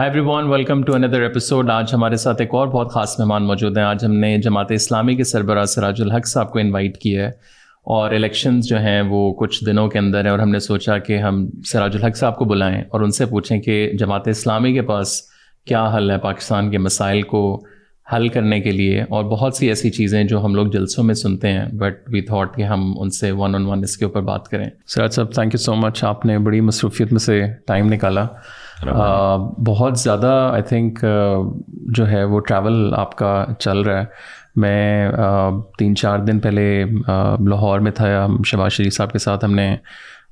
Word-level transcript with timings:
High 0.00 0.10
everyone 0.26 0.46
welcome 0.46 0.82
to 0.82 0.94
another 0.94 1.20
episode 1.20 1.70
آج 1.70 1.94
ہمارے 1.94 2.16
ساتھ 2.16 2.40
ایک 2.40 2.54
اور 2.54 2.68
بہت 2.68 2.92
خاص 2.92 3.20
مہمان 3.20 3.46
موجود 3.46 3.76
ہیں. 3.76 3.84
آج 3.84 4.04
ہم 4.04 4.12
نے 4.12 4.38
جماعت 4.38 4.72
اسلامی 4.72 5.14
کے 5.14 5.24
سربراہ 5.24 5.64
سراج 5.64 6.02
الحق 6.02 6.26
صاحب 6.26 6.50
کو 6.50 6.58
انوائٹ 6.58 6.98
کیا 6.98 7.22
ہے 7.22 7.28
اور 7.84 8.10
الیکشنز 8.10 8.66
جو 8.66 8.78
ہیں 8.78 9.02
وہ 9.02 9.32
کچھ 9.32 9.64
دنوں 9.64 9.88
کے 9.88 9.98
اندر 9.98 10.24
ہیں 10.24 10.30
اور 10.30 10.38
ہم 10.38 10.50
نے 10.50 10.58
سوچا 10.58 10.98
کہ 10.98 11.18
ہم 11.18 11.46
سراج 11.64 11.96
الحق 11.96 12.16
صاحب 12.16 12.36
کو 12.36 12.44
بلائیں 12.44 12.82
اور 12.88 13.00
ان 13.00 13.10
سے 13.10 13.26
پوچھیں 13.26 13.60
کہ 13.60 13.92
جماعت 13.98 14.28
اسلامی 14.28 14.72
کے 14.72 14.82
پاس 14.82 15.22
کیا 15.66 15.92
حل 15.96 16.10
ہے 16.10 16.18
پاکستان 16.18 16.70
کے 16.70 16.78
مسائل 16.78 17.22
کو 17.22 17.62
حل 18.16 18.28
کرنے 18.28 18.60
کے 18.60 18.70
لیے؟ 18.70 19.02
اور 19.02 19.24
بہت 19.24 19.54
سی 19.54 19.68
ایسی 19.68 19.90
چیزیں 19.90 20.24
جو 20.24 20.44
ہم 20.44 20.54
لوگ 20.54 20.66
جلسوں 20.66 21.04
میں 21.04 21.14
سنتے 21.14 21.48
ہیں 21.48 21.64
بٹ 21.72 21.94
وی 22.08 22.20
تھاٹ 22.20 22.56
کہ 22.56 22.62
ہم 22.62 22.94
ان 22.98 23.10
سے 23.10 23.30
ون 23.30 23.54
آن 23.54 23.66
ون 23.66 23.82
اس 23.82 23.96
کے 23.96 24.04
اوپر 24.04 24.20
بات 24.20 24.48
کریں۔ 24.48 24.70
سراج 24.86 25.12
صاحب 25.12 25.32
تھینک 25.32 25.54
یو 25.54 25.58
سو 25.58 25.74
مچ 25.74 26.04
آپ 26.04 26.26
نے 26.26 26.38
بڑی 26.38 26.60
مصروفیت 26.60 27.12
میں 27.12 27.20
سے 27.20 27.44
ٹائم 27.66 27.92
نکالا۔ 27.92 28.26
بہت 29.66 29.98
زیادہ 29.98 30.50
آئی 30.52 30.62
تھنک 30.62 31.04
جو 31.70 32.10
ہے 32.10 32.24
وہ 32.24 32.40
ٹریول 32.40 32.94
آپ 32.96 33.16
کا 33.16 33.44
چل 33.58 33.80
رہا 33.80 34.00
ہے۔ 34.00 34.04
میں 34.56 35.08
تین 35.78 35.96
چار 35.96 36.18
دن 36.18 36.40
پہلے 36.40 36.84
لاہور 37.48 37.80
میں 37.80 37.92
تھا 37.92 38.26
شہباز 38.46 38.72
شریف 38.72 38.94
صاحب 38.94 39.12
کے 39.12 39.18
ساتھ 39.18 39.44
ہم 39.44 39.54
نے 39.54 39.76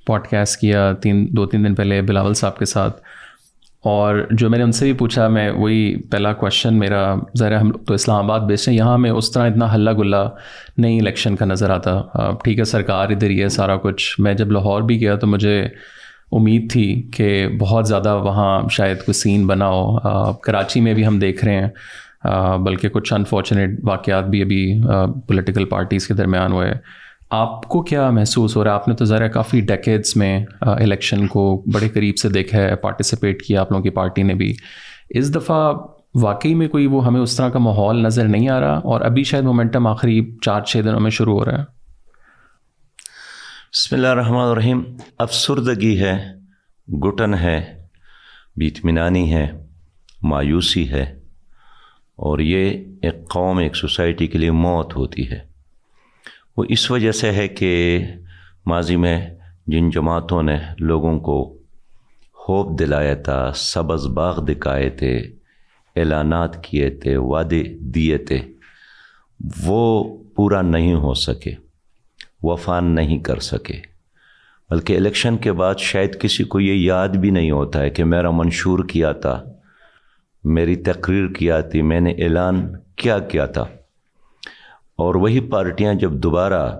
پوڈ 0.07 0.27
کاسٹ 0.27 0.61
کیا، 0.61 0.93
تین، 0.93 1.29
دو 1.30 1.47
تین 1.47 1.65
دن 1.65 1.74
پہلے 1.74 2.02
بلاول 2.02 2.34
صاحب 2.34 2.59
کے 2.59 2.65
ساتھ۔ 2.65 3.01
اور 3.84 4.27
جو 4.30 4.51
میں 4.51 4.59
نے 4.59 4.65
ان 4.65 4.73
سے 4.73 4.85
بھی 4.85 4.93
پوچھا، 4.93 5.29
میں 5.29 5.51
وہی 5.51 5.96
پہلا 6.02 6.33
کوشچن 6.33 6.74
میرا 6.74 7.15
ذرا 7.38 7.60
ہم 7.60 7.73
تو 7.73 7.95
اسلام 7.95 8.24
آباد 8.24 8.41
بیچ 8.41 8.69
ہیں، 8.69 8.77
یہاں 8.77 8.99
میں 8.99 9.10
اس 9.10 9.33
طرح 9.33 9.51
اتنا 9.51 9.74
ہلّہ 9.74 9.91
گلا 9.91 10.29
نہیں 10.79 11.01
الیکشن 11.01 11.37
کا 11.37 11.45
نظر 11.45 11.71
آتا۔ 11.71 12.01
ٹھیک 12.45 12.59
ہے، 12.59 12.65
سرکار 12.65 13.09
ادھر 13.09 13.30
ہی 13.30 13.43
ہے، 13.43 13.49
سارا 13.49 13.77
کچھ۔ 13.77 14.21
میں 14.21 14.35
جب 14.35 14.52
لاہور 14.52 14.83
بھی 14.83 15.01
گیا 15.01 15.16
تو 15.16 15.27
مجھے 15.27 15.69
امید 16.32 16.73
تھی 16.73 17.09
کہ 17.14 17.48
بہت 17.59 17.88
زیادہ 17.88 18.18
وہاں 18.23 18.68
شاید 18.70 18.96
کوئی 18.96 19.12
سین 19.12 19.46
بنا 19.46 19.68
ہو۔ 19.68 19.96
کراچی 20.32 20.80
میں 20.80 20.95
بھی 20.95 21.06
ہم 21.06 21.18
دیکھ 21.18 21.45
رہے 21.45 21.60
ہیں۔ 21.60 21.68
بلکہ 22.59 22.88
کچھ 22.88 23.12
انفارچونیٹ 23.12 23.70
واقعات 23.82 24.29
بھی 24.29 24.43
ابھی 24.43 24.80
پولیٹیکل 25.26 25.65
پارٹیز 25.65 26.07
کے 26.07 26.15
درمیان 26.15 26.52
ہوئے۔ 26.52 26.73
آپ 27.30 27.68
کو 27.68 27.82
کیا 27.82 28.10
محسوس 28.10 28.57
ہو 28.57 28.65
رہا 28.65 28.70
ہے؟ 28.70 28.74
آپ 28.74 28.88
نے 28.88 28.95
تو 28.95 29.04
ذرا 29.04 29.29
کافی 29.29 29.60
ڈیکیڈس 29.60 30.16
میں 30.16 30.45
الیکشن 30.60 31.26
کو 31.26 31.65
بڑے 31.74 31.88
قریب 31.88 32.16
سے 32.16 32.29
دیکھا 32.29 32.59
ہے 32.59 32.76
پارٹیسپیٹ 32.76 33.42
کیا 33.42 33.60
آپ 33.60 33.70
لوگوں 33.73 33.82
کی 33.82 33.90
پارٹی 33.90 34.23
نے 34.23 34.35
بھی۔ 34.35 34.54
اس 35.10 35.35
دفعہ 35.35 35.73
واقعی 36.15 36.54
میں 36.54 36.68
کوئی 36.68 36.87
وہ 36.87 37.07
ہمیں 37.07 37.20
اس 37.20 37.37
طرح 37.37 37.48
کا 37.48 37.59
ماحول 37.59 38.02
نظر 38.02 38.24
نہیں 38.24 38.48
آ 38.48 38.60
رہا 38.60 38.79
اور 38.79 39.01
ابھی 39.01 39.24
شاید 39.24 39.45
مومنٹم 39.45 39.87
آخری 39.87 40.30
چار 40.42 40.60
چھ 40.60 40.76
دنوں 40.85 41.01
میں 41.01 41.10
شروع 41.10 41.38
ہو 41.38 41.45
رہا 41.45 41.59
ہے۔ 41.59 41.77
بسم 43.73 43.95
اللہ 43.97 44.07
الرحمن 44.07 44.41
الرحیم۔ 44.41 44.80
افسردگی 45.19 46.01
ہے 46.01 46.15
گٹن 46.88 47.35
ہے 47.35 47.85
بیتمنانی 48.57 49.33
ہے، 49.35 49.47
مایوسی 50.23 50.88
ہے، 50.91 51.02
اور 52.19 52.38
یہ 52.38 52.71
ایک 53.02 53.29
قوم، 53.29 53.59
ایک 53.59 53.77
سوسائٹی 53.77 54.27
کے 54.27 54.38
لیے 54.38 54.51
موت 54.51 54.97
ہوتی 54.97 55.30
ہے۔ 55.30 55.41
وہ 56.57 56.65
اس 56.69 56.91
وجہ 56.91 57.13
سے 57.13 57.33
ہے 57.33 57.47
کہ 57.49 57.71
ماضی 58.66 58.97
میں 58.97 59.19
جن 59.66 59.91
جماعتوں 59.91 60.43
نے 60.43 60.57
لوگوں 60.79 61.19
کو 61.21 61.38
ہوپ 62.49 62.79
دلایا 62.79 63.15
تھا، 63.15 63.41
سبز 63.55 64.06
باغ 64.06 64.44
دکھائے 64.44 64.91
تھے، 64.91 65.16
اعلانات 65.97 66.62
کیے 66.65 66.91
تھے، 66.91 67.16
وعدے 67.16 67.62
دیے 67.94 68.19
تھے، 68.19 68.41
وہ 69.65 69.82
پورا 70.37 70.62
نہیں 70.62 70.94
ہو 70.94 71.15
سکے۔ 71.15 71.55
وفان 72.43 72.84
نہیں 72.84 73.19
کر 73.19 73.39
سکے۔ 73.39 73.75
بلکہ 74.71 74.97
الیکشن 74.97 75.37
کے 75.37 75.53
بعد 75.53 75.75
شاید 75.78 76.21
کسی 76.21 76.44
کو 76.44 76.61
یہ 76.61 76.75
یاد 76.75 77.09
بھی 77.09 77.31
نہیں 77.31 77.50
ہوتا 77.50 77.81
ہے 77.81 77.91
کہ 77.91 78.05
میرا 78.05 78.31
منشور 78.31 78.84
کیا 78.84 79.12
تھا، 79.12 79.44
میری 80.44 80.77
تقریر 80.77 81.28
کیا 81.28 81.61
تھی، 81.61 81.83
میں 81.83 82.00
نے 82.00 82.11
اعلان 82.11 82.72
کیا 82.97 83.19
کیا 83.19 83.47
تھا۔ 83.47 83.62
اور 84.97 85.15
وہی 85.15 85.41
پارٹیاں 85.41 85.94
جب 85.94 86.12
دوبارہ 86.12 86.77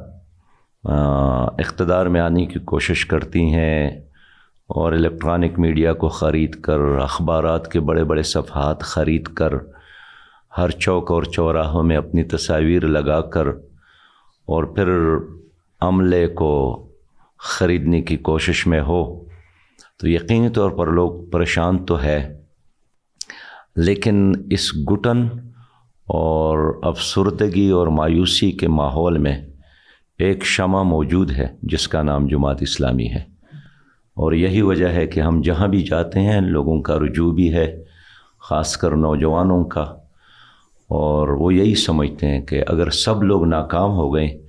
اقتدار 1.59 2.07
میں 2.07 2.21
آنے 2.21 2.47
کی 2.47 2.59
کوشش 2.59 3.07
کرتی 3.07 3.55
ہیں 3.55 3.91
اور 4.67 4.93
الیکٹرانک 4.93 5.59
میڈیا 5.59 5.93
کو 5.93 6.09
خرید 6.09 6.61
کر، 6.61 6.81
اخبارات 6.81 7.73
کے 7.73 7.81
بڑے 7.81 8.05
بڑے 8.05 8.23
صفحات 8.23 8.81
خرید 8.81 9.25
کر، 9.25 9.53
ہر 10.59 10.71
چوک 10.71 11.11
اور 11.11 11.23
چوراہوں 11.23 11.83
میں 11.83 11.97
اپنی 11.97 12.25
تصاویر 12.25 12.87
لگا 12.87 13.21
کر 13.21 13.47
اور 14.47 14.65
پھر 14.65 15.17
عملے 15.81 16.27
کو 16.27 16.85
خریدنے 17.39 18.03
کی 18.03 18.17
کوشش 18.17 18.67
میں 18.67 18.81
ہو، 18.81 19.25
تو 19.99 20.09
یقینی 20.09 20.49
طور 20.49 20.71
پر 20.71 20.87
لوگ 20.87 21.31
پریشان 21.31 21.85
تو 21.85 22.03
ہے۔ 22.03 22.41
لیکن 23.77 24.33
اس 24.51 24.71
گٹن 24.93 25.29
اور 26.07 26.81
افسردگی 26.83 27.71
اور 27.71 27.87
مایوسی 27.87 28.53
کے 28.53 28.69
ماحول 28.69 29.19
میں 29.19 29.47
ایک 30.19 30.45
شمع 30.45 30.83
موجود 30.83 31.31
ہے، 31.31 31.47
جس 31.63 31.89
کا 31.89 32.03
نام 32.03 32.27
جماعت 32.27 32.57
اسلامی 32.61 33.09
ہے۔ 33.09 33.25
اور 34.15 34.33
یہی 34.33 34.63
وجہ 34.63 34.89
ہے 34.89 35.07
کہ 35.07 35.21
ہم 35.21 35.41
جہاں 35.41 35.69
بھی 35.69 35.83
جاتے 35.83 36.21
ہیں، 36.21 36.41
لوگوں 36.41 36.83
کا 36.83 36.99
رجوع 36.99 37.33
بھی 37.33 37.55
ہے، 37.55 37.85
خاص 38.41 38.77
کر 38.77 38.97
نوجوانوں 38.97 39.65
کا۔ 39.65 39.83
اور 40.89 41.29
وہ 41.29 41.55
یہی 41.55 41.75
سمجھتے 41.75 42.27
ہیں 42.27 42.41
کہ 42.41 42.63
اگر 42.69 42.91
سب 42.91 43.23
لوگ 43.23 43.45
ناکام 43.45 43.91
ہو 43.91 44.15
گئے 44.15 44.48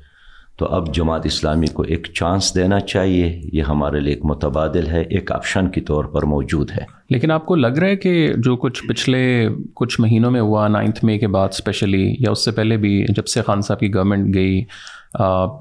تو 0.59 0.65
اب 0.65 0.93
جماعت 0.93 1.25
اسلامی 1.25 1.67
کو 1.67 1.83
ایک 1.83 2.07
چانس 2.13 2.55
دینا 2.55 2.79
چاہیے، 2.79 3.41
یہ 3.53 3.63
ہمارے 3.63 3.99
لیے 3.99 4.13
ایک 4.13 4.25
متبادل 4.25 4.87
ہے، 4.87 5.01
ایک 5.01 5.31
آپشن 5.31 5.69
کی 5.69 5.81
طور 5.81 6.05
پر 6.05 6.23
موجود 6.23 6.71
ہے۔ 6.71 6.85
لیکن 7.09 7.31
آپ 7.31 7.45
کو 7.45 7.55
لگ 7.55 7.67
رہا 7.67 7.87
ہے 7.87 7.95
کہ 7.95 8.33
جو 8.37 8.57
کچھ 8.57 8.87
پچھلے 8.87 9.49
کچھ 9.73 10.01
مہینوں 10.01 10.31
میں 10.31 10.41
ہوا، 10.41 10.67
نائنتھ 10.67 11.05
مے 11.05 11.17
کے 11.17 11.27
بعد 11.27 11.47
اسپیشلی 11.47 12.15
یا 12.19 12.31
اس 12.31 12.45
سے 12.45 12.51
پہلے 12.51 12.77
بھی، 12.77 13.05
جب 13.09 13.27
سے 13.27 13.41
خان 13.41 13.61
صاحب 13.61 13.79
کی 13.79 13.93
گورنمنٹ 13.93 14.35
گئی 14.35 14.63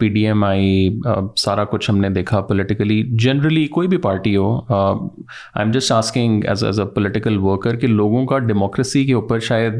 پی 0.01 0.09
ڈی 0.09 0.27
ایم 0.27 0.45
آئی 0.45 1.01
سارا 1.37 1.65
کچھ 1.65 1.91
ہم 1.91 1.99
نے 1.99 2.09
دیکھا 2.09 2.41
پولیٹیکلی 2.41 3.03
جنرلی 3.19 3.67
کوئی 3.67 3.89
بھی 3.89 3.97
party 3.97 4.37
who 4.37 4.51
I 4.69 5.61
am 5.61 5.71
just 5.71 5.93
asking 5.93 6.45
as 6.49 6.65
as 6.65 6.81
a 6.81 6.87
political 6.87 7.39
worker 7.39 7.77
کہ 7.77 7.87
لوگوں 7.87 8.25
کا 8.27 8.39
ڈیموکریسی 8.39 9.05
کے 9.07 9.13
اوپر 9.13 9.39
شاید 9.39 9.75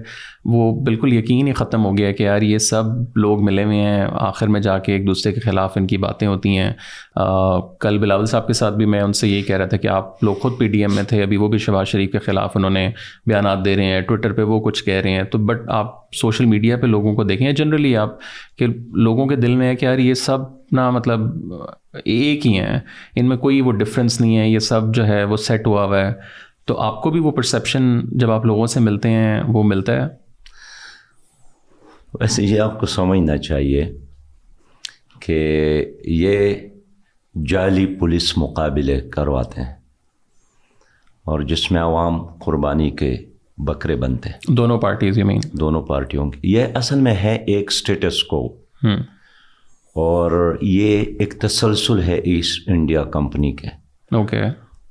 وہ 0.45 0.71
بالکل 0.85 1.13
یقین 1.13 1.49
ہی 1.49 1.53
ختم 1.53 1.85
ہو 1.85 1.97
گیا 1.99 2.13
کہ 2.13 2.23
یار 2.23 2.43
یہ 2.43 2.59
سب 2.59 2.85
لوگ 3.17 3.45
ملے 3.45 3.65
ہوئے 3.65 3.77
ہیں، 3.77 4.07
آخر 4.19 4.47
میں 4.47 4.61
جا 4.61 4.79
کے 4.79 4.93
ایک 4.93 5.07
دوسرے 5.07 5.33
کے 5.33 5.41
خلاف 5.41 5.77
ان 5.77 5.87
کی 5.87 5.97
باتیں 5.97 6.27
ہوتی 6.29 6.57
ہیں۔ 6.57 6.73
کل 7.81 7.99
بلاول 7.99 8.27
صاحب 8.27 8.47
کے 8.47 8.53
ساتھ 8.53 8.75
بھی 8.77 8.87
میں 8.87 9.01
ان 9.01 9.13
سے 9.13 9.29
یہی 9.29 9.43
کہہ 9.43 9.57
رہا 9.57 9.67
تھا 9.67 9.77
کہ 9.77 9.89
آپ 9.89 10.25
لوگ 10.25 10.35
خود 10.43 10.59
پی 10.59 10.69
ڈی 10.69 10.81
ایم 10.81 10.95
میں 10.95 11.03
تھے، 11.09 11.23
ابھی 11.23 11.37
وہ 11.37 11.49
بھی 11.49 11.59
شہباز 11.59 11.89
شریف 11.89 12.13
کے 12.13 12.19
خلاف 12.19 12.57
انہوں 12.57 12.71
نے 12.71 12.89
بیانات 13.27 13.65
دے 13.65 13.77
رہے 13.77 13.85
ہیں 13.85 14.01
ٹویٹر 14.01 14.33
پہ 14.33 14.43
وہ 14.43 14.61
کچھ 14.61 14.85
کہہ 14.85 15.01
رہے 15.03 15.11
ہیں۔ 15.11 15.23
تو 15.23 15.39
بٹ 15.39 15.69
آپ 15.69 15.97
سوشل 16.17 16.45
میڈیا 16.47 16.77
پہ 16.77 16.87
لوگوں 16.87 17.15
کو 17.15 17.25
دیکھیں 17.25 17.51
جنرلی 17.53 17.97
آپ 17.97 18.19
کہ 18.59 18.67
لوگوں 18.97 19.27
کے 19.27 19.37
دل 19.37 19.57
میں 19.59 19.69
ہے 19.69 19.77
کہ 19.77 19.85
یار 19.85 19.99
یہ 19.99 20.15
سب 20.15 20.39
نا 20.73 20.91
مطلب 20.91 21.21
ایک 22.05 22.47
ہی 22.47 22.59
ہیں۔ 22.59 22.81
ان 23.17 23.29
میں 23.29 23.37
کوئی 23.37 23.61
وہ 23.61 23.73
ڈفرینس 23.73 24.21
نہیں 24.21 24.39
ہے 24.39 24.49
یہ 24.49 24.59
سب 24.59 24.95
جو 24.95 25.07
ہے 25.07 25.25
وہ 25.25 25.37
سیٹ 25.37 25.67
ہوا 25.67 25.85
ہوا 25.85 26.01
ہے۔ 26.01 26.13
تو 26.65 26.81
آپ 26.81 27.03
کو 27.03 27.11
بھی 27.11 27.21
وہ 27.21 27.31
پرسیپشن 27.31 28.01
جب 28.19 28.31
آپ 28.31 28.45
لوگوں 28.45 28.67
سے 28.67 28.81
ملتے 28.81 29.11
ہیں 29.11 29.43
وہ 29.49 29.63
ملتا 29.63 29.93
ہے؟ 29.93 30.07
ویسے 32.21 32.45
یہ 32.45 32.61
آپ 32.61 32.81
کو 32.81 32.87
سمجھنا 32.87 33.37
چاہیے 33.37 33.99
کہ 35.21 35.39
یہ 36.05 36.55
جعلی 37.35 37.87
پولیس 37.87 38.39
مقابلے 38.39 39.01
کرواتے 39.01 39.61
ہیں 39.61 39.75
اور 41.25 41.41
جس 41.41 41.73
میں 41.73 41.83
عوام 41.83 42.27
قربانی 42.27 42.91
کے 42.91 43.17
بکرے 43.59 43.97
بنتے 43.97 44.29
ہیں۔ 44.29 44.39
دونوں 44.49 44.79
پارٹیز 44.79 45.19
مین 45.19 45.41
دونوں 45.53 45.83
پارٹیوں 45.83 46.31
کی۔ 46.31 46.53
یہ 46.53 46.65
اصل 46.75 47.01
میں 47.01 47.15
ہے 47.15 47.45
ایک 47.47 47.71
اسٹیٹس 47.71 48.25
کو 48.25 48.57
اور 50.01 50.59
یہ 50.61 51.05
ایک 51.19 51.35
تسلسل 51.41 52.03
ہے 52.03 52.15
ایسٹ 52.15 52.69
انڈیا 52.69 53.05
کمپنی 53.05 53.53
کے۔ 53.53 53.67
اوکے 54.17 54.43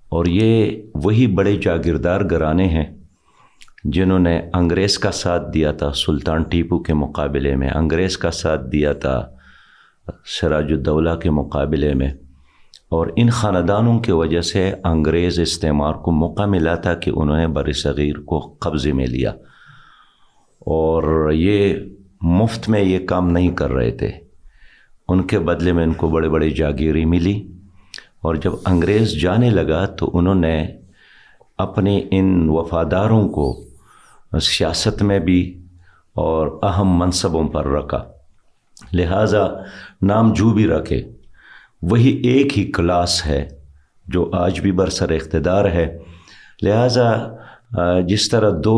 اور 0.10 0.26
یہ 0.26 0.82
وہی 0.96 1.28
بڑے 1.28 1.56
جاگیردار 1.56 2.22
گرانے 2.32 2.68
ہیں 2.68 2.86
جنہوں 3.84 4.20
نے 4.20 4.42
انگریز 4.54 5.00
کا 5.00 5.12
ساتھ 5.12 5.54
دیا 5.54 5.72
تھا 5.72 5.92
سلطان 5.92 6.44
ٹیپو 6.44 6.80
کے 6.80 6.94
مقابلے 6.94 7.56
میں۔ 7.56 7.70
انگریز 7.70 8.18
کا 8.18 8.32
ساتھ 8.32 8.62
دیا 8.72 8.94
تھا 8.94 9.30
سراج 10.26 10.66
الدولہ 10.70 11.16
کے 11.16 11.30
مقابلے 11.30 11.94
میں۔ 11.94 12.10
اور 12.90 13.08
ان 13.16 13.30
خاندانوں 13.30 14.00
کی 14.00 14.12
وجہ 14.12 14.42
سے 14.42 14.74
انگریز 14.84 15.40
استعمار 15.40 15.94
کو 15.94 16.12
موقع 16.12 16.46
ملا 16.46 16.76
تھا 16.76 16.94
کہ 16.94 17.12
انہوں 17.16 17.38
نے 17.38 17.48
بر 17.48 17.72
صغیر 17.72 18.20
کو 18.20 18.40
قبضے 18.60 18.94
میں 18.94 19.08
لیا۔ 19.08 19.30
اور 20.60 21.32
یہ 21.32 21.76
مفت 22.22 22.70
میں 22.70 22.84
یہ 22.84 23.08
کام 23.08 23.30
نہیں 23.30 23.50
کر 23.50 23.72
رہے 23.72 23.92
تھے۔ 23.92 24.27
ان 25.10 25.24
کے 25.24 25.40
بدلے 25.40 25.72
میں 25.74 25.84
ان 25.84 25.94
کو 25.94 26.08
بڑے 26.08 26.30
بڑے 26.30 26.50
جاگیری 26.50 27.06
ملی 27.06 27.48
اور 28.22 28.36
جب 28.36 28.52
انگریز 28.66 29.22
جانے 29.22 29.50
لگا 29.50 29.86
تو 29.86 30.10
انہوں 30.14 30.36
نے 30.36 30.68
اپنے 31.58 32.02
ان 32.12 32.50
وفاداروں 32.50 33.30
کو 33.30 33.64
سیاست 34.42 35.02
میں 35.02 35.20
بھی 35.20 35.64
اور 36.14 36.60
اہم 36.64 36.98
منصبوں 37.00 37.48
پر 37.48 37.68
رکھا۔ 37.68 38.04
لہٰذا 38.94 39.48
نام 40.02 40.34
جو 40.34 40.50
بھی 40.54 40.68
رکھے، 40.68 41.02
وہی 41.82 42.10
ایک 42.24 42.58
ہی 42.58 42.72
کلاس 42.72 43.26
ہے 43.26 43.48
جو 44.06 44.30
آج 44.34 44.60
بھی 44.60 44.72
برسر 44.72 45.12
اقتدار 45.12 45.66
ہے۔ 45.66 45.98
لہٰذا 46.64 47.08
جس 48.08 48.30
طرح 48.30 48.52
دو 48.64 48.78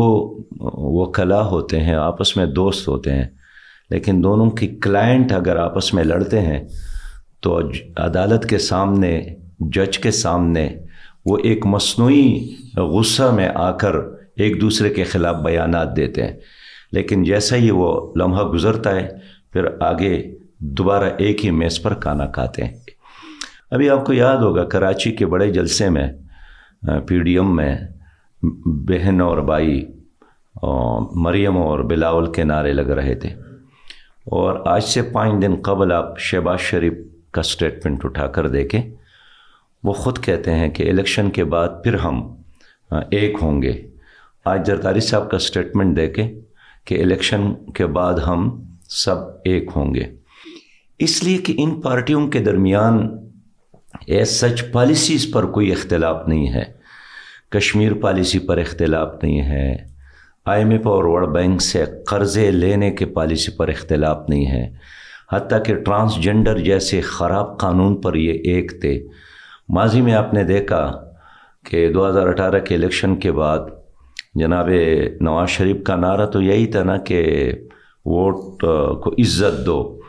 وہ 0.60 1.06
ہوتے 1.50 1.80
ہیں، 1.80 1.94
آپس 1.94 2.36
میں 2.36 2.46
دوست 2.46 2.88
ہوتے 2.88 3.12
ہیں 3.12 3.26
لیکن 3.90 4.22
دونوں 4.24 4.50
کی 4.50 4.66
کلائنٹ 4.66 5.32
اگر 5.32 5.56
آپس 5.56 5.94
میں 5.94 6.04
لڑتے 6.04 6.40
ہیں، 6.40 6.68
تو 7.40 7.60
عدالت 7.96 8.46
کے 8.46 8.58
سامنے 8.58 9.22
جج 9.60 9.98
کے 9.98 10.10
سامنے 10.10 10.68
وہ 11.26 11.38
ایک 11.38 11.66
مصنوعی 11.66 12.54
غصہ 12.76 13.22
میں 13.22 13.48
آ 13.54 13.70
کر 13.70 13.94
ایک 14.36 14.60
دوسرے 14.60 14.90
کے 14.90 15.04
خلاف 15.04 15.36
بیانات 15.36 15.96
دیتے 15.96 16.22
ہیں۔ 16.22 16.36
لیکن 16.92 17.22
جیسا 17.22 17.56
ہی 17.56 17.70
وہ 17.70 18.12
لمحہ 18.16 18.42
گزرتا 18.42 18.94
ہے، 18.94 19.08
پھر 19.52 19.64
آگے 19.80 20.34
دوبارہ 20.58 21.04
ایک 21.18 21.44
ہی 21.44 21.50
میز 21.50 21.82
پر 21.82 21.94
کھانا 21.94 22.26
کھاتے 22.26 22.64
ہیں۔ 22.64 22.72
ابھی 23.70 23.90
آپ 23.90 24.04
کو 24.04 24.12
یاد 24.12 24.36
ہوگا، 24.36 24.64
کراچی 24.64 25.12
کے 25.12 25.26
بڑے 25.26 25.52
جلسے 25.52 25.88
میں، 25.88 26.12
پی 27.06 27.18
ڈی 27.18 27.34
ایم 27.34 27.56
میں 27.56 27.76
بہن 28.64 29.20
اور 29.20 29.38
بائی 29.38 29.86
مریم 31.12 31.56
اور 31.56 31.78
بلاول 31.78 32.32
کے 32.32 32.44
نعرے 32.44 32.72
لگ 32.72 32.90
رہے 32.90 33.14
تھے۔ 33.14 33.49
اور 34.24 34.60
آج 34.66 34.84
سے 34.84 35.02
پانچ 35.02 35.42
دن 35.42 35.54
قبل 35.62 35.92
آپ 35.92 36.18
شہباز 36.18 36.60
شریف 36.60 36.92
کا 37.30 37.40
اسٹیٹمنٹ 37.40 38.04
اٹھا 38.04 38.26
کر 38.26 38.48
دیکھیں۔ 38.48 38.82
وہ 39.84 39.92
خود 39.92 40.18
کہتے 40.24 40.54
ہیں 40.54 40.68
کہ 40.68 40.90
الیکشن 40.90 41.30
کے 41.30 41.44
بعد 41.44 41.68
پھر 41.84 41.94
ہم 41.94 42.36
ایک 42.90 43.36
ہوں 43.42 43.62
گے۔ 43.62 43.86
آج 44.44 44.66
زرداری 44.66 45.00
صاحب 45.00 45.30
کا 45.30 45.36
اسٹیٹمنٹ 45.36 45.96
دیکھیں 45.96 46.40
کہ 46.84 47.02
الیکشن 47.02 47.54
کے 47.74 47.86
بعد 47.86 48.14
ہم 48.14 48.64
سب 48.88 49.14
ایک 49.44 49.70
ہوں 49.76 49.94
گے۔ 49.94 50.04
اس 50.98 51.24
لیے 51.24 51.38
کہ 51.38 51.54
ان 51.58 51.80
پارٹیوں 51.80 52.28
کے 52.28 52.38
درمیان 52.38 53.18
ایز 54.06 54.28
سچ 54.28 54.64
پالیسیز 54.72 55.32
پر 55.32 55.46
کوئی 55.46 55.72
اختلاف 55.72 56.28
نہیں 56.28 56.52
ہے۔ 56.52 56.64
کشمیر 57.50 57.94
پالیسی 57.94 58.38
پر 58.38 58.58
اختلاف 58.58 59.14
نہیں 59.22 59.40
ہے۔ 59.40 59.89
آئی 60.46 60.62
ایم 60.62 60.70
ایف 60.70 60.86
اور 60.86 61.04
ورلڈ 61.04 61.28
بینک 61.28 61.62
سے 61.62 61.84
قرضے 62.06 62.50
لینے 62.50 62.90
کے 62.90 63.06
پالیسی 63.06 63.52
پر 63.56 63.68
اختلاف 63.68 64.28
نہیں 64.28 64.46
ہے، 64.46 64.70
حتیٰ 65.32 65.62
کہ 65.64 65.74
ٹرانسجنڈر 65.74 66.58
جیسے 66.58 67.00
خراب 67.00 67.58
قانون 67.58 68.00
پر 68.00 68.14
یہ 68.14 68.32
ایک 68.32 68.80
تھے۔ 68.80 69.06
ماضی 69.68 70.00
میں 70.00 70.14
آپ 70.14 70.34
نے 70.34 70.44
دیکھا 70.44 70.90
کہ 71.70 71.92
دو 71.92 72.08
ہزار 72.08 72.26
اٹھارہ 72.26 72.58
کے 72.58 72.74
الیکشن 72.74 73.16
کے 73.16 73.32
بعد 73.32 73.58
جناب 74.34 74.68
نواز 75.20 75.48
شریف 75.48 75.82
کا 75.82 75.96
نعرہ 75.96 76.26
تو 76.26 76.42
یہی 76.42 76.66
تھا 76.66 76.82
نا 76.82 76.96
کہ 76.96 77.52
ووٹ 78.04 78.60
کو 79.02 79.10
عزت 79.12 79.66
دو 79.66 80.00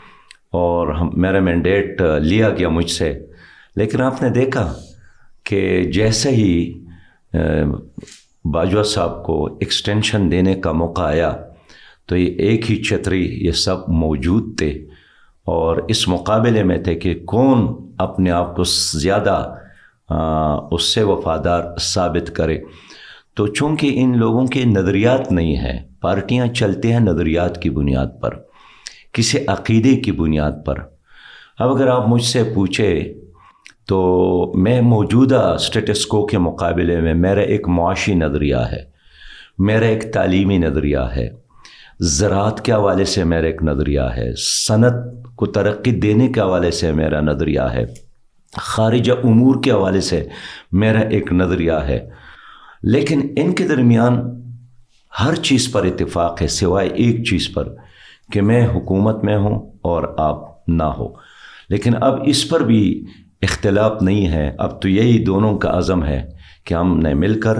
اور 0.51 0.88
میرا 1.13 1.39
مینڈیٹ 1.39 2.01
لیا 2.01 2.50
گیا 2.50 2.69
مجھ 2.69 2.92
سے۔ 2.92 3.13
لیکن 3.75 4.01
آپ 4.01 4.22
نے 4.22 4.30
دیکھا 4.30 4.74
کہ 5.44 5.84
جیسے 5.84 6.30
ہی 6.30 6.84
باجوہ 8.45 8.83
صاحب 8.83 9.23
کو 9.23 9.45
ایکسٹینشن 9.45 10.31
دینے 10.31 10.55
کا 10.55 10.71
موقع 10.71 11.01
آیا 11.01 11.31
تو 12.05 12.17
یہ 12.17 12.35
ایک 12.39 12.71
ہی 12.71 12.83
چھتری 12.83 13.45
یہ 13.45 13.51
سب 13.51 13.75
موجود 13.88 14.57
تھے 14.57 14.69
اور 15.45 15.77
اس 15.88 16.07
مقابلے 16.07 16.63
میں 16.63 16.77
تھے 16.77 16.95
کہ 16.95 17.13
کون 17.25 17.89
اپنے 17.97 18.31
آپ 18.31 18.55
کو 18.55 18.63
زیادہ 19.01 19.55
اس 20.71 20.83
سے 20.83 21.03
وفادار 21.03 21.77
ثابت 21.79 22.35
کرے۔ 22.35 22.59
تو 23.35 23.47
چونکہ 23.47 23.91
ان 23.93 24.17
لوگوں 24.17 24.45
کے 24.47 24.65
نظریات 24.65 25.31
نہیں 25.31 25.55
ہیں، 25.55 25.79
پارٹیاں 26.01 26.47
چلتے 26.47 26.93
ہیں 26.93 26.99
نظریات 26.99 27.61
کی 27.61 27.69
بنیاد 27.69 28.07
پر، 28.21 28.33
کسی 29.13 29.38
عقیدے 29.47 29.95
کی 29.95 30.11
بنیاد 30.11 30.51
پر۔ 30.65 30.75
اب 31.59 31.69
اگر 31.75 31.88
آپ 31.88 32.07
مجھ 32.07 32.23
سے 32.23 32.43
پوچھے 32.55 33.13
تو 33.91 34.51
میں 34.55 34.81
موجودہ 34.81 35.35
اسٹیٹسکو 35.35 36.25
کے 36.25 36.38
مقابلے 36.38 37.01
میں 37.01 37.13
میرا 37.13 37.41
ایک 37.41 37.67
معاشی 37.67 38.13
نظریہ 38.13 38.55
ہے، 38.55 38.83
میرا 39.57 39.85
ایک 39.85 40.13
تعلیمی 40.13 40.57
نظریہ 40.57 40.97
ہے۔ 40.97 41.29
زراعت 41.99 42.65
کے 42.65 42.71
حوالے 42.71 43.05
سے 43.05 43.23
میرا 43.23 43.47
ایک 43.47 43.63
نظریہ 43.63 44.01
ہے، 44.01 44.35
صنعت 44.67 44.93
کو 45.35 45.45
ترقی 45.45 45.91
دینے 45.91 46.27
کے 46.27 46.41
حوالے 46.41 46.71
سے 46.71 46.91
میرا 46.91 47.21
نظریہ 47.21 47.59
ہے۔ 47.59 47.85
خارجہ 48.57 49.13
امور 49.23 49.55
کے 49.63 49.71
حوالے 49.71 50.01
سے 50.01 50.27
میرا 50.71 50.99
ایک 50.99 51.33
نظریہ 51.33 51.71
ہے۔ 51.71 52.09
لیکن 52.83 53.21
ان 53.38 53.51
کے 53.51 53.63
درمیان 53.63 54.41
ہر 55.23 55.35
چیز 55.35 55.71
پر 55.71 55.85
اتفاق 55.85 56.41
ہے، 56.41 56.47
سوائے 56.47 56.89
ایک 56.89 57.23
چیز 57.23 57.53
پر 57.53 57.75
کہ 58.31 58.41
میں 58.41 58.67
حکومت 58.67 59.23
میں 59.23 59.38
ہوں 59.38 59.71
اور 59.81 60.15
آپ 60.17 60.69
نہ 60.69 60.83
ہو۔ 60.83 61.07
لیکن 61.69 61.91
اب 62.01 62.13
اس 62.25 62.49
پر 62.49 62.59
بھی 62.59 63.05
اختلاف 63.41 64.01
نہیں 64.01 64.27
ہے۔ 64.27 64.51
اب 64.57 64.81
تو 64.81 64.89
یہی 64.89 65.23
دونوں 65.23 65.57
کا 65.57 65.77
عزم 65.77 66.03
ہے 66.03 66.25
کہ 66.63 66.73
ہم 66.73 66.99
نے 66.99 67.13
مل 67.13 67.39
کر 67.39 67.53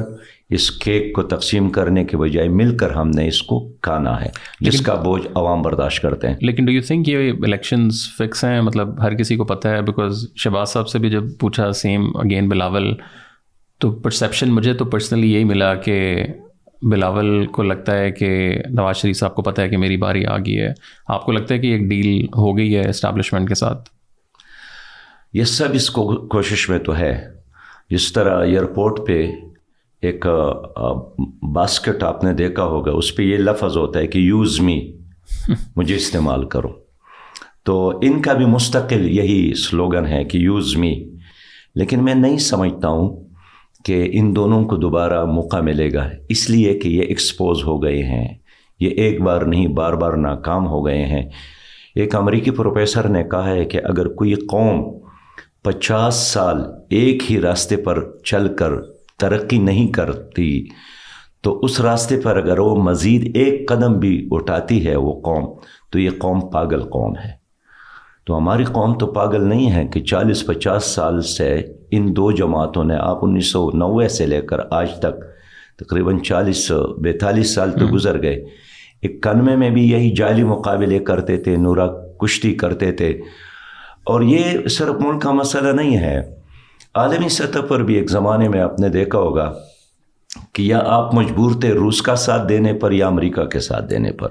اس 0.50 0.72
کیک 0.72 1.14
کو 1.14 1.24
تقسیم 1.24 1.70
کرنے 1.70 2.04
کے 2.04 2.18
بجائے 2.18 2.48
مل 2.48 2.78
کر 2.78 2.92
ہم 2.92 3.10
نے 3.10 3.28
اس 3.28 3.44
کو 3.44 3.70
کھانا 3.82 4.22
ہے 4.22 4.30
جس 4.60 4.82
کا 4.82 4.96
بوجھ 4.96 5.28
عوام 5.36 5.62
برداشت 5.62 6.02
کرتے 6.02 6.28
ہیں۔ 6.28 6.36
لیکن 6.42 6.66
ڈو 6.66 6.72
یو 6.72 6.82
تھنک 6.82 7.10
یہ 7.10 7.32
الیکشنز 7.44 7.94
فکس 8.18 8.44
ہیں؟ 8.44 8.62
مطلب 8.62 9.02
ہر 9.02 9.14
کسی 9.16 9.36
کو 9.36 9.44
پتہ 9.44 9.68
ہے 9.68 9.82
بیکاز 9.82 10.26
شہباز 10.36 10.70
صاحب 10.70 10.88
سے 10.88 11.00
بھی 11.00 11.10
جب 11.10 11.24
پوچھا 11.40 11.72
سیم 11.72 12.18
اگین 12.18 12.50
بلاول 12.50 12.94
تو 13.78 13.92
پرسیپشن 13.92 14.50
مجھے 14.50 14.74
تو 14.74 14.86
پرسنلی 14.86 15.34
یہی 15.34 15.44
ملا 15.44 15.76
کہ 15.76 16.24
بلاول 16.82 17.46
کو 17.46 17.64
لگتا 17.64 17.98
ہے 17.98 18.12
کہ 18.12 18.58
نواز 18.70 18.96
شریف 18.96 19.18
صاحب 19.18 19.36
کو 19.36 19.42
پتہ 19.42 19.62
ہے 19.62 19.70
کہ 19.70 19.78
میری 19.78 19.98
باری 19.98 20.26
آ 20.26 20.38
گئی 20.38 20.60
ہے۔ 20.60 20.74
آپ 21.08 21.26
کو 21.26 21.32
لگتا 21.32 21.56
ہے 21.56 21.60
کہ 21.60 21.68
ایک 21.68 21.82
ڈیل 21.82 22.26
ہو 22.38 22.58
گئی 22.58 22.76
ہے 22.76 22.90
اسٹیبلشمنٹ 22.90 23.48
کے 23.48 23.56
ساتھ؟ 23.56 23.90
یہ 25.34 25.44
سب 25.44 25.68
اس 25.74 25.90
کو 25.90 26.28
کوشش 26.28 26.70
میں 26.70 26.80
تو 26.80 26.98
ہے۔ 26.98 27.28
جس 27.90 28.14
طرح 28.14 28.44
ایئرپورٹ 28.44 29.08
پہ 29.08 29.32
ایک 30.02 30.26
باسکٹ 31.42 32.04
آپ 32.04 32.24
نے 32.24 32.34
دیکھا 32.34 32.64
ہوگا 32.64 32.92
اس 32.92 33.16
پہ 33.16 33.24
یہ 33.24 33.38
لفظ 33.38 33.78
ہوتا 33.78 34.00
ہے 34.00 34.08
کہ 34.08 34.20
یوز 34.20 34.60
می 34.60 34.92
مجھے 35.76 35.96
استعمال 35.96 36.46
کرو۔ 36.46 36.68
تو 37.64 38.00
ان 38.02 38.22
کا 38.22 38.34
بھی 38.34 38.46
مستقل 38.46 39.10
یہی 39.10 39.54
سلوگن 39.54 40.06
ہے 40.06 40.24
کہ 40.24 40.38
یوز 40.38 40.76
می۔ 40.76 41.04
لیکن 41.76 42.04
میں 42.04 42.16
نہیں 42.16 42.38
سمجھتا 42.38 42.88
ہوں 42.88 43.24
کہ 43.86 44.10
ان 44.14 44.36
دونوں 44.36 44.66
کو 44.66 44.76
دوبارہ 44.76 45.26
موقع 45.26 45.58
ملے 45.58 45.94
گا۔ 45.94 46.10
اس 46.30 46.50
لیے 46.50 46.80
کہ 46.80 46.90
یہ 46.90 47.02
ایکسپوز 47.02 47.64
ہو 47.64 47.84
گئے 47.84 48.04
ہیں۔ 48.04 48.28
یہ 48.80 48.90
ایک 48.90 49.22
بار 49.22 49.42
نہیں 49.42 49.68
بار 49.68 49.94
بار 49.94 50.14
ناکام 50.14 50.68
ہو 50.68 50.86
گئے 50.86 51.06
ہیں۔ 51.06 51.30
ایک 51.96 52.16
امریکی 52.16 52.52
پروفیسر 52.52 53.08
نے 53.08 53.24
کہا 53.24 53.50
ہے 53.50 53.66
کہ 53.66 53.80
اگر 53.84 54.08
کوئی 54.08 54.34
قوم 54.34 55.01
پچاس 55.64 56.16
سال 56.16 56.58
ایک 56.90 57.32
ہی 57.32 57.42
راستے 57.42 57.78
پر 57.78 58.18
چل 58.24 58.56
کر 58.56 58.70
ترقی 59.20 59.58
نہیں 59.58 59.88
کرتی 59.88 60.66
تو 61.42 61.60
اس 61.60 61.82
راستے 61.82 62.20
پر 62.20 62.38
اگر 62.38 62.60
وہ 62.60 62.76
مزید 62.76 63.36
ایک 63.36 63.68
قدم 63.68 63.94
بھی 63.94 64.28
اٹھاتی 64.32 64.88
ہے 64.88 64.96
وہ 64.96 65.22
قوم 65.22 65.46
تو 65.92 66.00
یہ 66.00 66.10
قوم 66.18 66.40
پاگل 66.40 66.84
قوم 66.84 67.14
ہے۔ 67.18 67.32
تو 68.26 68.38
ہماری 68.38 68.64
قوم 68.64 68.98
تو 68.98 69.08
پاگل 69.08 69.44
نہیں 69.44 69.72
ہے 69.72 69.88
کہ 69.88 70.00
چالیس 70.00 70.46
پچاس 70.46 70.84
سال 70.84 71.22
سے 71.22 71.64
ان 71.92 72.16
دو 72.16 72.32
جماعتوں 72.32 72.84
نے 72.84 72.96
آپ 72.96 73.20
انیس 73.22 73.52
سو 73.52 73.72
نوے 73.74 74.08
سے 74.08 74.26
لے 74.26 74.42
کر 74.42 74.58
آج 74.72 75.00
تک 75.00 75.24
تقریباً 75.86 76.20
چالیس 76.20 76.72
بیتالیس 77.02 77.56
سال 77.56 77.72
تو 77.72 77.86
گزر 77.94 78.22
گئے۔ 78.22 78.46
ایک 79.02 79.24
کنمے 79.24 79.56
میں 79.56 79.70
بھی 79.70 79.92
یہی 79.92 80.12
جعلی 80.12 80.44
مقابلے 80.44 81.00
کرتے 81.00 81.38
تھے 81.38 81.56
نورا 81.56 81.88
کشتی 81.88 82.54
کرتے 82.54 82.92
تھے۔ 82.92 83.20
اور 84.04 84.22
یہ 84.22 84.68
صرف 84.68 84.96
ملک 85.00 85.22
کا 85.22 85.32
مسئلہ 85.32 85.70
نہیں 85.70 85.98
ہے۔ 85.98 86.22
عالمی 86.96 87.30
سطح 87.30 87.60
پر 87.68 87.84
بھی 87.84 87.96
ایک 87.96 88.10
زمانے 88.10 88.50
میں 88.50 88.60
آپ 88.60 88.80
نے 88.80 88.90
دیکھا 88.90 89.20
ہوگا 89.20 89.54
کہ 90.54 90.62
یا 90.62 90.82
آپ 90.86 91.14
مجبور 91.14 91.52
تھے 91.62 91.74
روس 91.74 92.02
کا 92.02 92.16
ساتھ 92.16 92.50
دینے 92.50 92.74
پر 92.74 92.92
یا 92.92 93.08
امریکہ 93.08 93.46
کے 93.46 93.60
ساتھ 93.60 93.90
دینے 93.90 94.12
پر۔ 94.12 94.28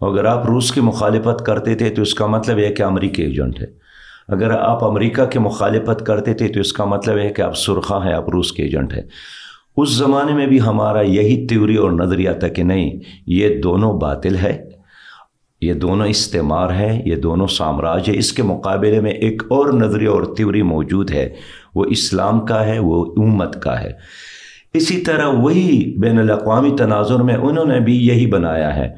اگر 0.00 0.24
آپ 0.24 0.46
روس 0.46 0.72
کی 0.72 0.80
مخالفت 0.80 1.44
کرتے 1.44 1.74
تھے 1.74 1.90
تو 1.90 2.02
اس 2.02 2.14
کا 2.14 2.26
مطلب 2.26 2.58
ہے 2.58 2.72
کہ 2.72 2.82
امریکی 2.82 3.22
ایجنٹ 3.22 3.60
ہے۔ 3.60 3.66
اگر 4.28 4.50
آپ 4.50 4.84
امریکہ 4.84 5.24
کی 5.24 5.38
مخالفت 5.38 6.06
کرتے 6.06 6.34
تھے 6.34 6.48
تو 6.48 6.60
اس 6.60 6.72
کا 6.72 6.84
مطلب 6.84 7.18
ہے 7.18 7.28
کہ 7.28 7.42
آپ 7.42 7.56
سرخہ 7.56 8.00
ہیں، 8.04 8.12
آپ 8.12 8.28
روس 8.28 8.52
کے 8.52 8.62
ایجنٹ 8.62 8.94
ہیں۔ 8.94 9.02
اس 9.76 9.90
زمانے 9.90 10.32
میں 10.32 10.46
بھی 10.46 10.60
ہمارا 10.60 11.00
یہی 11.00 11.46
تیوری 11.46 11.76
اور 11.76 11.90
نظریہ 11.90 12.30
تھا 12.30 12.48
کہ 12.48 12.62
نہیں، 12.62 12.90
یہ 13.26 13.60
دونوں 13.60 14.00
باطل 14.00 14.36
ہے۔ 14.36 14.75
یہ 15.60 15.74
دونوں 15.74 16.06
استعمار 16.06 16.70
ہے 16.70 17.02
یہ 17.06 17.16
دونوں 17.16 17.46
سامراج 17.46 18.10
ہے 18.10 18.18
اس 18.18 18.32
کے 18.32 18.42
مقابلے 18.42 19.00
میں 19.00 19.10
ایک 19.10 19.42
اور 19.48 19.72
نظریہ 19.72 20.08
اور 20.08 20.22
تیوری 20.22 20.62
موجود 20.62 21.10
ہے۔ 21.10 21.28
وہ 21.74 21.84
اسلام 21.84 22.40
کا 22.40 22.66
ہے، 22.66 22.78
وہ 22.78 23.14
امت 23.16 23.62
کا 23.62 23.80
ہے۔ 23.80 23.90
اسی 24.74 25.00
طرح 25.00 25.26
وہی 25.26 25.98
بین 25.98 26.18
الاقوامی 26.18 26.70
تناظر 26.78 27.16
میں 27.16 27.34
انہوں 27.34 27.64
نے 27.64 27.80
بھی 27.80 28.06
یہی 28.06 28.26
بنایا 28.26 28.76
ہے 28.76 28.88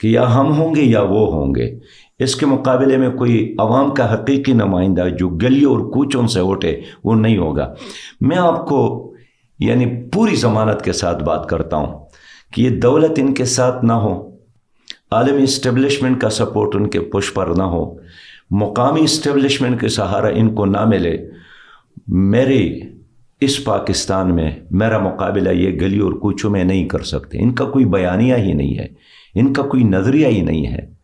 کہ 0.00 0.08
یا 0.08 0.34
ہم 0.34 0.52
ہوں 0.52 0.74
گے 0.74 0.82
یا 0.82 1.02
وہ 1.02 1.34
ہوں 1.34 1.54
گے۔ 1.54 1.78
اس 2.18 2.36
کے 2.36 2.46
مقابلے 2.46 2.96
میں 2.96 3.10
کوئی 3.10 3.54
عوام 3.58 3.90
کا 3.90 4.14
حقیقی 4.14 4.52
نمائندہ 4.52 5.04
جو 5.18 5.28
گلیوں 5.28 5.74
اور 5.74 5.80
کوچوں 5.80 6.26
سے 6.26 6.40
اٹھے، 6.40 6.80
وہ 7.04 7.14
نہیں 7.14 7.38
ہوگا۔ 7.38 7.74
میں 8.20 8.36
آپ 8.36 8.66
کو 8.66 9.12
یعنی 9.58 9.86
پوری 10.12 10.34
ضمانت 10.36 10.82
کے 10.82 10.92
ساتھ 10.92 11.24
بات 11.24 11.48
کرتا 11.48 11.76
ہوں 11.76 12.06
کہ 12.52 12.62
یہ 12.62 12.70
دولت 12.70 13.12
ان 13.16 13.34
کے 13.34 13.44
ساتھ 13.44 13.84
نہ 13.84 13.92
ہو۔ 13.92 14.33
عالمی 15.14 15.42
اسٹیبلشمنٹ 15.42 16.20
کا 16.20 16.30
سپورٹ 16.30 16.76
ان 16.76 16.88
کے 16.88 17.00
پش 17.00 17.34
پر 17.34 17.46
نہ 17.46 17.62
ہو۔ 17.62 17.94
مقامی 18.50 19.00
اسٹیبلشمنٹ 19.00 19.80
کے 19.80 19.88
سہارا 19.88 20.26
ان 20.26 20.54
کو 20.54 20.66
نہ 20.66 20.84
ملے۔ 20.84 21.30
میری 22.08 22.80
اس 23.40 23.64
پاکستان 23.64 24.34
میں 24.34 24.50
میرا 24.70 24.98
مقابلہ 24.98 25.48
یہ 25.48 25.80
گلی 25.80 25.98
اور 25.98 26.12
کوچوں 26.12 26.50
میں 26.50 26.64
نہیں 26.64 26.88
کر 26.88 27.02
سکتے۔ 27.02 27.38
ان 27.42 27.52
کا 27.52 27.64
کوئی 27.64 27.84
بیانیہ 27.84 28.34
ہی 28.34 28.52
نہیں 28.52 28.78
ہے۔ 28.78 28.86
ان 29.34 29.52
کا 29.52 29.62
کوئی 29.62 29.84
نظریہ 29.84 30.26
ہی 30.26 30.40
نہیں 30.40 30.66
ہے۔ 30.66 30.94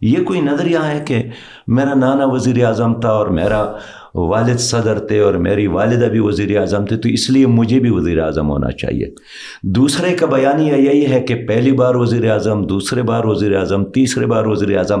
یہ 0.00 0.24
کوئی 0.24 0.40
نظریہ 0.40 0.78
ہے 0.78 1.04
کہ 1.06 1.22
میرا 1.66 1.94
نانا 1.94 2.24
وزیر 2.24 2.64
اعظم 2.64 3.00
تھا 3.00 3.08
اور 3.08 3.26
میرا 3.26 3.72
والد 4.14 4.56
صدر 4.56 4.98
تھے 4.98 5.18
اور 5.18 5.34
میری 5.34 5.66
والدہ 5.66 6.04
بھی 6.04 6.18
وزیر 6.18 6.58
اعظم 6.58 6.84
تھے 6.84 6.96
تو 6.96 7.08
اس 7.08 7.30
لیے 7.30 7.46
مجھے 7.46 7.80
بھی 7.80 7.90
وزیر 7.90 8.18
اعظم 8.18 8.50
ہونا 8.50 8.70
چاہیے۔ 8.70 9.06
دوسرے 9.62 10.14
کا 10.14 10.26
بیانیہ 10.26 10.72
یہی 10.72 11.06
ہے 11.06 11.20
کہ 11.20 11.34
پہلی 11.34 11.72
بار 11.72 11.94
وزیر 11.94 12.30
اعظم، 12.30 12.66
دوسرے 12.66 13.02
بار 13.02 13.24
وزیر 13.24 13.56
اعظم، 13.56 13.84
تیسرے 13.84 14.26
بار 14.26 14.44
وزیر 14.46 14.78
اعظم۔ 14.78 15.00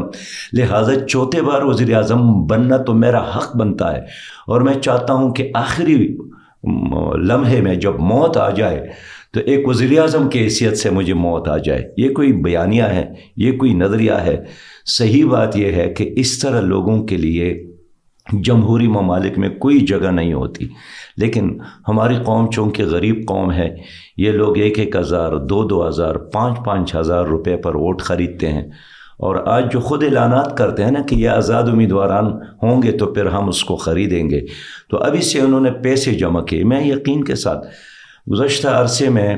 لہٰذا 0.52 1.06
چوتھے 1.06 1.42
بار 1.42 1.62
وزیر 1.62 1.94
اعظم 1.94 2.46
بننا 2.46 2.76
تو 2.76 2.94
میرا 2.94 3.36
حق 3.36 3.56
بنتا 3.56 3.96
ہے۔ 3.96 4.00
اور 4.46 4.60
میں 4.60 4.74
چاہتا 4.74 5.14
ہوں 5.14 5.34
کہ 5.34 5.50
آخری 5.54 6.16
لمحے 7.14 7.60
میں 7.60 7.74
جب 7.74 7.92
موت 7.98 8.36
آ 8.36 8.50
جائے، 8.50 8.88
تو 9.32 9.40
ایک 9.40 9.68
وزیر 9.68 9.98
اعظم 9.98 10.28
کی 10.28 10.38
حیثیت 10.38 10.78
سے 10.78 10.90
مجھے 10.90 11.14
موت 11.14 11.48
آ 11.48 11.56
جائے۔ 11.56 11.92
یہ 11.96 12.10
کوئی 12.10 12.32
بیانیہ 12.32 12.82
ہے، 12.82 13.12
یہ 13.36 13.52
کوئی 13.52 13.74
نظریہ 13.74 14.12
ہے۔ 14.12 14.36
صحیح 14.86 15.24
بات 15.24 15.56
یہ 15.56 15.72
ہے 15.72 15.94
کہ 15.96 16.12
اس 16.16 16.38
طرح 16.38 16.60
لوگوں 16.60 17.04
کے 17.04 17.16
لیے 17.16 17.71
جمہوری 18.32 18.88
ممالک 18.88 19.38
میں 19.38 19.48
کوئی 19.48 19.80
جگہ 19.80 20.10
نہیں 20.10 20.32
ہوتی۔ 20.32 20.68
لیکن 21.16 21.58
ہماری 21.88 22.16
قوم 22.24 22.50
چونکہ 22.50 22.84
غریب 22.84 23.22
قوم 23.26 23.52
ہے، 23.52 23.76
یہ 24.16 24.32
لوگ 24.32 24.58
ایک 24.58 24.78
ایک 24.78 24.96
ہزار، 24.96 25.32
دو 25.32 25.64
دو 25.64 25.88
ہزار، 25.88 26.14
پانچ 26.14 26.58
پانچ 26.64 26.94
ہزار 26.94 27.24
روپے 27.24 27.56
پر 27.56 27.74
ووٹ 27.74 28.02
خریدتے 28.02 28.48
ہیں۔ 28.48 28.62
اور 29.12 29.36
آج 29.46 29.72
جو 29.72 29.80
خود 29.80 30.04
اعلانات 30.04 30.56
کرتے 30.56 30.84
ہیں 30.84 30.90
نا 30.90 31.02
کہ 31.02 31.14
یہ 31.14 31.28
آزاد 31.28 31.62
امیدواران 31.62 32.26
ہوں 32.62 32.82
گے 32.82 32.92
تو 32.92 33.06
پھر 33.06 33.26
ہم 33.26 33.48
اس 33.48 33.64
کو 33.64 33.76
خریدیں 33.76 34.30
گے۔ 34.30 34.40
تو 34.90 34.96
ابھی 34.96 35.20
سے 35.20 35.40
انہوں 35.40 35.60
نے 35.60 35.70
پیسے 35.70 36.12
جمع 36.12 36.40
کیے۔ 36.40 36.64
میں 36.64 36.86
یقین 36.86 37.24
کے 37.24 37.34
ساتھ 37.34 37.66
گزشتہ 38.30 38.68
عرصے 38.68 39.08
میں 39.08 39.36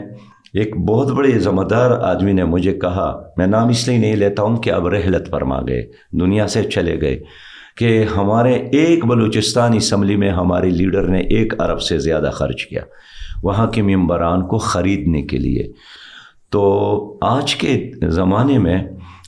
ایک 0.54 0.76
بہت 0.76 1.12
بڑے 1.12 1.30
ذمہ 1.30 1.62
دار 1.62 1.90
آدمی 1.90 2.32
نے 2.32 2.44
مجھے 2.44 2.72
کہا، 2.72 3.22
میں 3.36 3.46
نام 3.46 3.68
اس 3.68 3.88
لیے 3.88 3.98
نہیں 3.98 4.16
لیتا 4.16 4.42
ہوں 4.42 4.56
کہ 4.56 4.70
اب 4.70 4.88
رحلت 4.88 5.30
فرما 5.30 5.60
گئے، 5.60 5.86
دنیا 6.12 6.46
سے 6.46 6.62
چلے 6.62 7.00
گئے۔ 7.00 7.20
کہ 7.76 8.04
ہمارے 8.16 8.54
ایک 8.54 9.04
بلوچستان 9.04 9.74
اسمبلی 9.74 10.16
میں 10.16 10.30
ہمارے 10.30 10.70
لیڈر 10.70 11.02
نے 11.02 11.20
ایک 11.20 11.60
ارب 11.60 11.80
سے 11.80 11.98
زیادہ 11.98 12.30
خرچ 12.32 12.66
کیا، 12.66 12.82
وہاں 13.42 13.66
کے 13.66 13.82
ممبران 13.82 14.46
کو 14.46 14.58
خریدنے 14.58 15.22
کے 15.22 15.38
لیے۔ 15.38 15.62
تو 16.50 17.18
آج 17.20 17.54
کے 17.56 17.90
زمانے 18.08 18.58
میں 18.58 18.82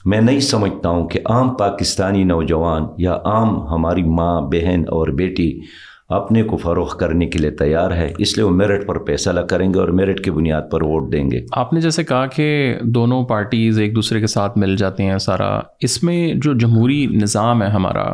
میں 0.04 0.20
نہیں 0.20 0.40
سمجھتا 0.40 0.88
ہوں 0.88 1.08
کہ 1.08 1.20
عام 1.26 1.54
پاکستانی 1.54 2.24
نوجوان 2.24 2.82
یا 2.98 3.14
عام 3.24 3.66
ہماری 3.66 4.02
ماں، 4.02 4.40
بہن 4.40 4.80
اور 4.80 5.08
بیٹی 5.08 5.60
اپنے 6.08 6.42
کو 6.42 6.56
فروغ 6.56 6.96
کرنے 6.96 7.26
کے 7.26 7.38
لیے 7.38 7.50
تیار 7.50 7.90
ہے، 7.90 8.12
اس 8.18 8.36
لیے 8.36 8.44
وہ 8.44 8.50
میرٹ 8.50 8.86
پر 8.86 8.98
پیسہ 8.98 9.16
فیصلہ 9.16 9.40
کریں 9.40 9.75
گے 9.75 9.78
اور 9.78 9.88
میرٹ 9.88 10.25
کی 10.25 10.30
بنیاد 10.30 10.62
پر 10.70 10.82
ووٹ 10.82 11.12
دیں 11.12 11.30
گے۔ 11.30 11.40
آپ 11.52 11.72
نے 11.72 11.80
جیسے 11.80 12.04
کہا 12.04 12.26
کہ 12.26 12.75
دونوں 12.82 13.25
پارٹیز 13.25 13.78
ایک 13.78 13.96
دوسرے 13.96 14.20
کے 14.20 14.26
ساتھ 14.26 14.58
مل 14.58 14.76
جاتے 14.76 15.02
ہیں 15.02 15.18
سارا۔ 15.18 15.60
اس 15.80 16.02
میں 16.02 16.34
جو 16.34 16.52
جمہوری 16.54 17.06
نظام 17.06 17.62
ہے 17.62 17.68
ہمارا 17.68 18.04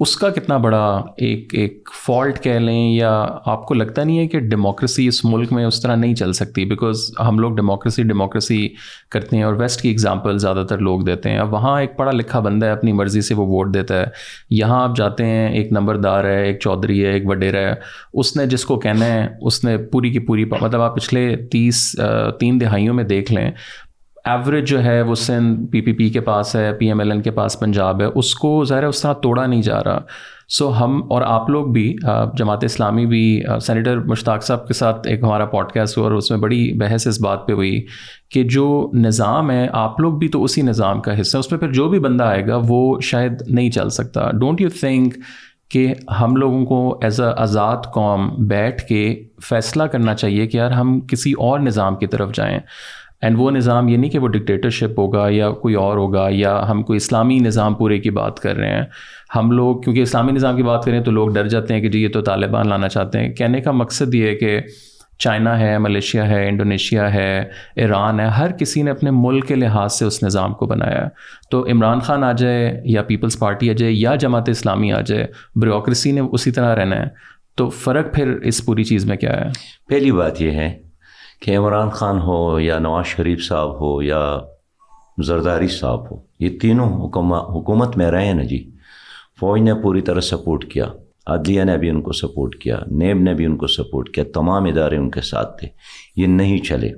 اس 0.00 0.16
کا 0.16 0.28
کتنا 0.28 0.56
بڑا 0.56 1.02
ایک 1.16 1.54
ایک 1.54 1.88
فالٹ 2.06 2.40
کہہ 2.40 2.50
لیں 2.50 2.92
یا 2.94 3.26
آپ 3.46 3.66
کو 3.66 3.74
لگتا 3.74 4.04
نہیں 4.04 4.18
ہے 4.18 4.26
کہ 4.26 4.38
ڈیموکریسی 4.40 5.06
اس 5.06 5.24
ملک 5.24 5.52
میں 5.52 5.64
اس 5.64 5.82
طرح 5.82 5.96
نہیں 5.96 6.14
چل 6.14 6.32
سکتی؟ 6.32 6.64
بیکاز 6.64 7.10
ہم 7.28 7.38
لوگ 7.38 7.56
ڈیموکریسی 7.56 8.02
ڈیموکریسی 8.02 8.68
کرتے 9.10 9.36
ہیں 9.36 9.42
اور 9.42 9.54
ویسٹ 9.54 9.80
کی 9.80 9.90
اگزامپل 9.90 10.38
زیادہ 10.38 10.66
تر 10.68 10.78
لوگ 10.78 11.00
دیتے 11.00 11.30
ہیں۔ 11.30 11.38
اب 11.38 11.52
وہاں 11.52 11.80
ایک 11.80 11.96
پڑھا 11.96 12.12
لکھا 12.12 12.40
بندہ 12.40 12.66
ہے، 12.66 12.70
اپنی 12.70 12.92
مرضی 12.92 13.20
سے 13.20 13.34
وہ 13.34 13.46
ووٹ 13.46 13.74
دیتا 13.74 14.00
ہے۔ 14.00 14.06
یہاں 14.50 14.82
آپ 14.82 14.96
جاتے 14.96 15.26
ہیں، 15.26 15.48
ایک 15.48 15.72
نمبردار 15.72 16.24
ہے، 16.24 16.46
ایک 16.46 16.60
چودھری 16.60 17.04
ہے، 17.04 17.10
ایک 17.10 17.26
وڈیرا 17.26 17.58
ہے۔ 17.58 17.74
اس 18.14 18.36
نے 18.36 18.46
جس 18.46 18.64
کو 18.64 18.78
کہنا 18.78 19.04
ہے، 19.04 19.28
اس 19.40 19.64
نے 19.64 19.76
پوری 19.76 20.10
کی 20.10 20.18
پوری 20.18 20.44
مطلب 20.44 20.80
آپ 20.80 20.96
پچھلے 20.96 21.36
تیس 21.36 21.96
تین 22.40 22.60
دہائیوں 22.60 22.94
میں 22.94 23.04
دیکھ 23.04 23.32
لیں۔ 23.32 23.50
ایوریج 24.24 24.68
جو 24.68 24.82
ہے 24.84 25.00
وہ 25.02 25.14
سندھ 25.14 25.70
پی 25.70 25.80
پی 25.80 25.92
پی 25.92 26.08
کے 26.10 26.20
پاس 26.20 26.54
ہے 26.56 26.72
پی 26.78 26.86
ایم 26.86 27.00
ایل 27.00 27.10
این 27.10 27.22
کے 27.22 27.30
پاس 27.30 27.58
پنجاب 27.60 28.00
ہے، 28.00 28.06
اس 28.06 28.34
کو 28.34 28.64
ظاہر 28.64 28.84
اس 28.84 29.02
طرح 29.02 29.12
توڑا 29.22 29.46
نہیں 29.46 29.62
جا 29.62 29.82
رہا. 29.84 30.00
سو 30.48 30.68
ہم 30.76 31.00
اور 31.10 31.22
آپ 31.22 31.50
لوگ 31.50 31.66
بھی 31.72 31.94
جماعت 32.38 32.64
اسلامی 32.64 33.04
بھی 33.06 33.42
سینیٹر 33.62 33.98
مشتاق 34.04 34.44
صاحب 34.44 34.66
کے 34.68 34.74
ساتھ 34.74 35.06
ایک 35.08 35.22
ہمارا 35.22 35.44
پوڈ 35.46 35.72
کاسٹ 35.72 35.98
ہوا 35.98 36.06
اور 36.06 36.14
اس 36.14 36.30
میں 36.30 36.38
بڑی 36.38 36.72
بحث 36.78 37.06
اس 37.06 37.20
بات 37.22 37.46
پہ 37.46 37.52
ہوئی 37.52 37.84
کہ 38.30 38.42
جو 38.44 38.90
نظام 38.94 39.50
ہے، 39.50 39.66
آپ 39.72 40.00
لوگ 40.00 40.18
بھی 40.18 40.28
تو 40.28 40.42
اسی 40.44 40.62
نظام 40.62 41.00
کا 41.00 41.20
حصہ 41.20 41.36
ہے 41.36 41.40
اس 41.40 41.50
میں 41.52 41.60
پھر 41.60 41.72
جو 41.72 41.88
بھی 41.88 41.98
بندہ 41.98 42.24
آئے 42.24 42.46
گا 42.46 42.60
وہ 42.68 43.00
شاید 43.02 43.42
نہیں 43.48 43.70
چل 43.70 43.90
سکتا. 43.90 44.30
ڈونٹ 44.30 44.60
یو 44.60 44.68
تھنک 44.80 45.14
کہ 45.70 45.92
ہم 46.20 46.36
لوگوں 46.36 46.64
کو 46.66 46.98
ایز 47.02 47.20
اے 47.20 47.26
آزاد 47.36 47.92
قوم 47.94 48.28
بیٹھ 48.48 48.82
کے 48.84 49.02
فیصلہ 49.48 49.82
کرنا 49.82 50.14
چاہیے 50.14 50.46
کہ 50.46 50.56
یار 50.56 50.70
ہم 50.70 50.98
کسی 51.00 51.32
اور 51.32 51.60
نظام 51.60 51.96
کی 51.96 52.06
طرف 52.06 52.32
جائیں؟ 52.34 52.58
اینڈ 53.20 53.36
وہ 53.38 53.50
نظام 53.50 53.88
یہ 53.88 53.96
نہیں 53.96 54.10
کہ 54.10 54.18
وہ 54.18 54.28
ڈکٹیٹرشپ 54.28 54.98
ہوگا 54.98 55.26
یا 55.30 55.50
کوئی 55.50 55.74
اور 55.74 55.96
ہوگا 55.96 56.26
یا 56.30 56.70
ہم 56.70 56.82
کوئی 56.82 56.96
اسلامی 56.96 57.38
نظام 57.38 57.74
پورے 57.74 57.98
کی 57.98 58.10
بات 58.10 58.40
کر 58.40 58.56
رہے 58.56 58.70
ہیں۔ 58.70 58.82
ہم 59.36 59.50
لوگ، 59.50 59.80
کیونکہ 59.80 60.00
اسلامی 60.00 60.32
نظام 60.32 60.56
کی 60.56 60.62
بات 60.62 60.84
کریں 60.84 61.00
تو 61.00 61.10
لوگ 61.10 61.28
ڈر 61.28 61.48
جاتے 61.48 61.74
ہیں 61.74 61.80
کہ 61.80 61.88
جی 61.88 62.02
یہ 62.02 62.08
تو 62.08 62.20
طالبان 62.20 62.68
لانا 62.68 62.88
چاہتے 62.88 63.18
ہیں۔ 63.18 63.32
کہنے 63.32 63.60
کا 63.60 63.70
مقصد 63.70 64.14
یہ 64.14 64.26
ہے 64.26 64.34
کہ 64.34 64.60
چائنا 65.18 65.60
ہے، 65.60 65.78
ملیشیا 65.78 66.28
ہے، 66.28 66.48
انڈونیشیا 66.48 67.14
ہے، 67.14 67.44
ایران 67.76 68.20
ہے، 68.20 68.26
ہر 68.26 68.52
کسی 68.52 68.82
نے 68.82 68.90
اپنے 68.90 69.10
ملک 69.12 69.46
کے 69.46 69.54
لحاظ 69.54 69.92
سے 69.92 70.04
اس 70.04 70.22
نظام 70.22 70.54
کو 70.54 70.66
بنایا۔ 70.66 71.02
ہے 71.02 71.08
تو 71.50 71.66
عمران 71.70 72.00
خان 72.00 72.24
آ 72.24 72.32
جائے 72.32 72.80
یا 72.84 73.02
پیپلز 73.02 73.38
پارٹی 73.38 73.70
آ 73.70 73.72
جائے 73.72 73.92
یا 73.92 74.14
جماعت 74.14 74.48
اسلامی 74.48 74.92
آ 74.92 75.00
جائے 75.00 75.26
بیوکریسی 75.56 76.12
نے 76.12 76.20
اسی 76.20 76.50
طرح 76.50 76.76
رہنا 76.76 76.96
ہے۔ 76.96 77.06
تو 77.54 77.68
فرق 77.68 78.14
پھر 78.14 78.28
اس 78.28 78.66
پوری 78.66 78.84
چیز 78.84 79.04
میں 79.04 79.16
کیا 79.16 79.40
ہے؟ 79.40 79.46
پہلی 79.88 80.12
بات 80.12 80.42
یہ 80.42 80.50
ہے 80.50 80.89
کہ 81.42 81.56
عمران 81.58 81.90
خان 81.90 82.18
ہو 82.20 82.60
یا 82.60 82.78
نواز 82.78 83.06
شریف 83.06 83.42
صاحب 83.48 83.80
ہو 83.80 84.02
یا 84.02 84.38
زرداری 85.24 85.68
صاحب 85.68 86.10
ہو 86.10 86.16
یہ 86.38 86.58
تینوں 86.58 86.88
حکومت 87.52 87.96
میں 87.96 88.10
رہے 88.10 88.32
نا 88.32 88.42
جی۔ 88.42 88.70
فوج 89.40 89.60
نے 89.60 89.74
پوری 89.74 90.00
طرح 90.00 90.20
سپورٹ 90.20 90.64
کیا 90.64 90.86
عدلیہ 91.26 91.64
نے 91.64 91.76
بھی 91.76 91.90
ان 91.90 92.02
کو 92.02 92.12
سپورٹ 92.12 92.54
کیا 92.56 92.78
نیب 92.90 93.20
نے 93.22 93.34
بھی 93.34 93.44
ان 93.44 93.56
کو 93.56 93.66
سپورٹ 93.66 94.10
کیا 94.10 94.24
تمام 94.34 94.64
ادارے 94.64 94.96
ان 94.96 95.10
کے 95.10 95.20
ساتھ 95.20 95.60
تھے 95.60 95.68
یہ 96.16 96.26
نہیں 96.26 96.58
چلے۔ 96.58 96.90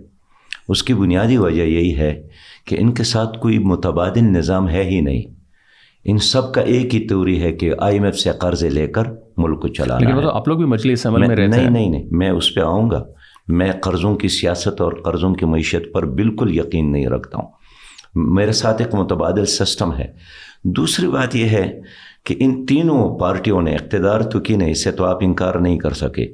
اس 0.68 0.82
کی 0.82 0.94
بنیادی 0.94 1.36
وجہ 1.36 1.62
یہی 1.62 1.96
ہے 1.96 2.28
کہ 2.66 2.76
ان 2.80 2.92
کے 2.94 3.04
ساتھ 3.04 3.38
کوئی 3.38 3.58
متبادل 3.58 4.24
نظام 4.24 4.68
ہے 4.68 4.82
ہی 4.84 5.00
نہیں۔ 5.00 5.22
ان 6.04 6.18
سب 6.18 6.54
کا 6.54 6.60
ایک 6.60 6.94
ہی 6.94 7.06
توری 7.08 7.42
ہے 7.42 7.52
کہ 7.52 7.72
آئی 7.78 7.94
ایم 7.94 8.04
ایف 8.04 8.16
سے 8.16 8.30
قرضے 8.30 8.68
لے 8.68 8.86
کر 8.86 9.02
ملک 9.36 9.60
کو 9.60 9.68
چلانا 9.68 10.28
آپ 10.32 10.48
لوگ 10.48 10.56
بھی 10.56 10.66
مجلس 10.66 11.06
عمل 11.06 11.26
میں 11.26 11.36
نہیں 11.36 11.70
نہیں 11.70 11.88
نہیں 11.88 12.08
میں 12.10 12.30
اس 12.30 12.54
پہ 12.54 12.60
آؤں 12.60 12.90
گا۔ 12.90 13.04
میں 13.52 13.72
قرضوں 13.82 14.16
کی 14.16 14.28
سیاست 14.28 14.80
اور 14.80 14.92
قرضوں 14.92 15.34
کی 15.34 15.46
معیشت 15.46 15.92
پر 15.92 16.06
بالکل 16.06 16.56
یقین 16.56 16.92
نہیں 16.92 17.06
رکھتا 17.06 17.38
ہوں۔ 17.38 17.48
میرے 18.14 18.52
ساتھ 18.52 18.82
ایک 18.82 18.94
متبادل 18.94 19.46
سسٹم 19.46 19.94
ہے۔ 19.94 20.06
دوسری 20.64 21.08
بات 21.08 21.36
یہ 21.36 21.44
ہے 21.44 21.80
کہ 22.24 22.34
ان 22.38 22.66
تینوں 22.66 23.18
پارٹیوں 23.18 23.62
نے 23.62 23.74
اقتدار 23.74 24.20
تو 24.20 24.40
کی 24.40 24.56
نہیں، 24.56 24.70
اسے 24.70 24.92
تو 24.92 25.04
آپ 25.04 25.18
انکار 25.20 25.54
نہیں 25.54 25.78
کر 25.78 25.92
سکے۔ 25.92 26.26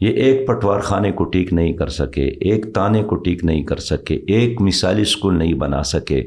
یہ 0.00 0.08
ایک 0.08 0.46
پٹوار 0.46 0.80
خانے 0.80 1.12
کو 1.12 1.24
ٹھیک 1.24 1.52
نہیں 1.52 1.72
کر 1.72 1.88
سکے، 1.88 2.22
ایک 2.22 2.74
تانے 2.74 3.02
کو 3.02 3.16
ٹھیک 3.16 3.44
نہیں 3.44 3.62
کر 3.62 3.76
سکے، 3.76 4.14
ایک 4.14 4.60
مثالی 4.60 5.02
اسکول 5.02 5.38
نہیں 5.38 5.54
بنا 5.54 5.82
سکے، 5.82 6.22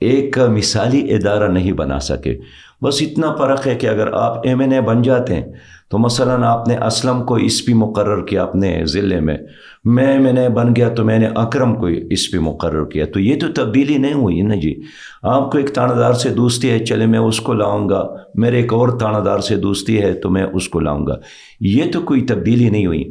ایک 0.00 0.38
مثالی 0.38 1.14
ادارہ 1.14 1.48
نہیں 1.48 1.72
بنا 1.72 1.98
سکے۔ 1.98 2.38
بس 2.82 3.02
اتنا 3.02 3.34
فرق 3.34 3.66
ہے 3.66 3.74
کہ 3.74 3.86
اگر 3.86 4.12
آپ 4.12 4.46
ایم 4.46 4.60
این 4.60 4.72
اے 4.72 4.80
بن 4.80 5.02
جاتے 5.02 5.34
ہیں 5.34 5.44
تو 5.90 5.98
مثلا 5.98 6.46
آپ 6.46 6.68
نے 6.68 6.76
اسلم 6.76 7.24
کو 7.24 7.34
اس 7.34 7.66
پی 7.66 7.72
مقرر 7.72 8.24
کیا 8.24 8.42
اپنے 8.42 8.82
ضلع 8.84 9.20
میں 9.20 9.36
میں 9.84 10.18
میں 10.18 10.32
نے 10.32 10.48
بن 10.48 10.76
گیا 10.76 10.88
تو 10.88 11.04
میں 11.04 11.18
نے 11.18 11.28
اکرم 11.34 11.74
کو 11.74 11.86
اس 11.86 12.30
پی 12.30 12.38
مقرر 12.38 12.84
کیا۔ 12.84 13.06
تو 13.06 13.20
یہ 13.20 13.40
تو 13.40 13.46
تبدیلی 13.48 13.98
نہیں 13.98 14.12
ہوئی 14.12 14.42
نا 14.42 14.54
جی۔ 14.54 14.74
آپ 15.22 15.52
کو 15.52 15.58
ایک 15.58 15.70
تانہ 15.70 15.92
دار 15.92 16.12
سے 16.12 16.28
دوستی 16.28 16.70
ہے، 16.70 16.78
چلے 16.78 17.06
میں 17.06 17.18
اس 17.18 17.40
کو 17.40 17.52
لاؤں 17.52 17.88
گا۔ 17.88 18.04
میرے 18.34 18.56
ایک 18.56 18.72
اور 18.72 18.88
تانہ 18.88 19.18
دار 19.18 19.38
سے 19.38 19.56
دوستی 19.56 20.02
ہے 20.02 20.12
تو 20.12 20.30
میں 20.30 20.42
اس 20.42 20.68
کو 20.68 20.80
لاؤں 20.80 21.06
گا۔ 21.06 21.14
یہ 21.60 21.84
تو 21.92 22.00
کوئی 22.00 22.20
تبدیلی 22.20 22.68
نہیں 22.68 22.86
ہوئی۔ 22.86 23.10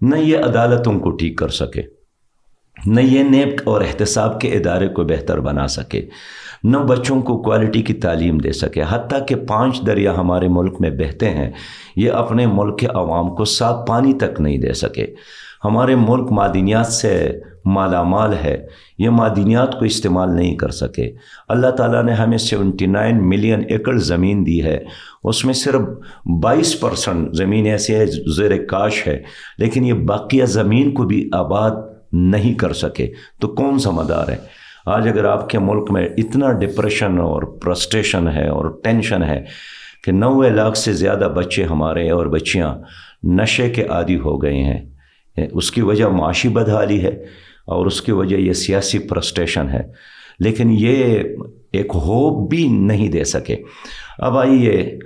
نہ 0.00 0.16
یہ 0.16 0.38
عدالتوں 0.38 1.00
کو 1.00 1.10
ٹھیک 1.10 1.38
کر 1.38 1.48
سکے، 1.48 1.82
نہ 2.86 3.00
یہ 3.00 3.22
نیب 3.22 3.48
اور 3.64 3.80
احتساب 3.80 4.40
کے 4.40 4.48
ادارے 4.48 4.88
کو 4.88 5.04
بہتر 5.04 5.40
بنا 5.40 5.66
سکے۔ 5.66 6.06
نہ 6.64 6.76
بچوں 6.76 7.22
کو 7.22 7.42
کوالٹی 7.42 7.82
کی 7.82 7.94
تعلیم 7.94 8.38
دے 8.38 8.52
سکے۔ 8.52 8.82
حتیٰ 8.88 9.26
کہ 9.26 9.34
پانچ 9.34 9.86
دریا 9.86 10.16
ہمارے 10.16 10.48
ملک 10.48 10.76
میں 10.80 10.90
بہتے 10.90 11.30
ہیں، 11.30 11.50
یہ 11.96 12.10
اپنے 12.10 12.46
ملک 12.46 12.78
کے 12.78 12.86
عوام 12.86 13.34
کو 13.34 13.44
صاف 13.44 13.86
پانی 13.86 14.12
تک 14.12 14.40
نہیں 14.40 14.58
دے 14.58 14.72
سکے۔ 14.72 15.06
ہمارے 15.64 15.94
ملک 15.94 16.32
معدنیات 16.32 16.86
سے 16.86 17.40
مالا 17.64 18.02
مال 18.02 18.32
ہے، 18.44 18.66
یہ 18.98 19.10
معدنیات 19.10 19.78
کو 19.78 19.84
استعمال 19.84 20.36
نہیں 20.36 20.54
کر 20.54 20.68
سکے۔ 20.68 21.12
اللہ 21.48 21.66
تعالیٰ 21.66 22.04
نے 22.04 22.12
ہمیں 22.12 22.38
سیونٹی 22.38 22.86
نائن 22.86 23.28
ملین 23.28 23.64
ایکڑ 23.68 23.98
زمین 23.98 24.46
دی 24.46 24.64
ہے۔ 24.64 24.78
اس 25.24 25.44
میں 25.44 25.54
صرف 25.54 25.80
بائیس 26.42 26.80
پرسنٹ 26.80 27.34
زمین 27.34 27.66
ایسی 27.66 27.94
ہے، 27.94 28.06
زیر 28.36 28.64
کاش 28.64 29.06
ہے۔ 29.06 29.22
لیکن 29.58 29.84
یہ 29.84 29.92
باقیہ 29.92 30.44
زمین 30.44 30.94
کو 30.94 31.02
بھی 31.02 31.30
آباد 31.32 31.70
نہیں 32.12 32.54
کر 32.54 32.72
سکے۔ 32.72 33.12
تو 33.40 33.48
کون 33.48 33.78
سا 33.78 33.90
ہے؟ 34.28 34.57
آج 34.88 35.08
اگر 35.08 35.24
آپ 35.24 35.48
کے 35.48 35.58
ملک 35.58 35.90
میں 35.90 36.08
اتنا 36.16 36.52
ڈپریشن 36.52 37.18
اور 37.18 37.42
پرسٹیشن 37.42 38.28
ہے 38.28 38.48
اور 38.48 38.80
ٹینشن 38.84 39.22
ہے 39.22 39.44
کہ 40.04 40.12
نوے 40.12 40.50
لاکھ 40.50 40.78
سے 40.78 40.92
زیادہ 40.92 41.28
بچے 41.36 41.64
ہمارے 41.64 42.10
اور 42.10 42.26
بچیاں 42.26 42.74
نشے 43.24 43.70
کے 43.70 43.84
عادی 43.84 44.18
ہو 44.18 44.42
گئے 44.42 44.62
ہیں، 44.62 44.90
اس 45.52 45.70
کی 45.70 45.82
وجہ 45.82 46.04
معاشی 46.04 46.48
بدحالی 46.48 47.02
ہے 47.02 47.24
اور 47.66 47.86
اس 47.86 48.02
کی 48.02 48.12
وجہ 48.12 48.36
یہ 48.36 48.52
سیاسی 48.52 48.98
پرسٹیشن 48.98 49.68
ہے۔ 49.68 49.82
لیکن 50.40 50.68
یہ 50.70 51.18
ایک 51.72 51.86
ہوپ 51.94 52.50
بھی 52.50 52.68
نہیں 52.68 53.08
دے 53.08 53.24
سکے۔ 53.24 53.56
اب 54.18 54.38
آئیے، 54.38 54.98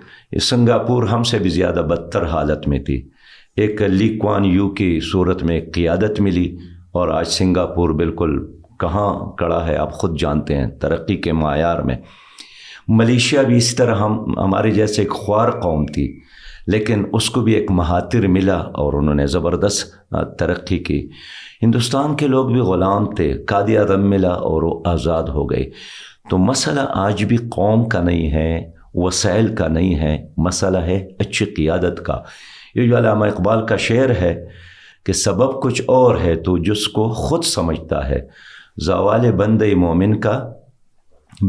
سنگاپور 0.43 1.03
ہم 1.03 1.23
سے 1.23 1.39
بھی 1.39 1.51
زیادہ 1.51 1.81
بدتر 1.91 2.27
حالت 2.27 2.69
میں 2.69 2.79
تھی۔ 2.79 3.09
ایک 3.57 3.83
لیکوان 3.83 4.45
یو 4.45 4.71
کی 4.71 5.01
صورت 5.13 5.43
میں 5.43 5.61
قیادت 5.75 6.21
ملی 6.21 6.57
اور 6.93 7.09
آج 7.09 7.29
سنگاپور 7.29 7.91
بالکل 7.91 8.62
کہاں 8.83 9.33
کڑا 9.33 9.67
ہے، 9.67 9.77
آپ 9.77 9.93
خود 9.93 10.19
جانتے 10.21 10.57
ہیں 10.57 10.67
ترقی 10.67 11.17
کے 11.17 11.33
معیار 11.33 11.79
میں۔ 11.79 11.97
ملیشیا 12.89 13.43
بھی 13.43 13.57
اس 13.57 13.75
طرح 13.77 13.95
ہم، 13.95 14.39
ہمارے 14.39 14.71
جیسے 14.71 15.03
ایک 15.03 15.11
خوار 15.11 15.51
قوم 15.51 15.87
تھی، 15.87 16.21
لیکن 16.67 17.05
اس 17.13 17.31
کو 17.31 17.41
بھی 17.41 17.53
ایک 17.53 17.71
مہاتر 17.71 18.27
ملا 18.27 18.59
اور 18.59 18.93
انہوں 18.93 19.15
نے 19.15 19.27
زبردست 19.27 20.15
ترقی 20.39 20.79
کی۔ 20.79 21.09
ہندوستان 21.63 22.17
کے 22.17 22.27
لوگ 22.27 22.47
بھی 22.47 22.61
غلام 22.61 23.15
تھے، 23.15 23.33
قادی 23.47 23.79
اعظم 23.79 24.11
ملا 24.11 24.31
اور 24.31 24.63
وہ 24.63 24.83
آزاد 24.85 25.23
ہو 25.23 25.51
گئے۔ 25.51 25.65
تو 26.31 26.39
مسئلہ 26.39 26.81
آج 26.95 27.25
بھی 27.25 27.37
قوم 27.37 27.89
کا 27.89 28.03
نہیں 28.03 28.31
ہے، 28.31 28.71
وسائل 28.95 29.55
کا 29.55 29.69
نہیں 29.69 29.95
ہے، 29.95 30.29
مسئلہ 30.37 30.79
ہے 30.79 31.09
اچھی 31.19 31.47
قیادت 31.47 32.05
کا۔ 32.05 32.19
یہ 32.75 32.89
جو 32.89 32.99
علامہ 32.99 33.25
اقبال 33.27 33.67
کا 33.67 33.77
شعر 33.77 34.11
ہے 34.11 34.47
کہ 35.07 35.13
سبب 35.13 35.63
کچھ 35.63 35.83
اور 35.87 36.17
ہے 36.25 36.35
تو 36.35 36.59
جس 36.59 36.89
کو 36.89 37.09
خود 37.09 37.45
سمجھتا 37.45 38.09
ہے۔ 38.09 38.21
زوال 38.77 39.31
بند 39.33 39.63
مومن 39.77 40.19
کا 40.21 40.39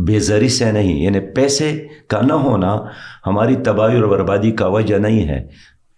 بے 0.07 0.19
زری 0.19 0.49
سے 0.49 0.71
نہیں 0.71 1.01
یعنی 1.01 1.19
پیسے 1.35 1.71
کا 2.07 2.21
نہ 2.21 2.33
ہونا 2.43 2.75
ہماری 3.25 3.55
تباہی 3.65 3.95
اور 3.95 4.07
بربادی 4.09 4.51
کا 4.51 4.67
وجہ 4.67 4.97
نہیں 4.97 5.27
ہے، 5.27 5.39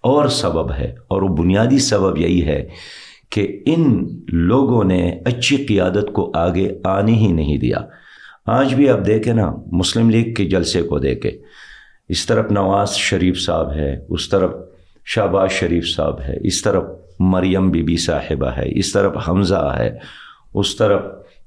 اور 0.03 0.27
سبب 0.33 0.71
ہے، 0.71 0.93
اور 1.07 1.21
وہ 1.21 1.35
بنیادی 1.35 1.79
سبب 1.79 2.17
یہی 2.17 2.45
ہے 2.45 2.61
کہ 3.31 3.47
ان 3.65 3.83
لوگوں 4.47 4.83
نے 4.83 5.01
اچھی 5.25 5.57
قیادت 5.65 6.11
کو 6.13 6.31
آگے 6.35 6.67
آنے 6.85 7.13
ہی 7.13 7.31
نہیں 7.31 7.57
دیا۔ 7.57 7.77
آج 8.51 8.73
بھی 8.73 8.89
آپ 8.89 9.05
دیکھیں 9.05 9.33
نا، 9.33 9.51
مسلم 9.71 10.09
لیگ 10.09 10.33
کے 10.33 10.45
جلسے 10.45 10.81
کو 10.81 10.99
دیکھے 10.99 11.31
اس 12.09 12.25
طرف 12.25 12.51
نواز 12.51 12.95
شریف 12.97 13.39
صاحب 13.39 13.71
ہے، 13.71 13.95
اس 14.09 14.29
طرف 14.29 14.51
شہباز 15.05 15.51
شریف 15.51 15.87
صاحب 15.87 16.19
ہے، 16.21 16.35
اس 16.47 16.61
طرف 16.61 16.83
مریم 17.31 17.69
بی 17.71 17.83
بی 17.83 17.97
صاحبہ 17.97 18.49
ہے، 18.57 18.67
اس 18.79 18.91
طرف 18.91 19.29
حمزہ 19.29 19.75
ہے۔ 19.77 19.89
اس 20.55 20.75
طرف 20.75 21.01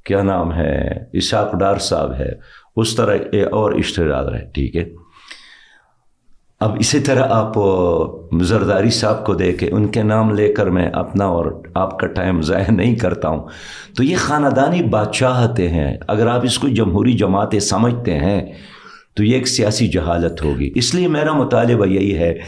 کیا 0.04 0.22
نام 0.22 0.52
ہے؟ 0.52 0.88
اساق 1.12 1.54
ڈار 1.54 1.76
صاحب 1.76 2.14
ہے۔ 2.14 2.32
اس 2.76 2.96
طرح 2.96 3.16
اور 3.50 3.72
اشتہار 3.72 4.34
ہے 4.34 4.46
ٹھیک 4.54 4.76
ہے۔ 4.76 4.84
اب 6.60 6.76
اسی 6.78 7.00
طرح 7.00 7.26
آپ 7.30 7.52
زرداری 8.42 8.90
صاحب 8.90 9.26
کو 9.26 9.34
دے 9.34 9.52
کے 9.52 9.68
ان 9.70 9.88
کے 9.88 10.02
نام 10.02 10.34
لے 10.34 10.52
کر 10.52 10.66
میں 10.66 10.90
اپنا 10.92 11.24
اور 11.24 11.62
آپ 11.74 11.98
کا 11.98 12.06
ٹائم 12.06 12.40
ضائع 12.40 12.70
نہیں 12.70 12.94
کرتا 12.94 13.28
ہوں۔ 13.28 13.48
تو 13.96 14.04
یہ 14.04 14.16
خاندانی 14.18 14.82
بادشاہتے 14.82 15.68
ہیں۔ 15.68 15.96
اگر 16.08 16.26
آپ 16.26 16.40
اس 16.44 16.58
کو 16.58 16.68
جمہوری 16.68 17.12
جماعتیں 17.12 17.60
سمجھتے 17.60 18.18
ہیں، 18.18 18.52
تو 19.14 19.24
یہ 19.24 19.34
ایک 19.34 19.48
سیاسی 19.48 19.88
جہالت 19.88 20.44
ہوگی۔ 20.44 20.72
اس 20.74 20.94
لیے 20.94 21.08
میرا 21.08 21.32
مطالبہ 21.32 21.86
یہی 21.86 22.18
ہے 22.18 22.38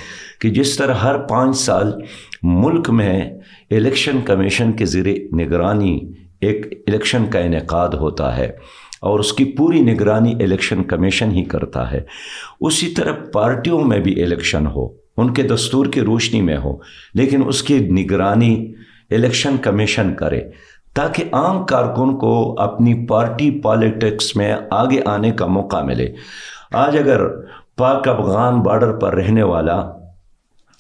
کہ 0.40 0.50
جس 0.50 0.76
طرح 0.76 0.94
ہر 0.94 1.18
پانچ 1.18 1.56
سال 1.56 1.92
ملک 2.42 2.90
میں 2.90 3.30
الیکشن 3.70 4.20
کمیشن 4.24 4.72
کے 4.72 4.84
ذریعے 4.84 5.44
نگرانی 5.44 6.12
ایک 6.40 6.66
الیکشن 6.86 7.26
کا 7.26 7.38
انعقاد 7.38 7.88
ہوتا 7.88 8.36
ہے 8.36 8.50
اور 9.00 9.18
اس 9.18 9.32
کی 9.32 9.44
پوری 9.44 9.80
نگرانی 9.80 10.32
الیکشن 10.40 10.82
کمیشن 10.82 11.30
ہی 11.30 11.44
کرتا 11.44 11.90
ہے۔ 11.92 12.00
اسی 12.60 12.86
طرح 12.86 13.12
پارٹیوں 13.32 13.80
میں 13.80 13.98
بھی 13.98 14.22
الیکشن 14.22 14.66
ہو، 14.66 14.88
ان 15.16 15.32
کے 15.34 15.42
دستور 15.42 15.86
کی 15.86 16.00
روشنی 16.00 16.40
میں 16.40 16.56
ہو، 16.56 16.76
لیکن 17.14 17.42
اس 17.46 17.62
کی 17.62 17.78
نگرانی 17.78 18.72
الیکشن 19.10 19.56
کمیشن 19.56 20.14
کرے 20.14 20.40
تاکہ 20.94 21.24
عام 21.32 21.64
کارکن 21.66 22.16
کو 22.18 22.54
اپنی 22.58 23.06
پارٹی 23.06 23.50
پالیٹکس 23.60 24.36
میں 24.36 24.54
آگے 24.70 25.00
آنے 25.06 25.30
کا 25.30 25.46
موقع 25.46 25.82
ملے۔ 25.82 26.08
آج 26.72 26.96
اگر 26.98 27.28
پاک 27.76 28.08
افغان 28.08 28.60
بارڈر 28.60 28.92
پر 28.92 29.14
رہنے 29.14 29.42
والا 29.42 29.76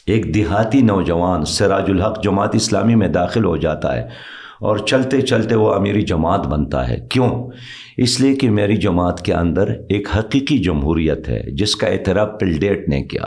ایک 0.06 0.34
دیہاتی 0.34 0.80
نوجوان 0.80 1.44
سراج 1.44 1.90
الحق 1.90 2.22
جماعت 2.22 2.54
اسلامی 2.54 2.94
میں 2.94 3.08
داخل 3.08 3.44
ہو 3.44 3.56
جاتا 3.56 3.96
ہے 3.96 4.08
اور 4.60 4.78
چلتے 4.78 5.20
چلتے 5.20 5.54
وہ 5.54 5.74
امیری 5.74 6.02
جماعت 6.02 6.46
بنتا 6.46 6.88
ہے۔ 6.88 6.96
کیوں؟ 7.10 7.48
اس 7.96 8.20
لیے 8.20 8.34
کہ 8.34 8.50
میری 8.50 8.76
جماعت 8.76 9.22
کے 9.22 9.34
اندر 9.34 9.68
ایک 9.88 10.08
حقیقی 10.18 10.58
جمہوریت 10.58 11.28
ہے 11.28 11.42
جس 11.52 11.76
کا 11.76 11.86
اعتراف 11.86 12.28
پلڈیٹ 12.40 12.88
نے 12.88 13.02
کیا۔ 13.02 13.22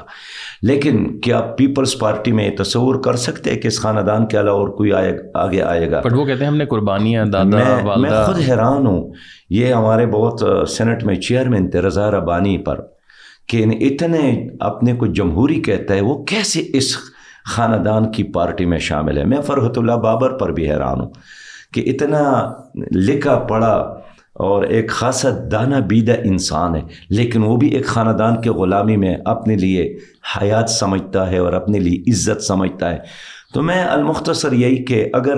لیکن 0.61 1.19
کیا 1.19 1.41
پیپلز 1.41 1.99
پارٹی 1.99 2.31
میں 2.31 2.49
تصور 2.49 2.95
کر 2.95 3.15
سکتے 3.15 3.55
کہ 3.55 3.67
اس 3.67 3.79
خاندان 3.79 4.25
کے 4.25 4.39
علاوہ 4.39 4.59
اور 4.59 4.67
کوئی 4.67 4.93
آئے 4.93 5.17
آگے 5.33 5.61
آئے 5.61 5.91
گا؟ 5.91 6.01
وہ 6.11 6.25
کہتے 6.25 6.39
ہیں 6.39 6.51
ہم 6.51 6.57
نے 6.57 6.65
قربانیاں 6.65 7.25
دادا 7.25 7.97
میں 7.97 8.09
خود 8.25 8.39
حیران 8.49 8.87
ہوں۔ 8.87 9.11
یہ 9.49 9.73
ہمارے 9.73 10.05
بہت 10.05 10.69
سینٹ 10.69 11.03
میں 11.03 11.15
چیئرمین 11.15 11.69
تھے 11.69 11.79
رضا 11.79 12.11
ربانی 12.11 12.57
پر 12.57 12.81
کہ 13.47 13.65
اتنے 13.81 14.47
اپنے 14.59 14.93
کو 14.93 15.05
جمہوری 15.05 15.61
کہتا 15.61 15.93
ہے 15.93 16.01
وہ 16.01 16.23
کیسے 16.23 16.61
اس 16.73 16.97
خاندان 17.45 18.11
کی 18.11 18.23
پارٹی 18.23 18.65
میں 18.65 18.79
شامل 18.79 19.17
ہے۔ 19.17 19.25
میں 19.25 19.41
فرحت 19.41 19.77
اللہ 19.77 19.91
بابر 19.91 20.37
پر 20.37 20.51
بھی 20.51 20.69
حیران 20.71 21.01
ہوں 21.01 21.11
کہ 21.73 21.83
اتنا 21.85 22.53
لکھا 22.95 23.37
پڑھا 23.39 23.75
اور 24.33 24.63
ایک 24.63 24.89
خاصا 24.89 25.29
دانہ 25.51 25.75
بیدہ 25.75 26.15
انسان 26.23 26.75
ہے، 26.75 26.81
لیکن 27.09 27.43
وہ 27.43 27.57
بھی 27.57 27.67
ایک 27.67 27.85
خاندان 27.85 28.41
کے 28.41 28.49
غلامی 28.49 28.97
میں 28.97 29.15
اپنے 29.25 29.55
لیے 29.55 29.97
حیات 30.35 30.69
سمجھتا 30.69 31.29
ہے 31.31 31.37
اور 31.37 31.53
اپنے 31.53 31.79
لیے 31.79 32.11
عزت 32.11 32.43
سمجھتا 32.43 32.91
ہے۔ 32.91 32.97
تو 33.53 33.61
میں 33.61 33.83
المختصر 33.83 34.53
یہی 34.53 34.83
کہ 34.85 35.05
اگر 35.13 35.37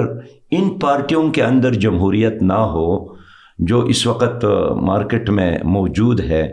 ان 0.51 0.69
پارٹیوں 0.79 1.31
کے 1.31 1.43
اندر 1.43 1.73
جمہوریت 1.73 2.41
نہ 2.41 2.53
ہو، 2.53 3.15
جو 3.59 3.79
اس 3.79 4.07
وقت 4.07 4.45
مارکیٹ 4.81 5.29
میں 5.29 5.57
موجود 5.63 6.19
ہے، 6.19 6.47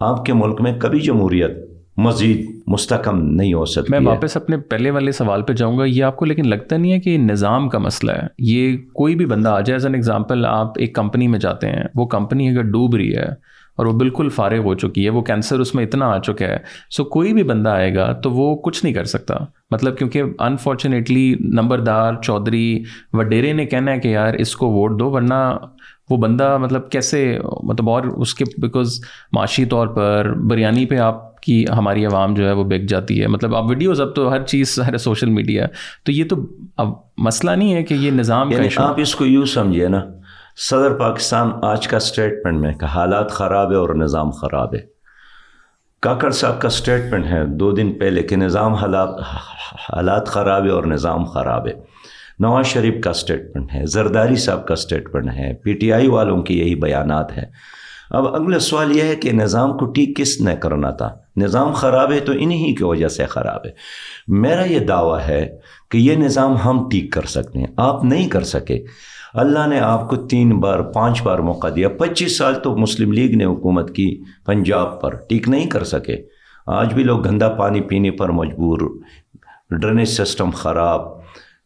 آپ 0.00 0.24
کے 0.24 0.32
ملک 0.32 0.60
میں 0.60 0.72
کبھی 0.78 1.00
جمہوریت 1.00 1.56
مزید 1.96 2.50
مستحکم 2.66 3.22
نہیں 3.30 3.54
ہو 3.54 3.64
سکتی 3.64 3.86
میں 3.90 4.00
واپس 4.00 4.36
اپنے 4.36 4.56
پہلے 4.56 4.90
والے 4.90 5.12
سوال 5.12 5.42
پہ 5.42 5.52
جاؤں 5.52 5.78
گا۔ 5.78 5.84
یہ 5.84 6.04
آپ 6.04 6.16
کو 6.16 6.24
لیکن 6.24 6.48
لگتا 6.48 6.76
نہیں 6.76 6.92
ہے 6.92 7.00
کہ 7.00 7.18
نظام 7.18 7.68
کا 7.68 7.78
مسئلہ 7.78 8.12
ہے۔ 8.12 8.26
یہ 8.38 8.76
کوئی 8.94 9.14
بھی 9.14 9.26
بندہ 9.26 9.48
آ 9.48 9.60
جائے 9.60 9.76
ایز 9.76 9.86
این 9.86 9.94
ایگزامپل 9.94 10.44
آپ 10.44 10.72
ایک 10.76 10.94
کمپنی 10.94 11.28
میں 11.28 11.38
جاتے 11.38 11.66
ہیں۔ 11.66 11.84
وہ 11.94 12.06
کمپنی 12.06 12.48
اگر 12.48 12.62
ڈوب 12.62 12.94
رہی 12.94 13.16
ہے 13.16 13.56
اور 13.76 13.86
وہ 13.86 13.92
بالکل 13.92 14.28
فارغ 14.28 14.58
ہو 14.58 14.74
چکی 14.74 15.04
ہے 15.04 15.10
وہ 15.10 15.22
کینسر 15.22 15.58
اس 15.58 15.74
میں 15.74 15.84
اتنا 15.84 16.06
آ 16.06 16.18
چکا 16.18 16.46
ہے۔ 16.46 16.58
سو 16.90 17.04
کوئی 17.04 17.32
بھی 17.32 17.42
بندہ 17.42 17.70
آئے 17.70 17.94
گا 17.94 18.12
تو 18.12 18.30
وہ 18.30 18.56
کچھ 18.56 18.84
نہیں 18.84 18.94
کر 18.94 19.04
سکتا۔ 19.04 19.34
مطلب 19.70 19.98
کیونکہ 19.98 20.22
انفارچونیٹلی 20.38 21.34
نمبردار 21.40 22.14
چودھری 22.22 22.82
وڈیرے 23.12 23.52
نے 23.52 23.66
کہنا 23.66 23.92
ہے 23.92 23.98
کہ 23.98 24.08
یار 24.08 24.34
اس 24.34 24.56
کو 24.56 24.68
ووٹ 24.68 25.00
دو 25.00 25.10
ورنہ 25.10 25.56
وہ 26.10 26.16
بندہ 26.16 26.58
مطلب 26.58 26.90
کیسے 26.90 27.38
مطلب 27.62 27.90
اور 27.90 28.02
اس 28.02 28.34
کے 28.34 28.44
بیکاز 28.58 29.00
معاشی 29.32 29.64
طور 29.64 29.86
پر 29.86 30.34
بریانی 30.34 30.86
پہ 30.86 30.96
آپ 30.96 31.25
کی 31.46 31.64
ہماری 31.76 32.06
عوام 32.06 32.34
جو 32.34 32.46
ہے 32.46 32.52
وہ 32.52 32.64
بک 32.64 32.88
جاتی 32.88 33.22
ہے۔ 33.22 33.26
مطلب 33.26 33.56
اب 33.56 33.70
ویڈیوز 33.70 34.00
اب 34.00 34.14
تو 34.14 34.32
ہر 34.32 34.42
چیز 34.42 34.80
ہر 34.86 34.96
سوشل 34.96 35.30
میڈیا 35.30 35.66
تو 36.04 36.12
یہ 36.12 36.24
تو 36.28 36.36
اب 36.76 36.88
مسئلہ 37.18 37.50
نہیں 37.50 37.74
ہے 37.74 37.82
کہ 37.82 37.94
یہ 37.94 38.10
نظام 38.10 38.52
یعنی 38.52 38.68
آپ 38.76 39.00
اس 39.00 39.14
کو 39.14 39.26
یوں 39.26 39.44
سمجھیے 39.44 39.88
نا 39.88 40.00
صدر 40.56 40.94
پاکستان 40.94 41.50
آج 41.62 41.88
کا 41.88 41.96
اسٹیٹمنٹ 41.96 42.60
میں 42.60 42.72
کہ 42.72 42.84
حالات 42.84 43.30
خراب 43.30 43.70
ہے 43.70 43.76
اور 43.76 43.94
نظام 43.94 44.30
خراب 44.30 44.74
ہے۔ 44.74 44.80
کاکڑ 46.00 46.30
صاحب 46.30 46.60
کا 46.60 46.68
اسٹیٹمنٹ 46.68 47.26
ہے 47.26 47.46
دو 47.46 47.72
دن 47.72 47.92
پہلے 47.92 48.22
کہ 48.22 48.36
نظام 48.36 48.74
حالات 48.74 49.08
حالات 49.90 50.26
خراب 50.26 50.64
ہے 50.64 50.70
اور 50.70 50.84
نظام 50.84 51.24
خراب 51.24 51.66
ہے۔ 51.66 51.72
نواز 52.38 52.66
شریف 52.66 52.94
کا 53.04 53.10
اسٹیٹمنٹ 53.10 53.74
ہے 53.74 53.86
زرداری 53.86 54.36
صاحب 54.36 54.66
کا 54.66 54.74
اسٹیٹمنٹ 54.74 55.30
ہے 55.30 55.54
پی 55.54 55.72
ٹی 55.72 55.92
آئی 55.92 56.08
والوں 56.08 56.42
کی 56.42 56.58
یہی 56.58 56.74
بیانات 56.74 57.38
ہیں۔ 57.38 57.44
اب 58.10 58.34
اگلا 58.34 58.58
سوال 58.58 58.96
یہ 58.96 59.02
ہے 59.02 59.16
کہ 59.16 59.32
نظام 59.32 59.78
کو 59.78 59.86
ٹھیک 59.86 60.16
کس 60.16 60.40
نے 60.40 60.56
کرنا 60.56 60.90
تھا؟ 60.90 61.25
نظام 61.36 61.72
خراب 61.72 62.12
ہے 62.12 62.20
تو 62.20 62.32
انہی 62.38 62.74
کی 62.74 62.84
وجہ 62.84 63.08
سے 63.08 63.26
خراب 63.26 63.66
ہے۔ 63.66 63.70
میرا 64.28 64.64
یہ 64.64 64.78
دعویٰ 64.78 65.28
ہے 65.28 65.58
کہ 65.90 65.98
یہ 65.98 66.16
نظام 66.16 66.56
ہم 66.64 66.88
ٹھیک 66.88 67.12
کر 67.12 67.22
سکتے 67.22 67.58
ہیں، 67.58 67.66
آپ 67.76 68.04
نہیں 68.04 68.28
کر 68.28 68.42
سکے۔ 68.42 68.84
اللہ 69.34 69.66
نے 69.66 69.80
آپ 69.80 70.10
کو 70.10 70.16
تین 70.16 70.60
بار، 70.60 70.80
پانچ 70.80 71.22
بار 71.22 71.38
موقع 71.38 71.66
دیا۔ 71.76 71.88
پچیس 71.88 72.38
سال 72.38 72.54
تو 72.54 72.76
مسلم 72.76 73.12
لیگ 73.12 73.36
نے 73.36 73.44
حکومت 73.44 73.94
کی، 73.94 74.20
پنجاب 74.46 75.00
پر 75.00 75.10
ٹھیک 75.10 75.48
نہیں 75.48 75.66
کر 75.66 75.84
سکے۔ 75.84 76.16
آج 76.66 76.94
بھی 76.94 77.02
لوگ 77.02 77.26
گندا 77.26 77.48
پانی 77.48 77.80
پینے 77.80 78.10
پر 78.10 78.28
مجبور۔ 78.28 78.78
ڈرینیج 79.70 80.08
سسٹم 80.08 80.50
خراب۔ 80.50 81.15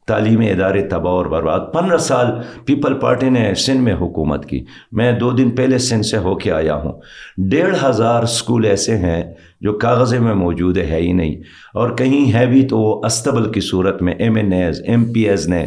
تعلیمی 0.07 0.51
ادارے 0.51 0.83
تباہ 0.83 1.13
اور 1.13 1.27
برباد۔ 1.27 1.61
پندرہ 1.73 1.97
سال 1.97 2.27
پیپل 2.65 2.95
پارٹی 2.95 3.29
نے 3.31 3.55
سندھ 3.55 3.79
میں 3.79 3.95
حکومت 3.95 4.47
کی۔ 4.47 4.65
میں 4.93 5.13
دو 5.13 5.31
دن 5.31 5.51
پہلے 5.51 5.79
سندھ 5.79 6.07
سے 6.07 6.17
ہو 6.17 6.35
کے 6.35 6.53
آیا 6.53 6.75
ہوں۔ 6.75 6.93
ڈیڑھ 7.51 7.85
ہزار 7.85 8.23
اسکول 8.23 8.65
ایسے 8.65 8.97
ہیں 8.97 9.35
جو 9.61 9.73
کاغذے 9.73 10.19
میں 10.19 10.35
موجود 10.35 10.79
ہے 10.79 10.97
ہی 10.97 11.13
نہیں۔ 11.13 11.35
اور 11.75 11.91
کہیں 11.91 12.33
ہے 12.33 12.47
بھی 12.47 12.67
تو 12.67 12.79
وہ 12.79 13.03
استبل 13.05 13.53
کی 13.53 13.61
صورت 13.61 14.03
میں 14.03 14.15
M 14.15 14.37
N 14.37 14.53
As, 14.53 14.83
M 14.87 15.13
P 15.13 15.21
As 15.21 15.49
نے 15.49 15.67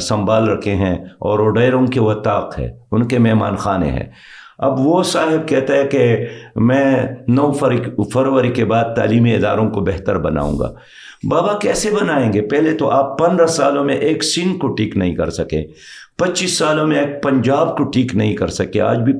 سنبھال 0.00 0.48
رکھے 0.48 0.74
ہیں 0.74 0.94
اور 0.94 1.38
وہ 1.38 1.50
ڈیروں 1.50 1.86
کے 1.86 2.00
وہ 2.00 2.14
طاق 2.14 2.58
ہے۔ 2.58 2.68
ان 2.92 3.08
کے 3.08 3.18
مہمان 3.18 3.56
خانے 3.56 3.90
ہیں۔ 3.90 4.06
اب 4.58 4.80
وہ 4.80 5.02
صاحب 5.02 5.48
کہتا 5.48 5.74
ہے 5.74 5.84
کہ 5.84 6.26
میں 6.56 7.02
نو 7.28 7.52
فروری 8.12 8.48
کے 8.48 8.64
بعد 8.64 8.84
تعلیمی 8.96 9.34
اداروں 9.34 9.70
کو 9.70 9.80
بہتر 9.80 10.18
بناؤں 10.18 10.58
گا۔ 10.58 10.72
بابا 11.28 11.58
کیسے 11.58 11.90
بنائیں 11.90 12.32
گے؟ 12.32 12.40
پہلے 12.40 12.72
تو 12.72 12.90
آپ 12.90 13.18
پندرہ 13.18 13.46
سالوں 13.46 13.84
میں 13.84 13.94
ایک 13.94 14.24
سندھ 14.24 14.58
کو 14.58 14.68
ٹھیک 14.68 14.96
نہیں 14.96 15.14
کر 15.14 15.30
سکے۔ 15.30 15.64
پچیس 16.16 16.58
سالوں 16.58 16.86
میں 16.86 16.96
ایک 16.96 17.22
پنجاب 17.22 17.76
کو 17.76 17.84
ٹھیک 17.84 18.16
نہیں 18.16 18.36
کر 18.36 18.48
سکے۔ 18.48 18.80
آج 18.80 18.98
بھی 18.98 19.12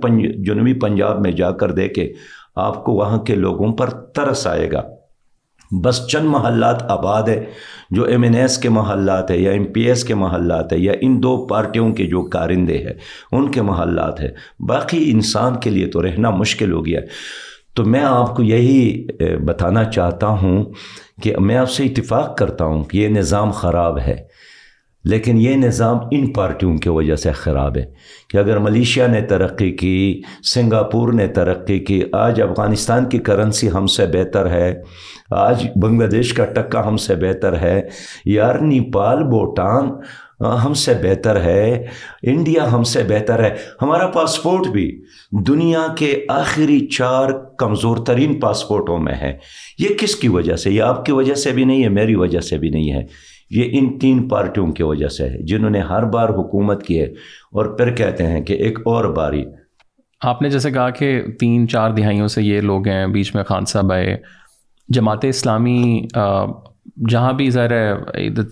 جنوبی 0.42 0.72
پنجاب 0.72 1.20
میں 1.20 1.32
جا 1.32 1.50
کر 1.50 1.70
دیکھے 1.70 2.12
آپ 2.56 2.84
کو 2.84 2.92
وہاں 2.92 3.18
کے 3.18 3.34
لوگوں 3.34 3.72
پر 3.72 3.90
ترس 3.90 4.46
آئے 4.46 4.72
گا۔ 4.72 4.82
بس 5.82 6.06
چند 6.06 6.24
محلات 6.24 6.82
آباد 6.82 7.22
ہے 7.22 7.44
جو 7.90 8.04
ایم 8.04 8.22
این 8.22 8.34
ایس 8.34 8.58
کے 8.58 8.68
محلات 8.68 9.30
ہے 9.30 9.38
یا 9.38 9.50
ایم 9.50 9.64
پی 9.64 9.80
ایس 9.80 10.04
کے 10.04 10.14
محلات 10.14 10.72
ہے 10.72 10.78
یا 10.78 10.92
ان 11.00 11.22
دو 11.22 11.46
پارٹیوں 11.46 11.94
کے 11.94 12.06
جو 12.06 12.22
کارندے 12.22 12.78
ہیں، 12.78 12.94
ان 13.32 13.50
کے 13.50 13.62
محلات 13.62 14.20
ہے 14.20 14.28
باقی 14.60 15.10
انسان 15.10 15.54
کے 15.60 15.70
لیے 15.70 15.86
تو 15.86 16.02
رہنا 16.02 16.30
مشکل 16.30 16.72
ہو 16.72 16.86
گیا۔ 16.86 17.00
تو 17.76 17.85
میں 17.85 18.02
آپ 18.02 18.35
کو 18.37 18.42
یہی 18.42 19.06
بتانا 19.46 19.85
چاہتا 19.85 20.28
ہوں 20.40 20.64
کہ 21.22 21.35
میں 21.38 21.56
آپ 21.56 21.70
سے 21.70 21.85
اتفاق 21.85 22.37
کرتا 22.38 22.64
ہوں 22.64 22.83
کہ 22.85 22.98
یہ 22.98 23.09
نظام 23.09 23.50
خراب 23.52 23.98
ہے، 23.98 24.16
لیکن 25.04 25.37
یہ 25.40 25.54
نظام 25.56 25.98
ان 26.12 26.33
پارٹیوں 26.33 26.76
کی 26.78 26.88
وجہ 26.88 27.16
سے 27.16 27.30
خراب 27.33 27.76
ہے 27.76 27.85
کہ 28.28 28.38
اگر 28.38 28.59
ملیشیا 28.59 29.06
نے 29.06 29.20
ترقی 29.28 29.70
کی، 29.72 30.22
سنگاپور 30.44 31.12
نے 31.12 31.26
ترقی 31.35 31.78
کی، 31.80 32.02
آج 32.12 32.40
افغانستان 32.42 33.09
کی 33.09 33.18
کرنسی 33.20 33.70
ہم 33.70 33.87
سے 33.87 34.06
بہتر 34.12 34.50
ہے، 34.50 34.72
آج 35.37 35.66
بنگلہ 35.76 36.09
دیش 36.09 36.33
کا 36.35 36.44
ٹکا 36.54 36.87
ہم 36.87 36.96
سے 36.96 37.14
بہتر 37.16 37.59
ہے، 37.61 37.80
یار 38.26 38.59
نیپال 38.62 39.24
بھوٹان 39.28 39.90
ہم 40.40 40.74
سے 40.74 40.94
بہتر 41.03 41.40
ہے، 41.40 41.87
انڈیا 42.22 42.72
ہم 42.72 42.83
سے 42.83 43.03
بہتر 43.03 43.42
ہے۔ 43.42 43.57
ہمارا 43.83 44.07
پاسپورٹ 44.07 44.68
بھی 44.68 45.03
دنیا 45.31 45.87
کے 45.98 46.24
آخری 46.29 46.87
چار 46.87 47.31
کمزور 47.59 47.96
ترین 47.96 48.40
پاسپورٹوں 48.40 48.98
میں 48.98 49.14
ہے۔ 49.14 49.38
یہ 49.79 49.88
کس 49.88 50.16
کی 50.16 50.29
وجہ 50.29 50.57
سے؟ 50.57 50.70
یہ 50.70 50.83
آپ 50.83 51.05
کی 51.05 51.12
وجہ 51.12 51.35
سے 51.35 51.53
بھی 51.53 51.64
نہیں 51.64 51.85
ہے، 51.85 51.88
میری 51.88 52.14
وجہ 52.14 52.40
سے 52.40 52.59
بھی 52.59 52.68
نہیں 52.70 52.92
ہے۔ 52.92 53.03
یہ 53.50 53.79
ان 53.79 53.98
تین 53.98 54.29
پارٹیوں 54.29 54.72
کی 54.72 54.83
وجہ 54.83 55.09
سے 55.09 55.24
ہے، 55.24 55.42
جنہوں 55.42 55.70
نے 55.70 55.81
ہر 55.81 56.05
بار 56.05 56.29
حکومت 56.29 56.87
کی 56.87 57.00
ہے۔ 57.00 57.07
اور 57.53 57.64
پھر 57.64 57.94
کہتے 57.94 58.26
ہیں 58.26 58.40
کہ 58.40 58.53
ایک 58.53 58.79
اور 58.85 59.05
باری۔ 59.05 59.44
آپ 60.20 60.42
نے 60.42 60.48
جیسے 60.48 60.70
کہا 60.70 60.90
کہ 60.90 61.22
تین 61.40 61.68
چار 61.68 61.90
دہائیوں 61.90 62.29
سے 62.29 62.42
یہ 62.42 62.61
لوگ 62.61 62.88
ہیں، 62.88 63.07
بیچ 63.07 63.35
میں 63.35 63.44
خان 63.44 63.64
صاحب 63.64 63.92
آئے۔ 63.92 64.16
جماعت 64.88 65.24
اسلامی 65.24 66.07
جہاں 67.09 67.33
بھی 67.33 67.50
ظاہر 67.50 67.70
ہے 67.70 67.94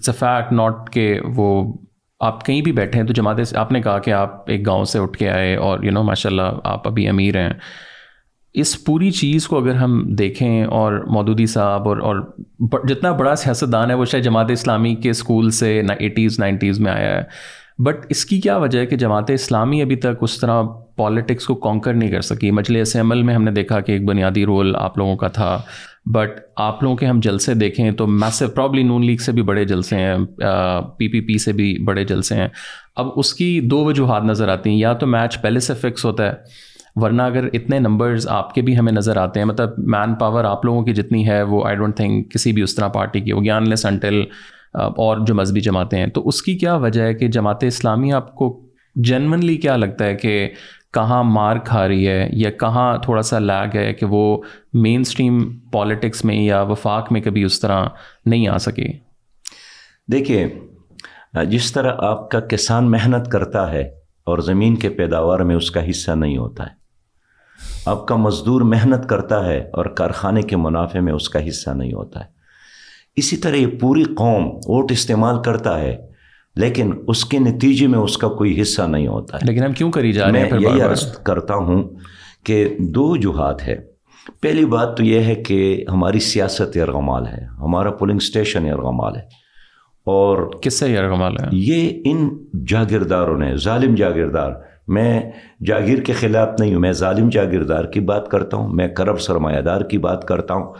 فیکٹ 0.04 0.52
ناٹ 0.52 0.90
کہ 0.92 1.20
وہ 1.36 1.72
آپ 2.20 2.44
کہیں 2.44 2.62
بھی 2.62 2.72
بیٹھے 2.72 3.00
ہیں 3.00 3.06
تو 3.06 3.12
جماعت 3.12 3.56
آپ 3.56 3.72
نے 3.72 3.82
کہا 3.82 3.98
کہ 3.98 4.10
آپ 4.10 4.50
ایک 4.50 4.66
گاؤں 4.66 4.84
سے 4.84 4.98
اٹھ 4.98 5.18
کے 5.18 5.30
آئے 5.30 5.56
اور 5.56 5.82
یو 5.82 5.92
نو 5.92 6.02
ماشاء 6.02 6.30
اللہ 6.30 6.42
آپ 6.64 6.88
ابھی 6.88 7.08
امیر 7.08 7.36
ہیں۔ 7.36 7.52
اس 8.54 8.84
پوری 8.84 9.10
چیز 9.10 9.46
کو 9.48 9.58
اگر 9.58 9.74
ہم 9.74 10.14
دیکھیں 10.14 10.64
اور 10.64 11.04
مودودی 11.10 11.46
صاحب 11.46 11.88
اور 11.88 11.96
اور 11.96 12.34
جتنا 12.88 13.12
بڑا 13.12 13.34
سیاستدان 13.34 13.90
ہے 13.90 13.94
وہ 13.94 14.04
شاید 14.04 14.24
جماعت 14.24 14.50
اسلامی 14.50 14.94
کے 14.94 15.10
اسکول 15.10 15.50
سے 15.50 15.82
ایٹیز 15.98 16.38
نائنٹیز 16.38 16.80
میں 16.80 16.92
آیا 16.92 17.16
ہے۔ 17.16 17.22
بٹ 17.78 17.96
اس 18.08 18.24
کی 18.24 18.40
کیا 18.40 18.56
وجہ 18.56 18.78
ہے 18.78 18.86
کہ 18.86 18.96
جماعت 18.96 19.30
اسلامی 19.30 19.82
ابھی 19.82 19.96
تک 19.96 20.16
اس 20.20 20.40
طرح 20.40 20.62
پالیٹکس 20.96 21.46
کو 21.46 21.54
کانکر 21.54 21.94
نہیں 21.94 22.10
کر 22.10 22.20
سکی؟ 22.20 22.50
مجلس 22.50 22.96
عمل 22.96 23.22
میں 23.22 23.34
ہم 23.34 23.44
نے 23.44 23.50
دیکھا 23.50 23.80
کہ 23.80 23.92
ایک 23.92 24.04
بنیادی 24.04 24.44
رول 24.44 24.76
آپ 24.76 24.98
لوگوں 24.98 25.16
کا 25.16 25.28
تھا۔ 25.28 25.62
بٹ 26.12 26.30
آپ 26.56 26.82
لوگوں 26.82 26.96
کے 26.96 27.06
ہم 27.06 27.20
جلسے 27.20 27.54
دیکھیں 27.54 27.90
تو 27.90 28.06
میسو 28.06 28.48
پرابلی 28.48 28.82
نون 28.82 29.06
لیگ 29.06 29.16
سے 29.16 29.32
بھی 29.32 29.42
بڑے 29.42 29.64
جلسے 29.64 29.96
ہیں 29.96 30.16
پی 30.96 31.08
پی 31.08 31.20
پی 31.20 31.38
سے 31.38 31.52
بھی 31.52 31.84
بڑے 31.84 32.04
جلسے 32.04 32.34
ہیں۔ 32.34 32.48
اب 32.96 33.06
اس 33.16 33.34
کی 33.34 33.60
دو 33.60 33.84
وجوہات 33.84 34.24
نظر 34.24 34.48
آتی 34.48 34.70
ہیں۔ 34.70 34.76
یا 34.76 34.92
تو 34.92 35.06
میچ 35.06 35.42
پہلے 35.42 35.60
سے 35.60 35.74
فکس 35.74 36.04
ہوتا 36.04 36.26
ہے، 36.26 36.32
ورنہ 36.96 37.22
اگر 37.22 37.48
اتنے 37.52 37.78
نمبرز 37.78 38.28
آپ 38.28 38.54
کے 38.54 38.62
بھی 38.62 38.78
ہمیں 38.78 38.92
نظر 38.92 39.16
آتے 39.16 39.40
ہیں 39.40 39.44
مطلب 39.44 39.68
مین 39.78 40.14
پاور 40.14 40.44
آپ 40.44 40.64
لوگوں 40.64 40.82
کی 40.82 40.92
جتنی 40.92 41.28
ہے، 41.28 41.42
وہ 41.42 41.66
آئی 41.66 41.76
ڈونٹ 41.76 41.96
تھنک 41.96 42.32
کسی 42.32 42.52
بھی 42.52 42.62
اس 42.62 42.74
طرح 42.74 42.88
پارٹی 42.88 43.20
کی 43.20 43.32
ہوگی۔ 43.32 43.50
انلیس 43.50 43.86
انٹل 43.86 44.22
اور 44.74 45.16
جو 45.26 45.34
مذہبی 45.34 45.60
جماعتیں 45.60 45.98
ہیں۔ 45.98 46.06
تو 46.06 46.28
اس 46.28 46.42
کی 46.42 46.58
کیا 46.58 46.74
وجہ 46.74 47.02
ہے 47.02 47.14
کہ 47.14 47.28
جماعت 47.28 47.64
اسلامی 47.64 48.12
آپ 48.12 48.34
کو 48.34 48.64
جنونلی 48.94 49.56
کیا 49.56 49.76
لگتا 49.76 50.04
ہے 50.04 50.14
کہ 50.14 50.50
کہاں 50.94 51.22
مار 51.24 51.56
کھا 51.56 51.88
رہی 51.88 52.08
ہے 52.08 52.28
یا 52.32 52.50
کہاں 52.50 52.96
تھوڑا 52.98 53.22
سا 53.22 53.38
لیگ 53.38 53.76
ہے 53.76 53.92
کہ 53.94 54.06
وہ 54.06 54.42
مین 54.72 55.00
اسٹریم 55.00 55.58
پالیٹکس 55.72 56.24
میں 56.24 56.36
یا 56.36 56.62
وفاق 56.62 57.12
میں 57.12 57.20
کبھی 57.20 57.42
اس 57.42 57.60
طرح 57.60 57.86
نہیں 58.26 58.48
آ 58.48 58.56
سکے۔ 58.56 58.88
دیکھیے، 60.12 60.48
جس 61.44 61.72
طرح 61.72 61.92
آپ 61.98 62.30
کا 62.30 62.40
کسان 62.40 62.90
محنت 62.90 63.30
کرتا 63.30 63.70
ہے 63.72 63.82
اور 64.26 64.38
زمین 64.38 64.76
کے 64.76 64.88
پیداوار 64.88 65.40
میں 65.40 65.56
اس 65.56 65.70
کا 65.70 65.88
حصہ 65.90 66.10
نہیں 66.10 66.36
ہوتا 66.36 66.64
ہے، 66.64 66.76
آپ 67.86 68.08
کا 68.08 68.16
مزدور 68.16 68.60
محنت 68.60 69.08
کرتا 69.08 69.44
ہے 69.46 69.58
اور 69.72 69.84
کارخانے 69.84 70.42
کے 70.42 70.56
منافع 70.56 71.00
میں 71.00 71.12
اس 71.12 71.28
کا 71.28 71.48
حصہ 71.48 71.70
نہیں 71.70 71.92
ہوتا 71.92 72.20
ہے۔ 72.20 72.36
اسی 73.16 73.36
طرح 73.36 73.54
یہ 73.54 73.66
پوری 73.66 74.04
قوم 74.04 74.46
ووٹ 74.46 74.92
استعمال 74.92 75.42
کرتا 75.42 75.80
ہے 75.80 75.96
لیکن 76.58 76.90
اس 77.08 77.24
کے 77.24 77.38
نتیجے 77.38 77.86
میں 77.86 77.98
اس 77.98 78.18
کا 78.18 78.28
کوئی 78.28 78.60
حصہ 78.62 78.82
نہیں 78.82 79.06
ہوتا 79.06 79.36
ہے۔ 79.36 79.46
لیکن 79.46 79.64
ہم 79.64 79.72
کیوں 79.72 79.90
کری 79.90 80.12
جا 80.12 80.32
رہے 80.32 80.40
ہیں 80.40 80.50
میں 80.50 80.60
یہی 80.60 80.80
عرض 80.80 81.12
کرتا 81.12 81.54
ہوں 81.54 81.88
کہ 82.44 82.76
دو 82.78 83.08
وجوہات 83.08 83.68
ہے 83.68 83.76
پہلی 84.40 84.64
بات 84.64 84.96
تو 84.96 85.04
یہ 85.04 85.20
ہے 85.20 85.34
کہ 85.34 85.84
ہماری 85.92 86.20
سیاست 86.20 86.76
یرغمال 86.76 87.26
ہے 87.26 87.44
ہمارا 87.44 87.90
پولنگ 87.90 88.16
اسٹیشن 88.16 88.66
یرغمال 88.66 89.16
ہے۔ 89.16 89.20
اور 90.04 90.50
کس 90.62 90.74
سے 90.74 90.90
یرغمال 90.90 91.32
ہے؟ 91.32 91.48
یہ 91.52 92.02
ان 92.04 92.30
جاگیرداروں 92.68 93.38
نے 93.38 93.56
ظالم 93.56 93.94
جاگیردار۔ 93.94 94.52
میں 94.88 95.20
جاگیر 95.66 96.00
کے 96.00 96.12
خلاف 96.12 96.48
نہیں 96.60 96.74
ہوں 96.74 96.80
میں 96.80 96.92
ظالم 96.92 97.28
جاگیردار 97.28 97.84
کی 97.84 98.00
بات 98.00 98.28
کرتا 98.28 98.56
ہوں 98.56 98.68
میں 98.68 98.88
کرب 98.88 99.20
سرمایہ 99.20 99.60
دار 99.60 99.80
کی 99.80 99.98
بات 99.98 100.24
کرتا 100.24 100.54
ہوں۔ 100.54 100.72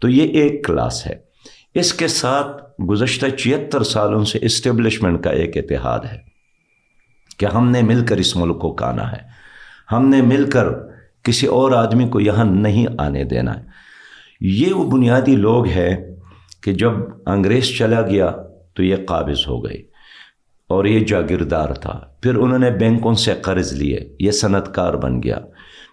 تو 0.00 0.08
یہ 0.08 0.22
ایک 0.22 0.64
کلاس 0.64 1.06
ہے۔ 1.06 1.30
اس 1.74 1.94
کے 1.94 2.08
ساتھ 2.08 2.62
گزشتہ 2.88 3.26
چھتر 3.26 3.82
سالوں 3.82 4.24
سے 4.24 4.38
اسٹیبلشمنٹ 4.42 5.24
کا 5.24 5.30
ایک 5.30 5.56
اتحاد 5.56 5.98
ہے 6.12 6.18
کہ 7.38 7.46
ہم 7.46 7.70
نے 7.70 7.82
مل 7.82 8.06
کر 8.06 8.16
اس 8.16 8.36
ملک 8.36 8.58
کو 8.58 8.72
کانا 8.72 9.12
ہے۔ 9.12 9.18
ہم 9.92 10.08
نے 10.08 10.22
مل 10.22 10.50
کر 10.50 10.66
کسی 11.22 11.46
اور 11.46 11.72
آدمی 11.72 12.08
کو 12.08 12.20
یہاں 12.20 12.44
نہیں 12.44 12.86
آنے 12.98 13.24
دینا 13.24 13.58
ہے۔ 13.58 13.64
یہ 14.40 14.74
وہ 14.74 14.90
بنیادی 14.90 15.36
لوگ 15.36 15.66
ہیں 15.66 15.96
کہ 16.60 16.72
جب 16.72 16.92
انگریز 17.26 17.78
چلا 17.78 18.02
گیا 18.02 18.32
تو 18.74 18.82
یہ 18.82 18.96
قابض 19.06 19.48
ہو 19.48 19.64
گئی 19.64 19.82
اور 20.68 20.84
یہ 20.84 21.00
جاگیردار 21.00 21.68
تھا۔ 21.68 22.00
پھر 22.20 22.34
انہوں 22.34 22.58
نے 22.58 22.70
بینکوں 22.70 23.14
سے 23.14 23.34
قرض 23.42 23.72
لیے، 23.72 24.16
یہ 24.20 24.30
صنعت 24.30 24.74
کار 24.74 24.94
بن 24.94 25.22
گیا۔ 25.22 25.38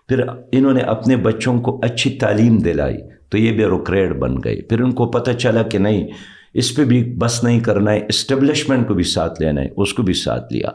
پھر 0.09 0.21
انہوں 0.51 0.73
نے 0.73 0.79
اپنے 0.79 1.15
بچوں 1.15 1.61
کو 1.61 1.79
اچھی 1.83 2.09
تعلیم 2.09 2.57
دلائی 2.57 2.97
تو 3.29 3.37
یہ 3.37 3.51
بیوروکریٹ 3.51 4.11
بن 4.11 4.35
گئی 4.43 4.61
پھر 4.61 4.81
ان 4.81 4.91
کو 4.91 5.11
پتہ 5.11 5.31
چلا 5.31 5.61
کہ 5.61 5.77
نہیں 5.77 6.07
اس 6.53 6.75
پہ 6.75 6.83
بھی 6.83 7.03
بس 7.03 7.43
نہیں 7.43 7.59
کرنا 7.59 7.91
ہے 7.91 8.05
اسٹیبلشمنٹ 8.09 8.87
کو 8.87 8.93
بھی 8.93 9.03
ساتھ 9.03 9.41
لینا 9.41 9.61
ہے، 9.61 9.67
اس 9.77 9.93
کو 9.93 10.03
بھی 10.03 10.13
ساتھ 10.13 10.53
لیا۔ 10.53 10.69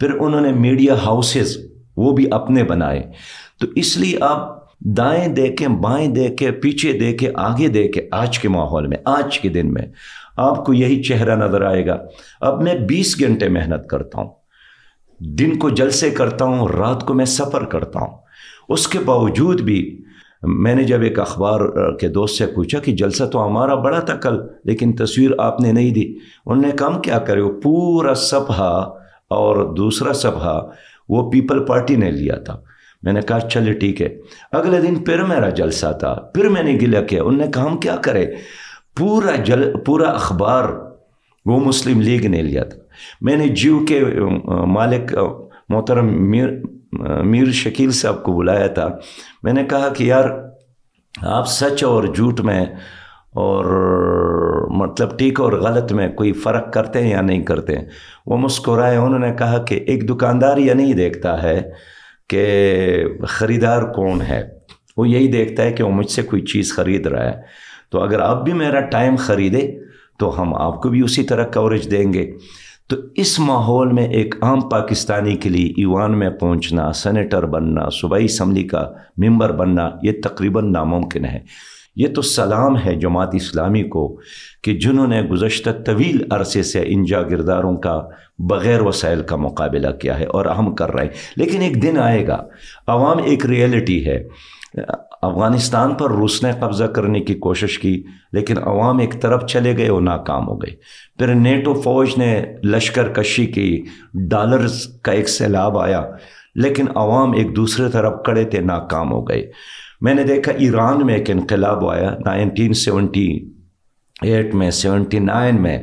پھر 0.00 0.10
انہوں 0.20 0.40
نے 0.40 0.52
میڈیا 0.52 0.94
ہاؤسز 0.94 1.56
وہ 1.96 2.12
بھی 2.12 2.26
اپنے 2.30 2.64
بنائے۔ 2.64 3.02
تو 3.60 3.66
اس 3.74 3.96
لیے 3.96 4.18
آپ 4.20 4.60
دائیں 4.80 5.28
دیکھیں، 5.28 5.68
بائیں 5.68 6.08
دیکھیں، 6.08 6.50
پیچھے 6.50 6.92
دیکھیں، 6.92 7.30
آگے 7.34 7.68
دیکھیں 7.68 8.02
آج 8.10 8.38
کے 8.38 8.48
ماحول 8.48 8.86
میں، 8.86 8.96
آج 9.04 9.38
کے 9.38 9.48
دن 9.48 9.72
میں۔ 9.72 9.82
آپ 10.36 10.64
کو 10.64 10.74
یہی 10.74 11.02
چہرہ 11.02 11.36
نظر 11.36 11.60
آئے 11.60 11.86
گا۔ 11.86 11.98
اب 12.40 12.62
میں 12.62 12.74
بیس 12.74 13.20
گھنٹے 13.20 13.48
محنت 13.48 13.88
کرتا 13.88 14.20
ہوں۔ 14.20 14.30
دن 15.20 15.58
کو 15.58 15.70
جلسے 15.70 16.10
کرتا 16.10 16.44
ہوں، 16.44 16.68
رات 16.68 17.06
کو 17.06 17.14
میں 17.14 17.24
سفر 17.24 17.64
کرتا 17.64 18.00
ہوں۔ 18.00 18.16
اس 18.68 18.88
کے 18.88 18.98
باوجود 18.98 19.60
بھی 19.60 20.02
میں 20.42 20.74
نے 20.74 20.84
جب 20.84 21.02
ایک 21.02 21.20
اخبار 21.20 21.60
کے 21.96 22.08
دوست 22.08 22.38
سے 22.38 22.46
پوچھا 22.46 22.78
کہ 22.78 22.92
جلسہ 22.92 23.24
تو 23.24 23.46
ہمارا 23.46 23.74
بڑا 23.74 24.00
تھا 24.00 24.14
کل، 24.14 24.40
لیکن 24.64 24.92
تصویر 24.92 25.30
آپ 25.38 25.60
نے 25.60 25.72
نہیں 25.72 25.90
دی۔ 25.90 26.14
انہوں 26.46 26.66
نے 26.66 26.70
کام 26.70 27.00
کیا 27.00 27.18
کرے 27.18 27.40
وہ 27.40 27.60
پورا 27.60 28.14
صفحہ 28.14 28.90
اور 29.30 29.74
دوسرا 29.74 30.12
صفحہ 30.12 30.60
وہ 31.08 31.30
پیپل 31.30 31.64
پارٹی 31.64 31.96
نے 31.96 32.10
لیا 32.10 32.36
تھا۔ 32.36 32.60
میں 33.02 33.12
نے 33.12 33.20
کہا 33.20 33.40
چلے 33.40 33.72
ٹھیک 33.72 34.02
ہے۔ 34.02 34.08
اگلے 34.52 34.80
دن 34.80 34.94
پھر 34.94 35.22
میرا 35.24 35.48
جلسہ 35.48 35.92
تھا۔ 36.00 36.14
پھر 36.14 36.48
میں 36.48 36.62
نے 36.62 36.78
گلا 36.82 37.00
کیا۔ 37.00 37.22
انہوں 37.22 37.46
نے 37.46 37.52
کہا، 37.52 37.64
ہم 37.64 37.76
کیا 37.76 37.96
کرے 37.96 38.26
پورا 38.96 39.36
جل، 39.36 39.72
پورا 39.86 40.10
اخبار 40.10 40.64
وہ 41.46 41.60
مسلم 41.60 42.00
لیگ 42.00 42.26
نے 42.26 42.42
لیا 42.42 42.64
تھا۔ 42.64 42.78
میں 43.20 43.36
نے 43.36 43.48
جی 43.48 43.54
جیو 43.54 43.78
کے 43.88 44.00
مالک 44.66 45.14
محترم 45.68 46.30
میر 46.30 46.48
میر 47.22 47.44
شکیل 47.44 47.90
صاحب 47.90 48.22
کو 48.22 48.32
بلایا 48.32 48.66
تھا۔ 48.66 48.88
میں 49.42 49.52
نے 49.52 49.64
کہا 49.64 49.88
کہ 49.88 50.04
یار، 50.04 50.24
آپ 51.22 51.48
سچ 51.48 51.84
اور 51.84 52.04
جھوٹ 52.04 52.40
میں 52.40 52.66
اور 53.30 53.64
مطلب 54.70 55.18
ٹھیک 55.18 55.40
اور 55.40 55.52
غلط 55.52 55.92
میں 55.92 56.08
کوئی 56.08 56.32
فرق 56.32 56.72
کرتے 56.72 57.02
ہیں 57.02 57.10
یا 57.10 57.20
نہیں 57.20 57.42
کرتے 57.42 57.78
ہیں؟ 57.78 57.84
وہ 58.26 58.36
مسکرائے۔ 58.36 58.96
انہوں 58.96 59.18
نے 59.18 59.32
کہا 59.38 59.58
کہ 59.58 59.74
ایک 59.74 60.08
دکاندار 60.08 60.56
یہ 60.56 60.72
نہیں 60.72 60.94
دیکھتا 60.94 61.42
ہے 61.42 61.62
کہ 62.28 63.04
خریدار 63.28 63.82
کون 63.82 64.22
ہے۔ 64.22 64.48
وہ 64.96 65.08
یہی 65.08 65.28
دیکھتا 65.28 65.62
ہے 65.62 65.72
کہ 65.72 65.82
وہ 65.82 65.90
مجھ 65.90 66.10
سے 66.10 66.22
کوئی 66.22 66.42
چیز 66.42 66.74
خرید 66.74 67.06
رہا 67.06 67.24
ہے۔ 67.24 67.40
تو 67.90 68.00
اگر 68.00 68.20
آپ 68.20 68.44
بھی 68.44 68.52
میرا 68.52 68.80
ٹائم 68.80 69.16
خریدے 69.16 69.70
تو 70.18 70.42
ہم 70.42 70.54
آپ 70.54 70.82
کو 70.82 70.88
بھی 70.88 71.00
اسی 71.00 71.22
طرح 71.22 71.44
کوریج 71.54 71.90
دیں 71.90 72.12
گے۔ 72.12 72.32
تو 72.90 72.96
اس 73.14 73.40
ماحول 73.40 73.92
میں 73.92 74.08
ایک 74.08 74.34
عام 74.42 74.60
پاکستانی 74.60 75.36
کے 75.36 75.48
لیے 75.48 75.66
ایوان 75.66 76.18
میں 76.18 76.30
پہنچنا، 76.30 76.92
سینیٹر 76.92 77.46
بننا، 77.46 77.88
صوبائی 78.00 78.24
اسمبلی 78.24 78.62
کا 78.62 78.90
ممبر 79.16 79.52
بننا، 79.52 79.90
یہ 80.02 80.12
تقریباً 80.22 80.72
ناممکن 80.72 81.24
ہے۔ 81.24 81.40
یہ 81.96 82.08
تو 82.08 82.22
سلام 82.22 82.76
ہے 82.78 82.94
جماعت 82.94 83.28
اسلامی 83.32 83.82
کو 83.82 84.20
کہ 84.62 84.74
جنہوں 84.74 85.06
نے 85.06 85.22
گزشتہ 85.22 85.70
طویل 85.86 86.24
عرصے 86.30 86.62
سے 86.62 86.84
ان 86.86 87.04
جاگرداروں 87.04 87.76
کا 87.76 88.02
بغیر 88.38 88.82
وسائل 88.82 89.22
کا 89.22 89.36
مقابلہ 89.36 89.90
کیا 89.90 90.18
ہے 90.18 90.24
اور 90.24 90.46
ہم 90.46 90.74
کر 90.74 90.90
رہے 90.90 91.02
ہیں۔ 91.02 91.10
لیکن 91.36 91.60
ایک 91.60 91.82
دن 91.82 91.98
آئے 91.98 92.26
گا، 92.26 92.44
عوام 92.86 93.18
ایک 93.24 93.46
ریئلٹی 93.46 94.06
ہے۔ 94.06 94.28
افغانستان 95.22 95.94
پر 95.94 96.10
روس 96.10 96.42
نے 96.42 96.50
قبضہ 96.60 96.84
کرنے 96.84 97.20
کی 97.20 97.34
کوشش 97.34 97.78
کی، 97.78 98.02
لیکن 98.32 98.58
عوام 98.58 98.98
ایک 98.98 99.22
طرف 99.22 99.46
چلے 99.46 99.76
گئے 99.76 99.88
اور 99.88 100.02
ناکام 100.02 100.48
ہو 100.48 100.56
گئے۔ 100.56 100.76
پھر 101.18 101.34
نیٹو 101.34 101.74
فوج 101.74 102.10
نے 102.16 102.44
لشکر 102.64 103.08
کشی 103.08 103.46
کی، 103.46 103.84
ڈالرز 104.14 104.86
کا 105.02 105.12
ایک 105.12 105.28
سیلاب 105.28 105.78
آیا، 105.78 106.02
لیکن 106.54 106.84
عوام 106.94 107.32
ایک 107.32 107.56
دوسرے 107.56 107.88
طرف 107.88 108.12
کڑے 108.26 108.44
تھے، 108.44 108.60
ناکام 108.60 109.12
ہو 109.12 109.28
گئے۔ 109.28 109.50
میں 110.00 110.14
نے 110.14 110.24
دیکھا 110.24 110.52
ایران 110.52 111.06
میں 111.06 111.14
ایک 111.14 111.30
انقلاب 111.30 111.88
آیا 111.90 112.10
نائنٹین 112.24 112.72
سیونٹی 112.72 113.50
ایٹ 114.22 114.54
میں 114.54 114.70
سیونٹی 114.70 115.18
نائن 115.18 115.62
میں۔ 115.62 115.78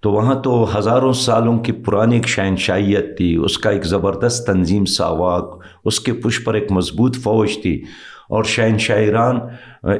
تو 0.00 0.12
وہاں 0.12 0.34
تو 0.34 0.78
ہزاروں 0.78 1.12
سالوں 1.12 1.58
کی 1.58 1.72
پرانی 1.72 2.14
ایک 2.14 2.28
شہنشائیت 2.28 3.16
تھی، 3.16 3.36
اس 3.36 3.58
کا 3.58 3.70
ایک 3.70 3.84
زبردست 3.84 4.46
تنظیم 4.46 4.84
ساواق 4.84 5.64
اس 5.84 6.00
کے 6.00 6.12
پش 6.12 6.44
پر 6.44 6.54
ایک 6.54 6.72
مضبوط 6.72 7.16
فوج 7.16 7.50
تھی۔ 7.62 7.82
اور 8.28 8.44
شہنشاہ 8.44 8.96
ایران 8.96 9.38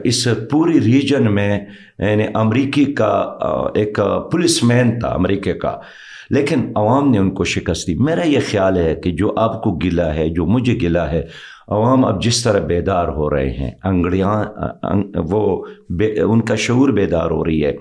اس 0.04 0.28
پوری 0.50 0.80
ریجن 0.80 1.34
میں 1.34 1.60
یعنی 1.98 2.24
امریکی 2.34 2.84
کا 2.84 3.36
ایک 3.74 4.00
پولیس 4.32 4.64
مین 4.64 4.98
تھا 4.98 5.08
امریکہ 5.08 5.52
کا۔ 5.52 5.76
لیکن 6.30 6.72
عوام 6.76 7.10
نے 7.10 7.18
ان 7.18 7.30
کو 7.30 7.44
شکست 7.44 7.86
دی۔ 7.86 7.94
میرا 7.94 8.26
یہ 8.26 8.38
خیال 8.50 8.76
ہے 8.76 8.94
کہ 8.94 9.10
جو 9.10 9.34
آپ 9.36 9.62
کو 9.62 9.72
گلا 9.72 10.14
ہے، 10.14 10.28
جو 10.28 10.46
مجھے 10.46 10.78
گلا 10.82 11.10
ہے، 11.10 11.22
عوام 11.68 12.04
اب 12.04 12.22
جس 12.22 12.42
طرح 12.42 12.60
بیدار 12.60 13.08
ہو 13.08 13.30
رہے 13.30 13.50
ہیں، 13.50 13.70
انگڑیاں 13.84 14.44
وہ 15.14 15.64
بے، 15.90 16.20
ان 16.20 16.40
کا 16.40 16.54
شعور 16.54 16.88
بیدار 16.88 17.30
ہو 17.30 17.44
رہی 17.44 17.64
ہے۔ 17.64 17.72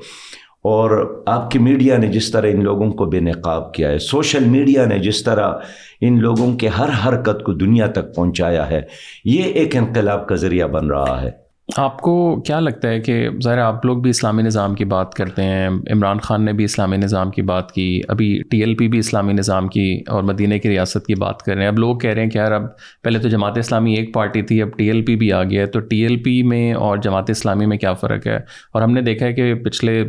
اور 0.63 1.24
آپ 1.26 1.52
کی 1.52 1.60
میڈیا 1.60 1.97
نے 1.97 2.08
جس 2.08 2.32
طرح 2.32 2.47
ان 2.47 2.63
لوگوں 2.63 2.91
کو 2.91 3.06
بے 3.06 3.19
نقاب 3.19 3.74
کیا 3.74 3.89
ہے 3.89 3.97
سوشل 3.97 4.43
میڈیا 4.43 4.86
نے 4.86 5.00
جس 5.00 5.24
طرح 5.24 5.54
ان 6.02 6.19
لوگوں 6.19 6.58
کے 6.58 6.67
ہر 6.67 6.89
حرکت 7.06 7.43
کو 7.43 7.54
دنیا 7.54 7.88
تک 7.88 8.15
پہنچایا 8.15 8.69
ہے، 8.69 8.82
یہ 9.26 9.43
ایک 9.43 9.76
انقلاب 9.76 10.28
کا 10.28 10.36
ذریعہ 10.36 10.67
بن 10.67 10.88
رہا 10.88 11.21
ہے۔ 11.21 11.50
آپ 11.77 12.01
کو 12.01 12.41
کیا 12.41 12.60
لگتا 12.60 12.89
ہے 12.89 12.99
کہ 12.99 13.29
ظاہر 13.43 13.57
آپ 13.57 13.86
لوگ 13.86 13.97
بھی 13.97 14.10
اسلامی 14.10 14.43
نظام 14.43 14.75
کی 14.75 14.86
بات 14.86 15.13
کرتے 15.13 15.43
ہیں، 15.43 15.69
عمران 15.69 16.19
خان 16.19 16.45
نے 16.45 16.53
بھی 16.53 16.63
اسلامی 16.63 16.97
نظام 16.97 17.31
کی 17.31 17.41
بات 17.41 17.71
کی، 17.71 18.01
ابھی 18.07 18.41
ٹی 18.51 18.60
ایل 18.60 18.75
پی 18.75 18.88
بھی 18.88 18.99
اسلامی 18.99 19.34
نظام 19.34 19.67
کی 19.67 20.01
اور 20.07 20.23
مدینہ 20.23 20.57
کی 20.57 20.69
ریاست 20.69 21.05
کی 21.05 21.15
بات 21.15 21.39
کر 21.39 21.53
رہے 21.53 21.62
ہیں۔ 21.62 21.67
اب 21.67 21.79
لوگ 21.79 21.97
کہہ 21.97 22.10
رہے 22.10 22.23
ہیں 22.23 22.29
کہ 22.29 22.38
یار 22.38 22.51
اب 22.51 22.63
پہلے 23.03 23.19
تو 23.19 23.29
جماعت 23.29 23.57
اسلامی 23.57 23.93
ایک 23.93 24.13
پارٹی 24.13 24.41
تھی، 24.41 24.62
اب 24.62 24.69
ٹی 24.77 24.88
ایل 24.88 25.01
پی 25.01 25.15
بھی 25.15 25.31
آ 25.31 25.43
گیا 25.43 25.62
ہے۔ 25.62 25.65
تو 25.65 25.79
ٹی 25.79 26.01
ایل 26.01 26.23
پی 26.23 26.43
میں 26.43 26.73
اور 26.73 26.97
جماعت 26.97 27.29
اسلامی 27.29 27.65
میں 27.65 27.77
کیا 27.77 27.93
فرق 27.93 28.27
ہے؟ 28.27 28.38
اور 28.73 28.81
ہم 28.81 28.91
نے 28.91 29.01
دیکھا 29.01 29.25
ہے 29.25 29.34
کہ 29.34 29.53
پچھلے 29.53 30.03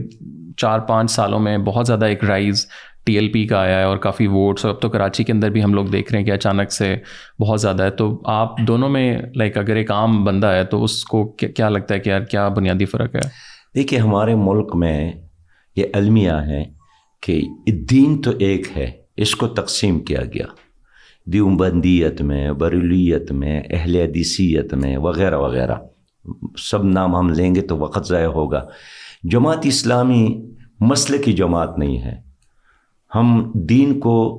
چار 0.57 0.79
پانچ 0.79 1.11
سالوں 1.11 1.39
میں 1.39 1.59
بہت 1.59 1.87
زیادہ 1.87 2.05
ایک 2.05 2.25
رائز 2.25 2.67
ٹی 3.05 3.15
ایل 3.15 3.33
پی 3.33 3.47
کا 3.47 3.59
آیا 3.59 3.79
ہے 3.79 3.85
اور 3.85 3.97
کافی 3.97 4.27
ووٹس 4.27 4.65
اور 4.65 4.75
اب 4.75 4.81
تو 4.81 4.89
کراچی 4.89 5.25
کے 5.25 5.33
اندر 5.33 5.51
بھی 5.51 5.65
ہم 5.65 5.75
لوگ 5.75 5.87
دیکھ 5.87 6.13
رہے 6.13 6.21
ہیں 6.21 6.27
کہ 6.27 6.31
اچانک 6.31 6.73
سے 6.73 6.97
بہت 7.41 7.61
زیادہ 7.61 7.83
ہے۔ 7.83 7.91
تو 7.91 8.23
آپ 8.25 8.59
دونوں 8.59 8.89
میں 8.89 9.19
لائک 9.37 9.59
اگر 9.59 9.77
ایک 9.77 9.91
عام 9.91 10.25
بندہ 10.25 10.47
ہے 10.47 10.65
تو 10.65 10.85
اس 10.85 11.05
کو 11.05 11.25
کیا 11.25 11.69
لگتا 11.69 11.95
ہے 11.95 12.01
کہ 12.01 12.09
یار 12.09 12.21
کیا 12.21 12.49
بنیادی 12.49 12.85
فرق 12.85 13.15
ہے؟ 13.15 13.21
دیکھیے، 13.75 14.01
ہمارے 14.01 14.35
ملک 14.35 14.77
میں 14.77 15.13
یہ 15.77 15.85
المیہ 15.93 16.31
ہے 16.31 16.65
کہ 17.21 17.41
دین 17.67 18.21
تو 18.21 18.31
ایک 18.39 18.67
ہے، 18.77 18.91
اس 19.17 19.37
کو 19.37 19.47
تقسیم 19.47 20.01
کیا 20.01 20.21
گیا۔ 20.35 20.47
دیوبندیت 21.25 22.23
میں، 22.23 22.53
بریلیت 22.53 23.33
میں، 23.33 23.63
اہل 23.71 23.97
حدیثیت 23.97 24.75
میں 24.75 24.97
وغیرہ 24.97 25.37
وغیرہ۔ 25.37 25.75
سب 26.59 26.85
نام 26.85 27.17
ہم 27.17 27.31
لیں 27.31 27.55
گے 27.55 27.61
تو 27.61 27.79
وقت 27.79 28.07
ضائع 28.07 28.27
ہوگا۔ 28.27 28.67
جماعت 29.25 29.59
اسلامی 29.63 30.51
مسئلے 30.81 31.19
کی 31.19 31.33
جماعت 31.33 31.79
نہیں 31.79 31.99
ہے۔ 31.99 32.32
ہم 33.15 33.53
دین 33.55 34.01
کو، 34.01 34.39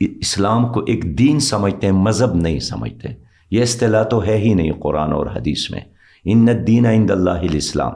اسلام 0.00 0.72
کو 0.72 0.80
ایک 0.80 1.18
دین 1.18 1.40
سمجھتے 1.40 1.86
ہیں، 1.86 1.94
مذہب 1.94 2.34
نہیں 2.34 2.58
سمجھتے۔ 2.58 3.08
یہ 3.50 3.62
اصطلاح 3.62 4.02
تو 4.02 4.24
ہے 4.24 4.38
ہی 4.38 4.54
نہیں 4.54 4.72
قرآن 4.72 5.12
اور 5.12 5.26
حدیث 5.26 5.70
میں۔ 5.70 5.80
ان 6.24 6.46
دین 6.66 6.86
عند 6.86 7.10
اللہ 7.10 7.30
الاسلام۔ 7.30 7.92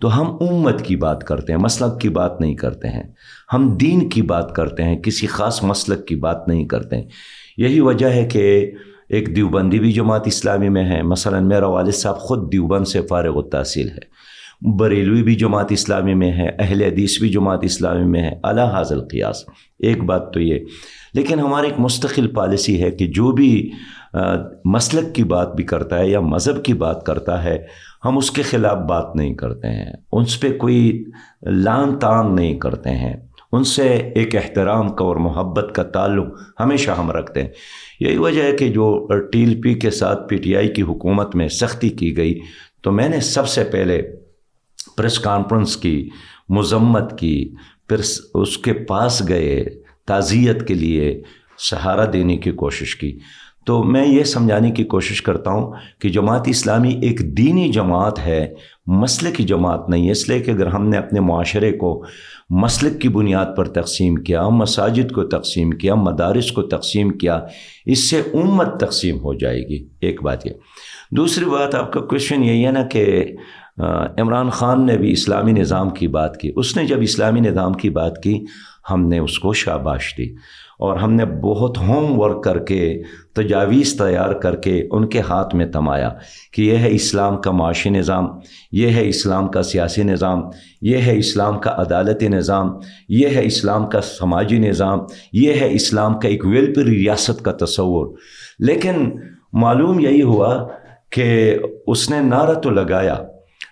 تو 0.00 0.20
ہم 0.20 0.36
امت 0.40 0.82
کی 0.82 0.96
بات 0.96 1.24
کرتے 1.24 1.52
ہیں، 1.52 1.60
مسلک 1.60 2.00
کی 2.00 2.08
بات 2.08 2.40
نہیں 2.40 2.54
کرتے 2.54 2.88
ہیں۔ 2.88 3.02
ہم 3.52 3.76
دین 3.80 4.08
کی 4.08 4.22
بات 4.22 4.54
کرتے 4.54 4.82
ہیں، 4.82 4.98
کسی 4.98 5.26
خاص 5.26 5.62
مسلک 5.62 6.06
کی 6.06 6.14
بات 6.14 6.48
نہیں 6.48 6.64
کرتے 6.64 6.96
ہیں۔ 6.96 7.08
یہی 7.56 7.80
وجہ 7.80 8.06
ہے 8.06 8.24
کہ 8.24 8.70
ایک 9.08 9.36
دیوبندی 9.36 9.78
بھی 9.78 9.92
جماعت 9.92 10.26
اسلامی 10.26 10.68
میں 10.68 10.84
ہے۔ 10.84 11.02
مثلا 11.02 11.40
میرا 11.40 11.66
والد 11.66 11.92
صاحب 11.92 12.18
خود 12.18 12.52
دیوبند 12.52 12.84
سے 12.84 13.00
فارغ 13.02 13.36
التحصیل 13.36 13.88
ہے۔ 13.88 14.16
بریلوی 14.62 15.22
بھی 15.22 15.34
جماعت 15.34 15.66
اسلامی 15.70 16.14
میں 16.14 16.32
ہے، 16.32 16.48
اہل 16.58 16.82
حدیث 16.82 17.20
بھی 17.20 17.28
جماعت 17.28 17.58
اسلامی 17.62 18.04
میں 18.04 18.22
ہے۔ 18.22 18.30
اللہ 18.42 18.60
حاضل 18.60 19.00
قیاس 19.00 19.36
ایک 19.78 20.04
بات 20.04 20.32
تو 20.32 20.40
یہ۔ 20.40 20.58
لیکن 21.14 21.38
ہماری 21.38 21.66
ایک 21.66 21.80
مستقل 21.80 22.26
پالیسی 22.26 22.82
ہے 22.82 22.90
کہ 22.90 23.06
جو 23.06 23.32
بھی 23.32 23.70
مسلک 24.64 25.14
کی 25.14 25.24
بات 25.24 25.54
بھی 25.54 25.64
کرتا 25.64 25.98
ہے 25.98 26.08
یا 26.08 26.20
مذہب 26.20 26.64
کی 26.64 26.74
بات 26.74 27.06
کرتا 27.06 27.44
ہے، 27.44 27.58
ہم 28.04 28.16
اس 28.16 28.30
کے 28.30 28.42
خلاف 28.42 28.76
بات 28.76 29.16
نہیں 29.16 29.34
کرتے 29.34 29.68
ہیں۔ 29.68 29.92
ان 30.12 30.24
پہ 30.40 30.58
کوئی 30.58 31.04
لان 31.42 31.98
تان 31.98 32.36
نہیں 32.36 32.58
کرتے 32.58 32.90
ہیں۔ 32.90 33.16
ان 33.52 33.64
سے 33.64 33.88
ایک 34.14 34.36
احترام 34.36 34.88
کا 34.88 35.04
اور 35.04 35.16
محبت 35.16 35.74
کا 35.74 35.82
تعلق 35.82 36.26
ہمیشہ 36.60 36.90
ہم 36.90 37.10
رکھتے 37.10 37.42
ہیں۔ 37.42 37.50
یہی 38.00 38.16
وجہ 38.16 38.42
ہے 38.42 38.52
کہ 38.52 38.68
جو 38.68 39.08
ٹیل 39.32 39.60
پی 39.60 39.74
کے 39.74 39.90
ساتھ 39.90 40.28
پی 40.28 40.36
ٹی 40.36 40.56
آئی 40.56 40.68
کی 40.68 40.82
حکومت 40.82 41.36
میں 41.36 41.48
سختی 41.48 41.88
کی 41.88 42.16
گئی، 42.16 42.40
تو 42.82 42.92
میں 42.92 43.08
نے 43.08 43.20
سب 43.20 43.48
سے 43.48 43.64
پہلے 43.64 44.02
پریس 44.96 45.18
کانفرنس 45.18 45.76
کی، 45.76 46.08
مذمت 46.48 47.18
کی، 47.18 47.54
پھر 47.88 48.00
اس 48.34 48.58
کے 48.58 48.72
پاس 48.72 49.28
گئے، 49.28 49.64
تعزیت 50.06 50.68
کے 50.68 50.74
لیے 50.74 51.22
سہارا 51.58 52.04
دینے 52.12 52.36
کی 52.36 52.50
کوشش 52.50 52.96
کی۔ 52.96 53.18
تو 53.66 53.82
میں 53.82 54.06
یہ 54.06 54.24
سمجھانے 54.24 54.70
کی 54.70 54.84
کوشش 54.84 55.22
کرتا 55.22 55.50
ہوں 55.50 55.72
کہ 56.00 56.08
جماعت 56.08 56.42
اسلامی 56.46 56.98
ایک 57.02 57.38
دینی 57.38 57.68
جماعت 57.68 58.18
ہے 58.18 58.54
مسئلے 58.86 59.30
کی 59.30 59.44
جماعت 59.44 59.88
نہیں 59.88 60.06
ہے۔ 60.06 60.10
اس 60.10 60.28
لیے 60.28 60.38
کہ 60.38 60.50
اگر 60.50 60.66
ہم 60.66 60.88
نے 60.88 60.96
اپنے 60.96 61.20
معاشرے 61.20 61.72
کو 61.72 62.04
مسلک 62.50 63.00
کی 63.00 63.08
بنیاد 63.08 63.46
پر 63.56 63.68
تقسیم 63.68 64.14
کیا، 64.14 64.48
مساجد 64.48 65.12
کو 65.12 65.24
تقسیم 65.24 65.70
کیا، 65.70 65.94
مدارس 65.94 66.52
کو 66.52 66.62
تقسیم 66.62 67.10
کیا، 67.10 67.40
اس 67.86 68.10
سے 68.10 68.20
امت 68.20 68.80
تقسیم 68.80 69.16
ہو 69.16 69.34
جائے 69.34 69.60
گی۔ 69.60 69.88
ایک 70.00 70.22
بات 70.22 70.46
یہ۔ 70.46 70.52
دوسری 71.10 71.44
بات، 71.44 71.74
آپ 71.74 71.92
کا 71.92 72.00
کوشچن 72.00 72.44
یہی 72.44 72.66
ہے 72.66 72.70
نا 72.70 72.82
کہ 72.82 73.24
عمران 74.18 74.50
خان 74.50 74.86
نے 74.86 74.96
بھی 74.96 75.12
اسلامی 75.12 75.52
نظام 75.52 75.90
کی 75.90 76.08
بات 76.08 76.36
کی۔ 76.36 76.52
اس 76.56 76.76
نے 76.76 76.84
جب 76.84 76.96
اسلامی 77.00 77.40
نظام 77.40 77.72
کی 77.72 77.90
بات 77.90 78.22
کی، 78.22 78.44
ہم 78.90 79.08
نے 79.08 79.18
اس 79.18 79.38
کو 79.38 79.52
شاباش 79.52 80.14
دی۔ 80.18 80.26
اور 80.78 80.96
ہم 80.96 81.12
نے 81.12 81.24
بہت 81.24 81.78
ہوم 81.78 82.20
ورک 82.20 82.44
کر 82.44 82.58
کے، 82.58 83.02
تجاویز 83.34 83.96
تیار 83.98 84.32
کر 84.32 84.56
کے 84.56 84.88
ان 84.90 85.08
کے 85.08 85.20
ہاتھ 85.20 85.54
میں 85.54 85.66
تمایا 85.66 86.10
کہ 86.52 86.62
یہ 86.62 86.76
ہے 86.76 86.90
اسلام 86.90 87.36
کا 87.36 87.50
معاشی 87.50 87.90
نظام، 87.90 88.26
یہ 88.72 88.88
ہے 88.88 89.08
اسلام 89.08 89.48
کا 89.48 89.62
سیاسی 89.62 90.02
نظام، 90.02 90.42
یہ 90.82 90.96
ہے 90.96 91.18
اسلام 91.18 91.58
کا 91.58 91.70
عدالتی 91.70 92.28
نظام، 92.28 92.68
یہ 93.08 93.28
ہے 93.28 93.44
اسلام 93.44 93.86
کا 93.86 94.00
سماجی 94.00 94.58
نظام، 94.58 94.98
یہ 95.32 95.52
ہے 95.52 95.68
اسلام 95.72 96.20
کا 96.20 96.28
ایک 96.28 96.46
ویلپر 96.46 96.82
ریاست 96.82 97.44
کا 97.44 97.52
تصور۔ 97.52 98.16
لیکن 98.58 99.10
معلوم 99.52 100.00
یہی 100.00 100.22
ہوا 100.22 100.68
کہ 101.10 101.56
اس 101.86 102.10
نے 102.10 102.20
نعرہ 102.20 102.54
تو 102.54 102.70
لگایا۔ 102.70 103.16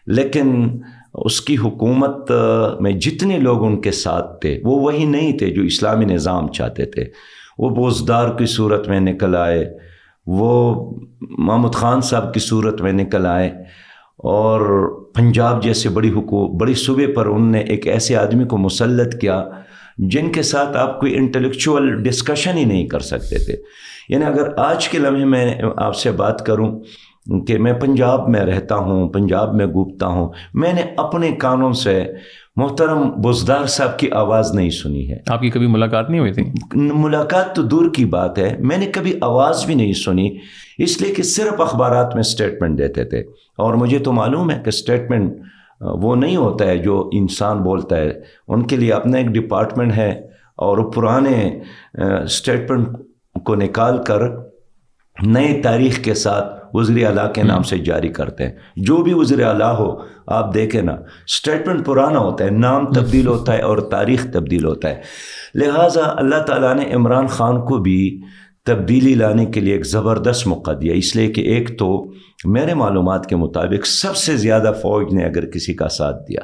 لیکن 0.07 0.79
اس 1.15 1.41
کی 1.41 1.57
حکومت 1.57 2.33
میں 2.81 2.93
جتنے 2.93 3.39
لوگ 3.39 3.65
ان 3.65 3.81
کے 3.81 3.91
ساتھ 3.91 4.41
تھے، 4.41 4.61
وہ 4.65 4.81
وہی 4.81 5.05
نہیں 5.05 5.39
تھے 5.39 5.47
جو 5.47 5.63
اسلامی 5.63 6.05
نظام 6.05 6.49
چاہتے 6.49 6.85
تھے۔ 6.85 7.05
وہ 7.59 7.71
بوزدار 7.71 8.29
کی 8.29 8.47
صورت 8.47 8.89
میں 8.89 9.01
نکل 9.01 9.37
آئے، 9.37 9.77
وہ 10.27 10.75
محمود 11.21 11.75
خان 11.75 12.01
صاحب 12.01 12.35
کی 12.35 12.41
صورت 12.41 12.81
میں 12.81 12.93
نکل 12.93 13.27
آئے 13.27 13.49
اور 14.17 14.89
پنجاب 15.15 15.63
جیسے 15.63 15.89
بڑی 15.89 16.11
حکومت 16.11 16.61
بڑی 16.61 16.75
صوبے 16.75 17.07
پر 17.07 17.27
ان 17.27 17.53
نے 17.53 17.59
ایک 17.59 17.87
ایسے 17.87 18.17
آدمی 18.17 18.45
کو 18.45 18.59
مسلط 18.59 19.21
کیا 19.21 19.45
جن 19.99 20.33
کے 20.33 20.43
ساتھ 20.43 20.77
آپ 20.77 21.01
کوئی 21.01 21.17
انٹلیکچوئل 21.17 22.03
ڈسکشن 22.03 22.57
ہی 22.57 22.65
نہیں 22.65 22.87
کر 22.87 23.01
سکتے 23.01 23.45
تھے۔ 23.45 23.57
یعنی 24.09 24.25
اگر 24.25 24.49
آج 24.57 24.89
کے 24.89 24.99
لمحے 24.99 25.25
میں 25.25 25.55
آپ 25.77 25.97
سے 25.97 26.11
بات 26.11 26.47
کروں 26.47 26.81
کہ 27.47 27.59
میں 27.59 27.73
پنجاب 27.73 28.29
میں 28.29 28.41
رہتا 28.41 28.77
ہوں 28.77 29.09
پنجاب 29.09 29.55
میں 29.55 29.67
گوپتا 29.67 30.07
ہوں۔ 30.07 30.29
میں 30.55 30.73
نے 30.73 30.83
اپنے 30.97 31.31
کانوں 31.31 31.73
سے 31.73 32.05
محترم 32.57 33.11
بزدار 33.11 33.67
صاحب 33.67 33.99
کی 33.99 34.11
آواز 34.11 34.55
نہیں 34.55 34.71
سنی 34.71 35.11
ہے۔ 35.11 35.17
آپ 35.29 35.41
کی 35.41 35.51
کبھی 35.51 35.67
ملاقات 35.67 36.11
نہیں 36.11 36.21
ہوئی 36.21 36.33
تھی؟ 36.33 36.43
ملاقات 36.75 37.57
تو 37.57 37.63
دور 37.63 37.91
کی 37.95 38.05
بات 38.05 38.39
ہے۔ 38.39 38.57
میں 38.61 38.77
نے 38.77 38.87
کبھی 38.87 39.19
آواز 39.21 39.67
بھی 39.67 39.75
نہیں 39.75 39.93
سنی 39.93 40.37
اس 40.79 41.03
لیے 41.03 41.15
کہ 41.15 41.23
صرف 41.23 41.61
اخبارات 41.61 42.15
میں 42.15 42.21
اسٹیٹمنٹ 42.21 42.79
دیتے 42.79 43.05
تھے۔ 43.05 43.19
اور 43.59 43.75
مجھے 43.75 43.99
تو 43.99 44.13
معلوم 44.13 44.51
ہے 44.51 44.61
کہ 44.65 44.69
اسٹیٹمنٹ 44.69 45.33
وہ 45.81 46.17
نہیں 46.17 46.37
ہوتا 46.37 46.67
ہے 46.67 46.79
جو 46.79 47.11
انسان 47.13 47.59
بولتا 47.59 47.97
ہے۔ 47.97 48.13
ان 48.49 48.63
کے 48.63 48.77
لیے 48.77 48.93
اپنا 48.93 49.19
ایک 49.19 49.27
ڈپارٹمنٹ 49.27 49.97
ہے 49.97 50.11
اور 50.57 50.79
پرانے 50.79 51.61
اسٹیٹمنٹ 52.25 52.89
کو 53.45 53.55
نکال 53.55 54.03
کر 54.03 54.44
نئے 55.23 55.61
تاریخ 55.63 56.05
کے 56.05 56.15
ساتھ 56.15 56.65
وزیر 56.73 57.07
اعلیٰ 57.07 57.33
کے 57.33 57.43
نام 57.43 57.63
سے 57.63 57.79
جاری 57.79 58.09
کرتے 58.09 58.45
ہیں۔ 58.45 58.53
جو 58.77 58.97
بھی 58.97 59.13
وزیر 59.15 59.45
اعلیٰ 59.45 59.79
ہو 59.79 59.97
آپ 60.27 60.55
دیکھیں 60.55 60.83
نا 60.83 60.93
اسٹیٹمنٹ 61.27 61.87
پرانا 61.87 62.19
ہوتا 62.19 62.45
ہے 62.45 62.51
نام 62.51 62.93
تبدیل 62.93 63.27
ہوتا 63.27 63.53
ہے 63.53 63.61
اور 63.61 63.79
تاریخ 63.79 64.27
تبدیل 64.33 64.65
ہوتا 64.65 64.89
ہے۔ 64.89 65.01
لہٰذا 65.55 66.01
اللہ 66.05 66.43
تعالیٰ 66.43 66.75
نے 66.75 66.95
عمران 66.95 67.27
خان 67.27 67.65
کو 67.65 67.79
بھی 67.79 68.21
تبدیلی 68.65 69.15
لانے 69.15 69.47
کے 69.47 69.61
لیے 69.61 69.75
ایک 69.75 69.87
زبردست 69.87 70.47
موقع 70.47 70.71
دیا۔ 70.81 70.95
اس 70.95 71.17
لیے 71.17 71.29
کہ 71.29 71.41
ایک 71.41 71.79
تو 71.79 72.13
میرے 72.45 72.75
معلومات 72.75 73.27
کے 73.27 73.37
مطابق 73.37 73.87
سب 73.87 74.17
سے 74.17 74.37
زیادہ 74.37 74.73
فوج 74.83 75.15
نے 75.15 75.25
اگر 75.25 75.47
کسی 75.47 75.75
کا 75.75 75.89
ساتھ 75.89 76.17
دیا 76.29 76.41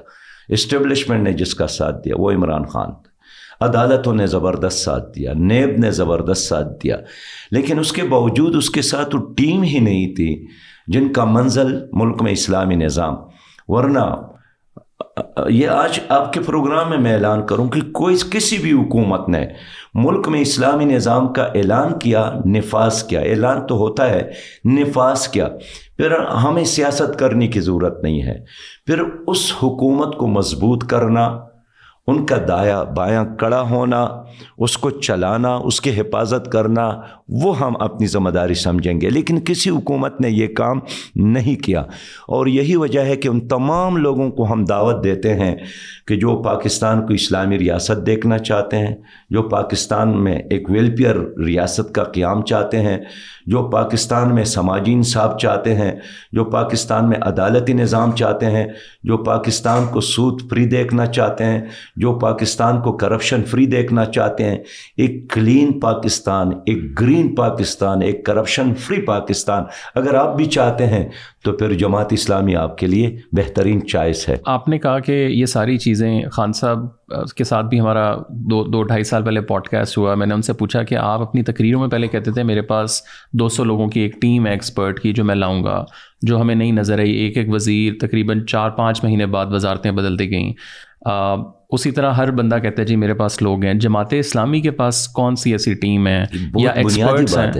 اسٹیبلشمنٹ 0.48 1.22
نے 1.22 1.33
جس 1.33 1.54
کا 1.54 1.66
ساتھ 1.66 1.96
دیا 2.04 2.14
وہ 2.18 2.30
عمران 2.30 2.64
خان۔ 2.64 3.09
عدالتوں 3.60 4.14
نے 4.14 4.26
زبردست 4.26 4.78
ساتھ 4.78 5.14
دیا، 5.14 5.32
نیب 5.32 5.70
نے 5.78 5.90
زبردست 5.90 6.42
ساتھ 6.42 6.68
دیا۔ 6.84 6.96
لیکن 7.50 7.78
اس 7.78 7.92
کے 7.92 8.02
باوجود 8.02 8.56
اس 8.56 8.70
کے 8.70 8.82
ساتھ 8.82 9.16
وہ 9.16 9.34
ٹیم 9.34 9.62
ہی 9.62 9.78
نہیں 9.78 10.14
تھی 10.14 10.46
جن 10.86 11.12
کا 11.12 11.24
منزل 11.24 11.80
ملک 11.92 12.22
میں 12.22 12.32
اسلامی 12.32 12.74
نظام۔ 12.74 13.14
ورنہ، 13.68 14.16
یہ 15.48 15.68
آج 15.68 16.00
آپ 16.08 16.32
کے 16.32 16.40
پروگرام 16.40 16.90
میں 16.90 16.98
میں 16.98 17.12
اعلان 17.12 17.46
کروں 17.46 17.68
کہ 17.68 17.80
کوئی 17.80 18.16
کسی 18.30 18.58
بھی 18.58 18.72
حکومت 18.72 19.28
نے 19.28 19.46
ملک 19.94 20.28
میں 20.28 20.40
اسلامی 20.40 20.84
نظام 20.84 21.32
کا 21.32 21.42
اعلان 21.42 21.98
کیا، 21.98 22.32
نفاذ 22.46 23.02
کیا۔ 23.02 23.20
اعلان 23.20 23.66
تو 23.66 23.76
ہوتا 23.76 24.10
ہے، 24.10 24.30
نفاذ 24.64 25.28
کیا۔ 25.28 25.48
پھر 25.96 26.20
ہمیں 26.20 26.64
سیاست 26.64 27.18
کرنے 27.18 27.48
کی 27.48 27.60
ضرورت 27.60 28.02
نہیں 28.02 28.22
ہے۔ 28.22 28.38
پھر 28.86 29.02
اس 29.26 29.52
حکومت 29.62 30.16
کو 30.16 30.26
مضبوط 30.26 30.86
کرنا 30.86 31.49
ان 32.10 32.24
کا 32.26 32.36
دایا 32.48 32.82
بایاں 32.96 33.24
کڑا 33.38 33.60
ہونا 33.70 34.02
اس 34.58 34.76
کو 34.78 34.90
چلانا 34.90 35.54
اس 35.64 35.80
کی 35.80 35.90
حفاظت 36.00 36.50
کرنا 36.52 36.88
وہ 37.30 37.60
ہم 37.60 37.72
اپنی 37.80 38.06
ذمہ 38.06 38.30
داری 38.30 38.54
سمجھیں 38.54 39.00
گے۔ 39.00 39.10
لیکن 39.10 39.40
کسی 39.40 39.70
حکومت 39.70 40.20
نے 40.20 40.30
یہ 40.30 40.46
کام 40.46 40.80
نہیں 41.14 41.62
کیا۔ 41.62 41.80
اور 42.28 42.46
یہی 42.46 42.76
وجہ 42.76 43.00
ہے 43.00 43.16
کہ 43.16 43.28
ان 43.28 43.48
تمام 43.48 43.96
لوگوں 43.96 44.30
کو 44.30 44.52
ہم 44.52 44.64
دعوت 44.64 45.04
دیتے 45.04 45.34
ہیں 45.34 45.56
کہ 46.06 46.16
جو 46.16 46.42
پاکستان 46.42 47.06
کو 47.06 47.14
اسلامی 47.14 47.58
ریاست 47.58 48.06
دیکھنا 48.06 48.38
چاہتے 48.38 48.78
ہیں، 48.78 48.94
جو 49.30 49.42
پاکستان 49.42 50.24
میں 50.24 50.38
ایک 50.50 50.70
ویلفیئر 50.70 51.16
ریاست 51.46 51.94
کا 51.94 52.04
قیام 52.04 52.42
چاہتے 52.42 52.80
ہیں، 52.80 52.98
جو 53.46 53.62
پاکستان 53.62 54.34
میں 54.34 54.44
سماجی 54.44 54.92
انصاف 54.92 55.40
چاہتے 55.40 55.74
ہیں، 55.74 55.92
جو 56.32 56.44
پاکستان 56.44 57.08
میں 57.08 57.18
عدالتی 57.22 57.72
نظام 57.72 58.12
چاہتے 58.12 58.46
ہیں، 58.46 58.66
جو 59.02 59.16
پاکستان 59.16 59.84
کو 59.92 60.00
سود 60.00 60.50
فری 60.50 60.66
دیکھنا 60.66 61.06
چاہتے 61.06 61.44
ہیں، 61.44 61.60
جو 61.96 62.12
پاکستان 62.12 62.80
کو 62.80 62.92
کرپشن 62.92 63.44
فری 63.44 63.66
دیکھنا 63.66 64.04
چاہتے 64.04 64.44
ہیں۔ 64.44 64.58
ایک 64.96 65.30
کلین 65.30 65.80
پاکستان، 65.80 66.50
ایک 66.66 67.00
گرین 67.00 67.19
کلین 67.20 67.35
پاکستان، 67.35 68.02
ایک 68.02 68.24
کرپشن 68.24 68.74
فری 68.74 69.00
پاکستان۔ 69.02 69.62
اگر 69.94 70.14
آپ 70.14 70.37
بھی 70.37 70.44
چاہتے 70.44 70.87
ہیں، 70.87 71.09
تو 71.44 71.52
پھر 71.52 71.72
جماعت 71.72 72.12
اسلامی 72.12 72.56
آپ 72.56 72.78
کے 72.78 72.87
لیے 72.87 73.16
بہترین 73.33 73.87
چوائس 73.87 74.28
ہے۔ 74.28 74.37
آپ 74.44 74.68
نے 74.68 74.78
کہا 74.78 74.98
کہ 74.98 75.12
یہ 75.12 75.46
ساری 75.46 75.76
چیزیں 75.78 76.22
خان 76.33 76.52
صاحب 76.52 76.78
کے 77.37 77.44
ساتھ 77.44 77.66
بھی 77.66 77.80
ہمارا 77.80 78.16
دو 78.28 78.64
دو 78.64 78.83
ڈھائی 78.83 79.04
سال 79.04 79.24
پہلے 79.24 79.40
پوڈ 79.40 79.68
کاسٹ 79.68 79.98
ہوا۔ 79.98 80.14
میں 80.14 80.26
نے 80.26 80.35
ان 80.35 80.42
سے 80.42 80.52
پوچھا 80.52 80.83
کہ 80.83 80.94
آپ 80.94 81.20
اپنی 81.20 81.42
تقریروں 81.42 81.80
میں 81.80 81.88
پہلے 81.88 82.06
کہتے 82.06 82.30
تھے، 82.30 82.42
میرے 82.42 82.62
پاس 82.62 83.02
دو 83.33 83.48
سو 83.48 83.64
لوگوں 83.64 83.88
کی 83.88 84.00
ایک 84.00 84.20
ٹیم 84.20 84.46
ہے 84.46 84.52
ایکسپرٹ 84.52 85.00
کی 85.00 85.12
جو 85.12 85.24
میں 85.24 85.35
لاؤں 85.35 85.64
گا، 85.64 85.85
جو 86.22 86.40
ہمیں 86.40 86.54
نہیں 86.54 86.72
نظر 86.72 86.98
آئی۔ 86.98 87.12
ایک 87.12 87.37
ایک 87.37 87.54
وزیر 87.54 87.92
تقریباً 88.00 88.44
چار، 88.44 88.70
پانچ 88.70 89.04
مہینے 89.04 89.26
بعد 89.26 89.46
وزارتیں 89.46 89.90
بدلتی 89.90 90.30
گئیں۔ 90.30 90.52
اسی 91.70 91.90
طرح 91.90 92.12
ہر 92.12 92.30
بندہ 92.30 92.56
کہتا 92.58 92.82
ہے 92.82 92.86
جی 92.86 92.96
میرے 92.96 93.14
پاس 93.14 93.42
لوگ 93.42 93.64
ہیں۔ 93.64 93.74
جماعت 93.74 94.06
اسلامی 94.10 94.60
کے 94.60 94.70
پاس 94.70 95.08
کون 95.08 95.36
سی 95.36 95.52
ایسی 95.52 95.74
ٹیم 95.74 96.06
ہے 96.06 96.24
یا 96.54 96.70
ایکسپرٹس 96.70 97.38
ہیں 97.38 97.52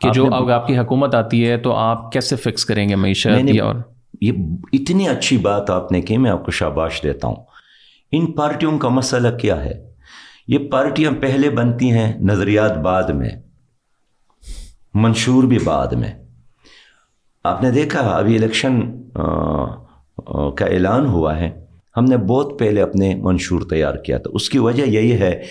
کہ 0.00 0.10
جو 0.10 0.34
اب 0.34 0.50
آپ 0.50 0.66
کی 0.66 0.78
حکومت 0.78 1.14
آتی 1.14 1.50
ہے 1.50 1.56
تو 1.56 1.72
آپ 1.72 2.12
کیسے 2.12 2.36
فکس 2.36 2.64
کریں 2.64 2.88
گے 2.88 2.94
معیشت 2.94 3.60
اور؟ 3.60 3.74
یہ 4.20 4.32
اتنی 4.72 5.08
اچھی 5.08 5.38
بات 5.38 5.70
آپ 5.70 5.92
نے 5.92 6.00
کی 6.00 6.16
میں 6.16 6.30
آپ 6.30 6.44
کو 6.44 6.50
شاباش 6.50 7.02
دیتا 7.02 7.28
ہوں۔ 7.28 7.36
ان 8.12 8.32
پارٹیوں 8.32 8.78
کا 8.78 8.88
مسئلہ 8.88 9.28
کیا 9.28 9.64
ہے؟ 9.64 9.90
یہ 10.48 10.58
پارٹیاں 10.58 11.10
پہلے 11.20 11.50
بنتی 11.50 11.90
ہیں 11.90 12.20
نظریات 12.20 12.78
بعد 12.78 13.02
میں 13.02 13.30
منشور 14.94 15.44
بھی 15.44 15.58
بعد 15.64 15.86
میں۔ 15.86 16.12
آپ 17.44 17.62
نے 17.62 17.70
دیکھا 17.70 18.00
ابھی 18.00 18.36
الیکشن 18.36 18.80
کا 20.56 20.64
اعلان 20.64 21.06
ہوا 21.06 21.36
ہے۔ 21.36 21.63
ہم 21.96 22.04
نے 22.04 22.16
بہت 22.16 22.58
پہلے 22.58 22.82
اپنے 22.82 23.14
منشور 23.14 23.60
تیار 23.70 23.94
کیا 23.94 24.18
تھا۔ 24.18 24.30
اس 24.34 24.48
کی 24.48 24.58
وجہ 24.58 24.82
یہی 24.82 25.12
ہے 25.12 25.42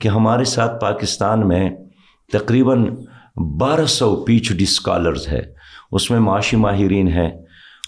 کہ 0.00 0.08
ہمارے 0.08 0.44
ساتھ 0.44 0.80
پاکستان 0.80 1.48
میں 1.48 1.70
تقریباً 2.32 2.86
بارہ 3.36 3.86
سو 3.86 4.16
پی 4.16 4.32
ایچ 4.32 4.52
ڈی 4.52 4.64
اسکالرز 4.64 5.28
ہے 5.28 5.42
اس 5.92 6.10
میں 6.10 6.20
معاشی 6.20 6.56
ماہرین 6.56 7.08
ہیں۔ 7.08 7.30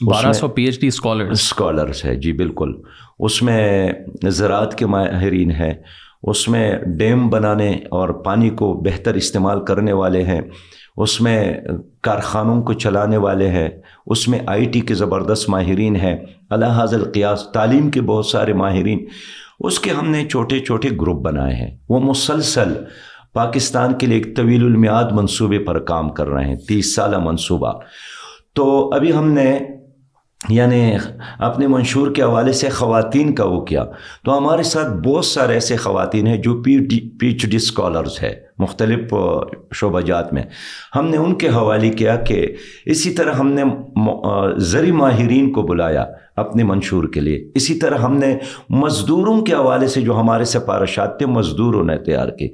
بارہ 0.06 0.32
سو 0.32 0.48
P 0.48 0.64
H 0.64 0.80
D 0.80 0.86
scholar 0.86 1.30
scholars 1.30 2.04
ہے 2.04 2.16
جی 2.16 2.32
بالکل۔ 2.32 2.74
اس 3.18 3.42
میں 3.42 3.92
زراعت 4.28 4.78
کے 4.78 4.86
ماہرین 4.86 5.50
ہیں۔ 5.50 5.74
اس 6.22 6.48
میں 6.48 6.78
ڈیم 6.98 7.28
بنانے 7.28 7.70
اور 7.70 8.08
پانی 8.08 8.50
کو 8.50 8.74
بہتر 8.74 9.14
استعمال 9.14 9.64
کرنے 9.64 9.92
والے 9.92 10.22
ہیں۔ 10.24 10.40
اس 10.96 11.20
میں 11.20 11.54
کارخانوں 12.02 12.62
کو 12.62 12.72
چلانے 12.72 13.16
والے 13.16 13.48
ہیں، 13.48 13.68
اس 14.06 14.28
میں 14.28 14.38
آئی 14.46 14.64
ٹی 14.64 14.80
کے 14.80 14.94
زبردست 14.94 15.50
ماہرین 15.50 15.96
ہیں، 15.96 16.16
اللہ 16.50 16.66
حاضل 16.66 17.04
قیاس، 17.04 17.44
تعلیم 17.54 17.90
کے 17.90 18.00
بہت 18.00 18.26
سارے 18.26 18.52
ماہرین۔ 18.52 19.04
اس 19.60 19.80
کے 19.80 19.90
ہم 19.90 20.10
نے 20.10 20.24
چھوٹے 20.24 20.60
چھوٹے 20.60 20.88
گروپ 21.00 21.22
بنائے 21.22 21.54
ہیں۔ 21.54 21.76
وہ 21.88 22.00
مسلسل 22.00 22.72
پاکستان 23.32 23.94
کے 23.94 24.06
لیے 24.06 24.18
ایک 24.18 24.36
طویل 24.36 24.64
المیاد 24.64 25.04
منصوبے 25.12 25.58
پر 25.58 25.78
کام 25.78 26.08
کر 26.08 26.28
رہے 26.28 26.44
ہیں، 26.44 26.56
تیس 26.56 26.94
سالہ 26.94 27.18
منصوبہ۔ 27.18 27.72
تو 28.54 28.90
ابھی 28.94 29.12
ہم 29.12 29.32
نے 29.32 29.58
یعنی 30.48 30.94
اپنے 31.38 31.66
منشور 31.66 32.10
کے 32.10 32.22
حوالے 32.22 32.52
سے 32.52 32.68
خواتین 32.68 33.34
کا 33.34 33.44
وہ 33.44 33.60
کیا۔ 33.60 33.84
تو 34.24 34.38
ہمارے 34.38 34.62
ساتھ 34.62 34.92
بہت 34.92 35.24
سارے 35.24 35.54
ایسے 35.54 35.76
خواتین 35.76 36.26
ہیں 36.26 36.36
جو 36.36 36.62
P 36.62 36.78
D 36.78 37.18
P 37.18 37.26
H 37.26 37.46
D 37.46 37.56
scholars 37.56 38.22
ہے 38.22 38.51
مختلف 38.62 39.14
شعبہ 39.74 40.00
جات 40.00 40.32
میں۔ 40.32 40.42
ہم 40.96 41.08
نے 41.08 41.16
ان 41.16 41.34
کے 41.34 41.48
حوالے 41.48 41.90
کیا 41.90 42.16
کہ 42.16 42.46
اسی 42.86 43.10
طرح 43.10 43.32
ہم 43.32 43.52
نے 43.52 43.62
زرعی 44.62 44.92
ماہرین 44.92 45.52
کو 45.52 45.62
بلایا 45.62 46.04
اپنے 46.36 46.64
منشور 46.64 47.04
کے 47.04 47.20
لیے۔ 47.20 47.38
اسی 47.54 47.74
طرح 47.74 47.98
ہم 47.98 48.16
نے 48.16 48.36
مزدوروں 48.70 49.40
کے 49.42 49.54
حوالے 49.54 49.86
سے 49.86 50.00
جو 50.00 50.16
ہمارے 50.20 50.44
سفارشات 50.44 51.18
تھے، 51.18 51.26
مزدوروں 51.26 51.84
نے 51.84 51.96
تیار 51.98 52.28
کی 52.28 52.48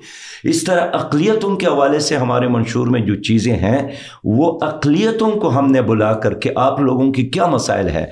اس 0.45 0.63
طرح 0.65 0.87
اقلیتوں 0.93 1.55
کے 1.57 1.67
حوالے 1.67 1.99
سے 1.99 2.17
ہمارے 2.17 2.49
منشور 2.49 2.87
میں 2.87 3.01
جو 3.01 3.15
چیزیں 3.23 3.57
ہیں، 3.57 3.79
وہ 4.25 4.59
اقلیتوں 4.63 5.31
کو 5.31 5.59
ہم 5.59 5.71
نے 5.73 5.83
بلا 5.83 6.13
کر 6.15 6.35
کے 6.35 6.51
آپ 6.57 6.81
لوگوں 6.81 7.13
کی 7.13 7.27
کیا 7.29 7.47
مسائل 7.47 7.89
ہے 7.89 8.07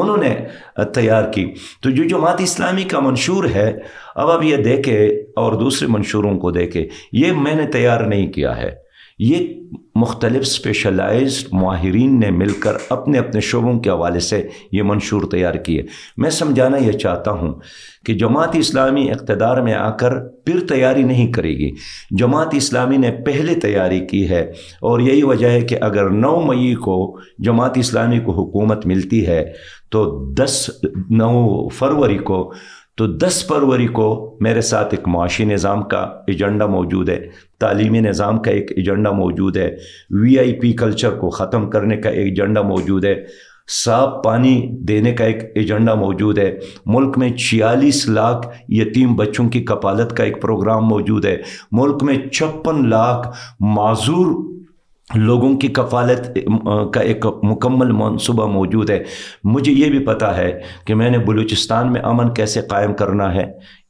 انہوں 0.00 0.16
نے 0.16 0.36
تیار 0.94 1.32
کی۔ 1.32 1.54
تو 1.80 1.90
جو 1.90 2.04
جماعت 2.04 2.40
اسلامی 2.40 2.82
کا 2.82 3.00
منشور 3.00 3.44
ہے، 3.44 3.72
اب 4.14 4.30
اب 4.30 4.42
یہ 4.42 4.56
دیکھے 4.56 5.06
اور 5.36 5.52
دوسرے 5.52 5.88
منشوروں 5.88 6.38
کو 6.38 6.50
دیکھے 6.50 6.88
یہ 7.12 7.32
میں 7.32 7.54
نے 7.54 7.66
تیار 7.66 8.00
نہیں 8.00 8.32
کیا 8.32 8.56
ہے۔ 8.56 8.83
یہ 9.18 9.54
مختلف 9.94 10.40
اسپیشلائزڈ 10.40 11.48
ماہرین 11.52 12.20
نے 12.20 12.30
مل 12.30 12.50
کر 12.50 12.72
اپنے 12.88 13.18
اپنے 13.18 13.40
شعبوں 13.40 13.80
کے 13.80 13.90
حوالے 13.90 14.20
سے 14.20 14.48
یہ 14.72 14.82
منشور 14.82 15.22
تیار 15.30 15.54
کیے۔ 15.54 15.82
میں 16.16 16.30
سمجھانا 16.30 16.76
یہ 16.76 16.92
چاہتا 16.92 17.30
ہوں 17.30 17.54
کہ 18.06 18.14
جماعت 18.14 18.48
اسلامی 18.52 19.10
اقتدار 19.10 19.56
میں 19.56 19.74
آ 19.74 19.90
کر 19.90 20.28
پھر 20.28 20.60
تیاری 20.60 21.02
نہیں 21.02 21.32
کرے 21.32 21.50
گی۔ 21.50 21.70
جماعت 22.10 22.48
اسلامی 22.52 22.96
نے 22.96 23.10
پہلے 23.10 23.54
تیاری 23.54 24.06
کی 24.06 24.28
ہے 24.28 24.40
اور 24.80 25.00
یہی 25.00 25.22
وجہ 25.22 25.48
ہے 25.48 25.60
کہ 25.60 25.76
اگر 25.80 26.10
نو 26.10 26.40
مئی 26.40 26.74
کو 26.74 27.18
جماعت 27.38 27.78
اسلامی 27.78 28.20
کو 28.20 28.32
حکومت 28.32 28.86
ملتی 28.86 29.26
ہے 29.26 29.52
تو 29.90 30.24
دس 30.32 30.70
نو 31.10 31.68
فروری 31.68 32.18
کو 32.18 32.52
تو 32.96 33.06
دس 33.06 33.46
فروری 33.46 33.86
کو 33.86 34.36
میرے 34.40 34.60
ساتھ 34.60 34.94
ایک 34.94 35.06
معاشی 35.08 35.44
نظام 35.44 35.82
کا 35.82 35.98
ایجنڈا 36.26 36.66
موجود 36.66 37.08
ہے، 37.08 37.18
تعلیمی 37.60 38.00
نظام 38.00 38.38
کا 38.42 38.50
ایک 38.50 38.70
ایجنڈا 38.76 39.10
موجود 39.10 39.56
ہے، 39.56 39.68
وی 40.10 40.38
آئی 40.38 40.52
پی 40.52 40.72
کلچر 40.72 41.10
کو 41.10 41.30
ختم 41.30 41.68
کرنے 41.70 41.96
کا 41.96 42.10
ایک 42.10 42.26
ایجنڈا 42.26 42.62
موجود 42.62 43.04
ہے، 43.04 43.14
صاف 43.84 44.22
پانی 44.24 44.54
دینے 44.88 45.12
کا 45.12 45.24
ایک 45.24 45.42
ایجنڈا 45.54 45.94
موجود 45.94 46.38
ہے، 46.38 46.58
ملک 46.86 47.18
میں 47.18 47.32
چھیالیس 47.36 48.06
لاکھ 48.08 48.46
یتیم 48.68 49.14
بچوں 49.16 49.48
کی 49.48 49.64
کپالت 49.64 50.16
کا 50.16 50.24
ایک 50.24 50.40
پروگرام 50.42 50.88
موجود 50.88 51.24
ہے، 51.24 51.36
ملک 51.72 52.02
میں 52.02 52.16
چھپن 52.32 52.88
لاکھ 52.90 53.28
معذور 53.60 54.53
لوگوں 55.14 55.56
کی 55.56 55.68
کفالت 55.68 56.38
کا 56.94 57.00
ایک 57.00 57.26
مکمل 57.42 57.92
منصوبہ 57.92 58.46
موجود 58.46 58.90
ہے۔ 58.90 59.02
مجھے 59.44 59.72
یہ 59.72 59.90
بھی 59.90 59.98
پتہ 59.98 60.24
ہے 60.24 60.60
کہ 60.86 60.94
میں 60.94 61.10
نے 61.10 61.18
بلوچستان 61.18 61.92
میں 61.92 62.00
امن 62.04 62.34
کیسے 62.34 62.60
قائم 62.60 62.94
کرنا 62.94 63.34
ہے۔ 63.34 63.44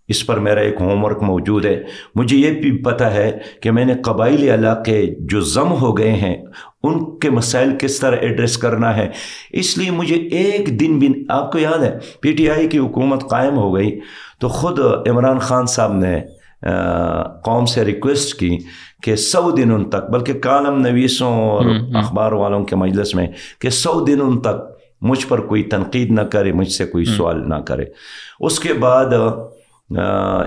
اس 0.08 0.26
پر 0.26 0.38
میرا 0.38 0.60
ایک 0.60 0.74
ہوم 0.80 1.04
ورک 1.04 1.22
موجود 1.22 1.64
ہے۔ 1.64 1.82
مجھے 2.14 2.36
یہ 2.36 2.50
بھی 2.50 2.82
پتہ 2.82 3.04
ہے 3.04 3.38
کہ 3.62 3.70
میں 3.70 3.84
نے 3.84 3.94
قبائلی 3.94 4.54
علاقے 4.54 5.06
جو 5.18 5.40
ضم 5.40 5.72
ہو 5.72 5.98
گئے 5.98 6.12
ہیں، 6.12 6.36
ان 6.82 7.18
کے 7.18 7.30
مسائل 7.30 7.70
کس 7.80 8.00
طرح 8.00 8.16
ایڈریس 8.16 8.58
کرنا 8.58 8.96
ہے۔ 8.96 9.08
اس 9.50 9.78
لیے 9.78 9.90
مجھے 9.90 10.16
ایک 10.16 10.80
دن 10.80 10.98
بھی، 10.98 11.24
آپ 11.28 11.52
کو 11.52 11.58
یاد 11.58 11.82
ہے، 11.82 11.98
پی 12.20 12.32
ٹی 12.32 12.50
آئی 12.50 12.68
کی 12.68 12.78
حکومت 12.78 13.30
قائم 13.30 13.56
ہو 13.56 13.74
گئی 13.74 14.00
تو 14.40 14.48
خود 14.48 14.78
عمران 15.08 15.38
خان 15.38 15.66
صاحب 15.66 15.92
نے 15.92 16.20
قوم 17.42 17.66
سے 17.66 17.84
ریکویسٹ 17.84 18.38
کی 18.38 18.58
کہ 19.02 19.16
سو 19.16 19.50
دنوں 19.50 19.84
تک 19.84 20.10
بلکہ 20.10 20.32
کالم 20.32 20.80
نویسوں 20.80 21.32
اور 21.50 21.64
اخبار 21.94 22.32
والوں 22.32 22.64
کے 22.64 22.76
مجلس 22.76 23.14
میں 23.14 23.26
کہ 23.58 23.70
سو 23.70 24.04
دنوں 24.04 24.40
تک 24.40 24.74
مجھ 25.00 25.26
پر 25.26 25.40
کوئی 25.40 25.62
تنقید 25.62 26.10
نہ 26.10 26.20
کرے 26.20 26.52
مجھ 26.52 26.70
سے 26.70 26.86
کوئی 26.86 27.04
سوال 27.04 27.48
نہ 27.48 27.54
کرے۔ 27.54 27.84
اس 28.40 28.60
کے 28.60 28.72
بعد 28.72 29.06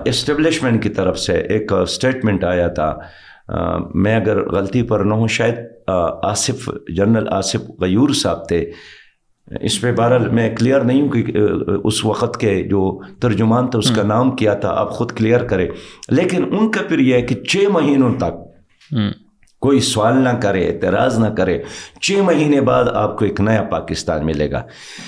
اسٹیبلشمنٹ 0.06 0.84
کی 0.84 0.90
طرف 0.90 1.20
سے 1.20 1.34
ایک 1.34 1.74
اسٹیٹمنٹ 1.74 2.44
آیا 2.44 2.68
تھا۔ 2.68 2.96
میں 3.96 4.16
اگر 4.16 4.50
غلطی 4.52 4.84
پر 4.84 5.00
نہ 5.00 5.14
ہوں 5.14 5.28
شاید 5.28 5.56
آصف 5.88 6.70
جنرل 6.98 7.28
آصف 7.32 7.70
غیور 7.82 8.10
صاحب 8.10 8.48
تھے۔ 8.48 8.72
اس 9.62 9.82
پہ 9.82 9.92
بہرحال 9.92 10.30
میں 10.30 10.56
کلیئر 10.56 10.82
نہیں 10.82 11.02
ہوں 11.02 11.10
کہ 11.10 11.24
اس 11.84 12.06
وقت 12.06 12.38
کے 12.38 12.64
جو 12.64 13.00
ترجمان 13.20 13.68
تھا 13.68 13.80
اس 13.80 13.92
کا 13.92 14.04
نام 14.04 14.32
کیا 14.32 14.54
تھا 14.54 14.70
آپ 14.70 14.92
خود 14.92 15.12
کلیئر 15.12 15.44
کرے 15.44 15.68
لیکن 16.10 16.44
ان 16.60 16.72
کا 16.72 16.82
پھر 16.90 17.00
یہ 17.00 17.14
ہے 17.14 17.22
کہ 17.22 17.36
چھ 17.36 17.58
مہینوں 17.74 18.14
تک 18.18 18.48
کوئی 19.62 19.80
سوال 19.80 20.18
نہ 20.18 20.30
کرے 20.30 20.68
اعتراض 20.68 21.20
نہ 21.20 21.28
کرے 21.28 21.62
چھ 22.02 22.12
مہینے 22.12 22.62
بعد 22.62 22.84
آپ 22.94 23.18
کو 23.20 23.26
ایک 23.26 23.42
نیا 23.42 23.62
پاکستان 23.62 24.26
ملے 24.26 24.52
گا۔ 24.52 24.62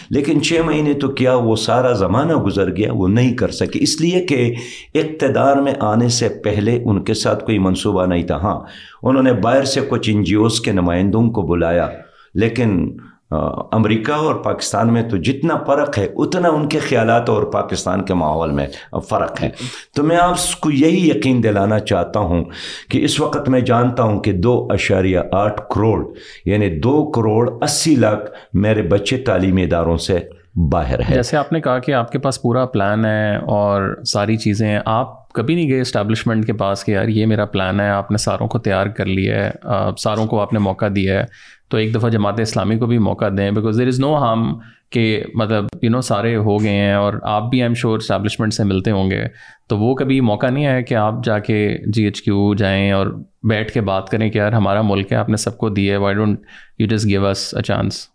لیکن 0.09 0.41
چھ 0.41 0.61
مہینے 0.65 0.93
تو 0.93 1.07
کیا 1.07 1.33
وہ 1.35 1.55
سارا 1.55 1.91
زمانہ 1.91 2.33
گزر 2.33 2.75
گیا؟ 2.75 2.93
وہ 2.93 3.07
نہیں 3.07 3.33
کر 3.33 3.51
سکے۔ 3.51 3.79
اس 3.81 4.01
لیے 4.01 4.25
کہ 4.25 4.53
اقتدار 4.95 5.55
میں 5.55 5.73
آنے 5.79 6.09
سے 6.09 6.29
پہلے 6.29 6.79
ان 6.85 7.03
کے 7.03 7.13
ساتھ 7.13 7.45
کوئی 7.45 7.59
منصوبہ 7.59 8.05
نہیں 8.05 8.23
تھا۔ 8.23 8.35
ہاں 8.35 8.59
انہوں 9.03 9.23
نے 9.23 9.33
باہر 9.33 9.63
سے 9.63 9.81
کچھ 9.89 10.09
این 10.09 10.23
جی 10.23 10.35
اوز 10.35 10.59
کے 10.59 10.71
نمائندوں 10.71 11.29
کو 11.31 11.41
بلایا 11.41 11.89
لیکن 12.33 12.97
امریکہ 13.31 14.11
اور 14.11 14.35
پاکستان 14.35 14.93
میں 14.93 15.09
تو 15.09 15.17
جتنا 15.17 15.57
فرق 15.67 15.97
ہے، 15.97 16.07
اتنا 16.15 16.49
ان 16.49 16.69
کے 16.69 16.79
خیالات 16.79 17.29
اور 17.29 17.43
پاکستان 17.43 18.03
کے 18.03 18.13
ماحول 18.13 18.51
میں 18.51 18.67
فرق 19.09 19.43
ہے۔ 19.43 19.49
تو 19.95 20.03
میں 20.03 20.17
آپ 20.17 20.59
کو 20.59 20.71
یہی 20.71 21.09
یقین 21.09 21.43
دلانا 21.43 21.79
چاہتا 21.79 22.19
ہوں 22.19 22.43
کہ 22.89 23.03
اس 23.05 23.19
وقت 23.19 23.49
میں 23.49 23.61
جانتا 23.61 24.03
ہوں 24.03 24.19
کہ 24.19 24.31
دو 24.31 24.67
اشاریہ 24.71 25.19
آٹھ 25.31 25.61
کروڑ 25.75 26.05
یعنی 26.45 26.79
دو 26.79 27.11
کروڑ 27.11 27.63
اسی 27.63 27.95
لاکھ 27.95 28.31
میرے 28.53 28.81
بچے 28.81 29.17
تعلیمی 29.17 29.63
اداروں 29.63 29.97
سے 29.97 30.19
باہر 30.67 30.99
ہے۔ 30.99 31.15
جیسے 31.15 31.37
آپ 31.37 31.51
نے 31.53 31.61
کہا 31.61 31.79
کہ 31.79 31.93
آپ 31.93 32.11
کے 32.11 32.19
پاس 32.19 32.41
پورا 32.41 32.65
پلان 32.65 33.05
ہے 33.05 33.35
اور 33.35 34.01
ساری 34.05 34.37
چیزیں 34.37 34.79
آپ 34.85 35.31
کبھی 35.33 35.55
نہیں 35.55 35.69
گئے 35.69 35.81
اسٹیبلشمنٹ 35.81 36.45
کے 36.45 36.53
پاس 36.53 36.83
کہ 36.83 36.91
یار 36.91 37.07
یہ 37.07 37.25
میرا 37.25 37.45
پلان 37.45 37.79
ہے، 37.79 37.89
آپ 37.89 38.11
نے 38.11 38.17
ساروں 38.17 38.47
کو 38.47 38.59
تیار 38.59 38.87
کر 38.87 39.05
لیا 39.05 39.45
ہے 39.45 39.51
ساروں 39.97 40.25
کو 40.27 40.39
آپ 40.41 40.53
نے 40.53 40.59
موقع 40.59 40.85
دیا 40.95 41.19
ہے۔ 41.19 41.25
تو 41.69 41.77
ایک 41.77 41.93
دفعہ 41.95 42.09
جماعت 42.09 42.39
اسلامی 42.39 42.77
کو 42.79 42.85
بھی 42.85 42.97
موقع 42.97 43.25
دیں 43.37 43.49
because 43.51 43.77
there 43.79 43.87
is 43.87 43.99
no 43.99 44.15
harm 44.17 44.53
کہ 44.91 45.23
مطلب 45.35 45.65
یو 45.81 45.89
نو 45.91 46.01
سارے 46.01 46.35
ہو 46.35 46.61
گئے 46.63 46.71
ہیں 46.71 46.93
اور 46.93 47.13
آپ 47.23 47.49
بھی 47.49 47.61
آئی 47.61 47.67
ایم 47.67 47.73
شور 47.73 47.97
اسٹیبلشمنٹ 47.97 48.53
سے 48.53 48.63
ملتے 48.63 48.91
ہوں 48.91 49.11
گے۔ 49.11 49.23
تو 49.67 49.77
وہ 49.77 49.95
کبھی 49.95 50.19
موقع 50.21 50.47
نہیں 50.47 50.67
آیا 50.67 50.81
کہ 50.81 50.95
آپ 50.95 51.23
جا 51.23 51.39
کے 51.39 51.77
جی 51.87 52.03
ایچ 52.03 52.21
کیو 52.21 52.53
جائیں 52.53 52.91
اور 52.91 53.07
بیٹھ 53.49 53.71
کے 53.73 53.81
بات 53.81 54.09
کریں 54.09 54.29
کہ 54.29 54.37
یار 54.37 54.53
ہمارا 54.53 54.81
ملک 54.81 55.11
ہے، 55.11 55.17
آپ 55.17 55.29
نے 55.29 55.37
سب 55.37 55.57
کو 55.57 55.69
دی 55.69 55.91
ہے 55.91 55.97
why 55.97 56.15
don't 56.15 56.39
you 56.79 56.87
just 56.87 57.07
give 57.07 57.27
us 57.27 57.53
a 57.53 57.63
chance 57.63 58.07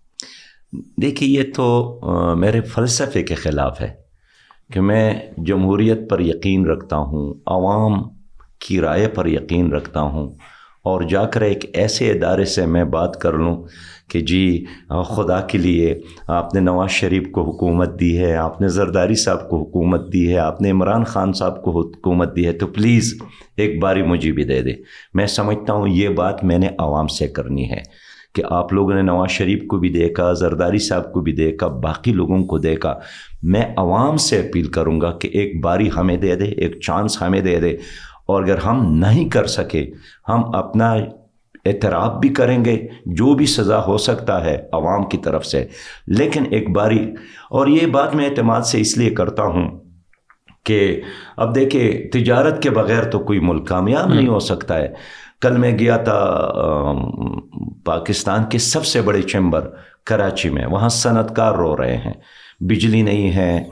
دیکھیے، 1.03 1.29
یہ 1.31 1.53
تو 1.55 2.37
میرے 2.39 2.61
فلسفے 2.61 3.22
کے 3.22 3.35
خلاف 3.35 3.81
ہے 3.81 3.93
کہ 4.72 4.81
میں 4.81 5.12
جمہوریت 5.47 6.09
پر 6.11 6.20
یقین 6.20 6.66
رکھتا 6.66 6.97
ہوں، 6.97 7.33
عوام 7.47 8.03
کی 8.61 8.81
رائے 8.81 9.09
پر 9.09 9.27
یقین 9.27 9.72
رکھتا 9.72 10.01
ہوں 10.01 10.35
اور 10.85 11.03
جا 11.03 11.25
کر 11.25 11.41
ایک 11.41 11.64
ایسے 11.75 12.11
ادارے 12.11 12.45
سے 12.45 12.64
میں 12.66 12.85
بات 12.85 13.20
کر 13.20 13.33
لوں 13.33 13.57
کہ 14.11 14.20
جی 14.20 14.64
خدا 15.09 15.41
کے 15.41 15.59
لیے 15.59 15.95
آپ 16.29 16.55
نے 16.55 16.61
نواز 16.61 16.91
شریف 16.91 17.31
کو 17.33 17.43
حکومت 17.43 17.99
دی 18.01 18.18
ہے، 18.18 18.35
آپ 18.37 18.61
نے 18.61 18.68
زرداری 18.68 19.14
صاحب 19.14 19.49
کو 19.51 19.62
حکومت 19.62 20.12
دی 20.12 20.27
ہے، 20.33 20.39
آپ 20.39 20.61
نے 20.62 20.70
عمران 20.70 21.05
خان 21.05 21.33
صاحب 21.33 21.62
کو 21.62 21.81
حکومت 21.81 22.35
دی 22.37 22.47
ہے، 22.47 22.53
تو 22.53 22.66
پلیز 22.66 23.14
ایک 23.57 23.81
باری 23.83 24.03
مجھے 24.03 24.33
بھی 24.33 24.45
دے 24.45 24.61
دے۔ 24.62 24.72
میں 25.14 25.27
سمجھتا 25.27 25.72
ہوں 25.72 25.89
یہ 25.89 26.09
بات 26.09 26.45
میں 26.45 26.59
نے 26.59 26.68
عوام 26.79 27.09
سے 27.09 27.29
کرنی 27.29 27.70
ہے۔ 27.70 27.83
کہ 28.35 28.43
آپ 28.51 28.72
لوگوں 28.72 28.95
نے 28.95 29.03
نواز 29.03 29.30
شریف 29.30 29.62
کو 29.68 29.78
بھی 29.78 29.89
دیکھا 29.89 30.32
زرداری 30.32 30.78
صاحب 30.78 31.12
کو 31.12 31.20
بھی 31.20 31.32
دیکھا 31.32 31.66
باقی 31.66 32.12
لوگوں 32.12 32.45
کو 32.45 32.59
دیکھا۔ 32.59 32.99
میں 33.43 33.62
عوام 33.76 34.16
سے 34.16 34.39
اپیل 34.39 34.68
کروں 34.68 35.01
گا 35.01 35.12
کہ 35.12 35.28
ایک 35.28 35.64
باری 35.64 35.89
ہمیں 35.97 36.16
دے 36.16 36.35
دے 36.35 36.45
ایک 36.45 36.80
چانس 36.80 37.22
ہمیں 37.22 37.41
دے 37.41 37.61
دے۔ 37.61 37.76
اور 38.26 38.43
اگر 38.43 38.59
ہم 38.59 38.95
نہیں 38.95 39.28
کر 39.28 39.47
سکے 39.47 39.91
ہم 40.28 40.55
اپنا 40.55 40.95
اعتراف 41.64 42.12
بھی 42.20 42.28
کریں 42.28 42.64
گے 42.64 42.87
جو 43.07 43.35
بھی 43.35 43.47
سزا 43.47 43.85
ہو 43.87 43.99
سکتا 43.99 44.45
ہے 44.45 44.59
عوام 44.72 45.05
کی 45.09 45.18
طرف 45.18 45.47
سے۔ 45.47 45.66
لیکن 46.07 46.45
ایک 46.51 46.70
باری 46.70 47.11
اور 47.51 47.66
یہ 47.66 47.87
بات 47.87 48.14
میں 48.14 48.24
اعتماد 48.24 48.61
سے 48.61 48.80
اس 48.80 48.99
لیے 48.99 49.11
کرتا 49.11 49.43
ہوں 49.43 49.78
کہ 50.64 51.01
اب 51.37 51.55
دیکھیں 51.55 52.09
تجارت 52.12 52.62
کے 52.62 52.70
بغیر 52.70 53.05
تو 53.05 53.18
کوئی 53.18 53.41
ملک 53.41 53.68
کامیاب 53.68 54.14
نہیں 54.14 54.28
ہو 54.28 54.39
سکتا 54.39 54.78
ہے۔ 54.78 54.89
کل 55.45 55.57
میں 55.57 55.78
گیا 55.78 55.97
تھا 55.97 56.40
پاکستان 57.84 58.45
کے 58.45 58.59
سب 58.59 58.84
سے 58.84 59.01
بڑے 59.01 59.22
چیمبر 59.22 59.70
کراچی 60.05 60.51
میں، 60.51 60.66
وہاں 60.66 60.88
صنعت 60.88 61.36
کار 61.36 61.53
رو 61.53 61.76
رہے 61.76 61.97
ہیں۔ 61.97 62.12
بجلی 62.61 63.03
نہیں 63.03 63.32
ہے، 63.32 63.64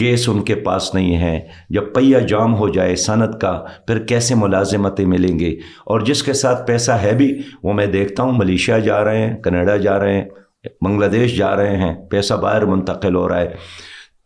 گیس 0.00 0.28
ان 0.28 0.42
کے 0.42 0.54
پاس 0.54 0.94
نہیں 0.94 1.16
ہے۔ 1.16 1.40
جب 1.70 1.82
پہیا 1.94 2.18
جام 2.18 2.56
ہو 2.56 2.68
جائے 2.68 2.96
صنعت 2.96 3.40
کا، 3.40 3.64
پھر 3.86 3.98
کیسے 3.98 4.34
ملازمتیں 4.34 5.04
ملیں 5.04 5.38
گی؟ 5.38 5.58
اور 5.84 6.00
جس 6.00 6.22
کے 6.22 6.32
ساتھ 6.32 6.66
پیسہ 6.66 6.92
ہے 6.92 7.12
بھی، 7.12 7.42
وہ 7.62 7.72
میں 7.72 7.86
دیکھتا 7.86 8.22
ہوں، 8.22 8.32
ملیشیا 8.32 8.78
جا 8.78 9.04
رہے 9.04 9.18
ہیں، 9.18 9.36
کنیڈا 9.36 9.76
جا 9.76 9.98
رہے 9.98 10.14
ہیں، 10.14 10.24
بنگلہ 10.82 11.06
دیش 11.06 11.36
جا 11.36 11.56
رہے 11.56 11.76
ہیں، 11.76 11.94
پیسہ 11.94 12.34
باہر 12.34 12.64
منتقل 12.64 13.14
ہو 13.14 13.28
رہا 13.28 13.40
ہے۔ 13.40 13.48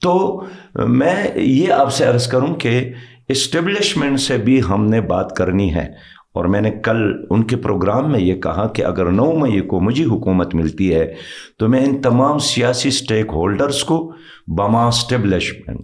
تو 0.01 0.44
میں 0.74 1.26
یہ 1.34 1.72
آپ 1.72 1.92
سے 1.92 2.05
عرض 2.05 2.26
کروں 2.26 2.55
کہ 2.55 2.92
اسٹیبلشمنٹ 3.28 4.20
سے 4.20 4.36
بھی 4.36 4.61
ہم 4.70 4.86
نے 4.86 5.01
بات 5.01 5.36
کرنی 5.36 5.74
ہے۔ 5.74 5.88
اور 6.37 6.45
میں 6.45 6.61
نے 6.61 6.70
کل 6.70 7.26
ان 7.30 7.43
کے 7.43 7.57
پروگرام 7.57 8.12
میں 8.12 8.20
یہ 8.20 8.34
کہا 8.34 8.66
کہ 8.68 8.84
اگر 8.84 9.11
نو 9.11 9.32
مئی 9.32 9.61
کو 9.61 9.80
مجھے 9.80 10.05
حکومت 10.05 10.55
ملتی 10.55 10.95
ہے 10.95 11.14
تو 11.59 11.68
میں 11.68 11.84
ان 11.87 12.01
تمام 12.03 12.39
سیاسی 12.39 12.91
سٹیک 12.91 13.26
ہولڈرز 13.32 13.84
کو 13.84 14.12
بما 14.47 14.87
اسٹیبلشمنٹ 14.87 15.80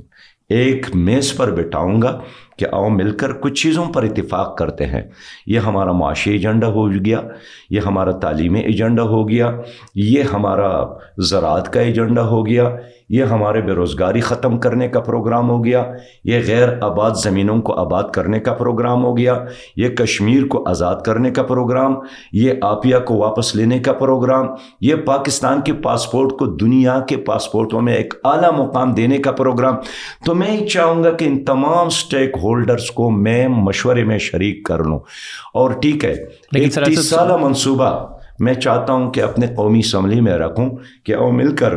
ایک 0.48 0.86
میز 0.94 1.36
پر 1.36 1.50
بٹھاؤں 1.50 2.02
گا 2.02 2.20
کہ 2.58 2.66
آؤ 2.72 2.88
مل 2.88 3.10
کر 3.10 3.32
کچھ 3.32 3.62
چیزوں 3.62 3.84
پر 3.84 4.02
اتفاق 4.02 4.56
کرتے 4.58 4.86
ہیں۔ 4.86 5.02
یہ 5.46 5.58
ہمارا 5.58 5.92
معاشی 5.92 6.30
ایجنڈا 6.30 6.66
ہو 6.66 6.90
گیا، 6.92 7.20
یہ 7.70 7.80
ہمارا 7.86 8.10
تعلیمی 8.10 8.60
ایجنڈا 8.60 9.02
ہو 9.02 9.28
گیا، 9.28 9.50
یہ 9.94 10.22
ہمارا 10.32 10.70
زراعت 11.18 11.72
کا 11.72 11.80
ایجنڈا 11.80 12.26
ہو 12.28 12.46
گیا 12.46 12.68
یہ 13.12 13.24
ہمارے 13.24 13.60
بے 13.60 13.72
روزگاری 13.72 14.20
ختم 14.20 14.58
کرنے 14.58 14.88
کا 14.88 15.00
پروگرام 15.00 15.50
ہو 15.50 15.64
گیا 15.64 15.84
یہ 16.24 16.38
غیر 16.46 16.68
آباد 16.80 17.10
زمینوں 17.10 17.62
کو 17.62 17.72
آباد 17.72 18.02
کرنے 18.14 18.40
کا 18.40 18.54
پروگرام 18.54 19.04
ہو 19.04 19.18
گیا 19.18 19.44
یہ 19.76 19.88
کشمیر 19.88 20.46
کو 20.46 20.68
آزاد 20.68 20.96
کرنے 21.06 21.30
کا 21.30 21.42
پروگرام 21.42 21.94
یہ 22.32 22.52
آپیا 22.62 22.98
کو 22.98 23.14
واپس 23.14 23.56
لینے 23.56 23.78
کا 23.78 23.92
پروگرام 23.92 24.46
یہ 24.80 24.94
پاکستان 24.94 25.60
کے 25.60 25.72
پاسپورٹ 25.72 26.32
کو 26.32 26.46
دنیا 26.46 27.00
کے 27.00 27.16
پاسپورٹوں 27.16 27.80
میں 27.80 27.94
ایک 27.94 28.14
اعلیٰ 28.24 28.52
مقام 28.52 28.92
دینے 28.92 29.18
کا 29.18 29.32
پروگرام۔ 29.32 29.74
تو 30.24 30.34
میں 30.34 30.50
ہی 30.50 30.66
چاہوں 30.66 31.04
گا 31.04 31.12
کہ 31.12 31.24
ان 31.24 31.44
تمام 31.44 31.88
سٹیک 31.88 32.30
ہولڈرز 32.42 32.90
کو 32.90 33.10
میں 33.10 33.48
مشورے 33.48 34.04
میں 34.04 34.18
شریک 34.18 34.64
کر 34.64 34.84
لوں۔ 34.84 34.98
اور 35.54 35.70
ٹھیک 35.70 36.04
ہے 36.04 36.12
ایک 36.54 36.74
تیس 36.74 37.10
سالہ 37.10 37.36
منصوبہ 37.36 38.06
میں 38.40 38.54
چاہتا 38.54 38.92
ہوں 38.92 39.10
کہ 39.10 39.20
اپنے 39.20 39.46
قومی 39.56 39.78
اسمبلی 39.78 40.20
میں 40.20 40.38
رکھوں 40.38 40.68
کہ 41.04 41.14
او 41.14 41.32
مل 41.32 41.56
کر 41.56 41.74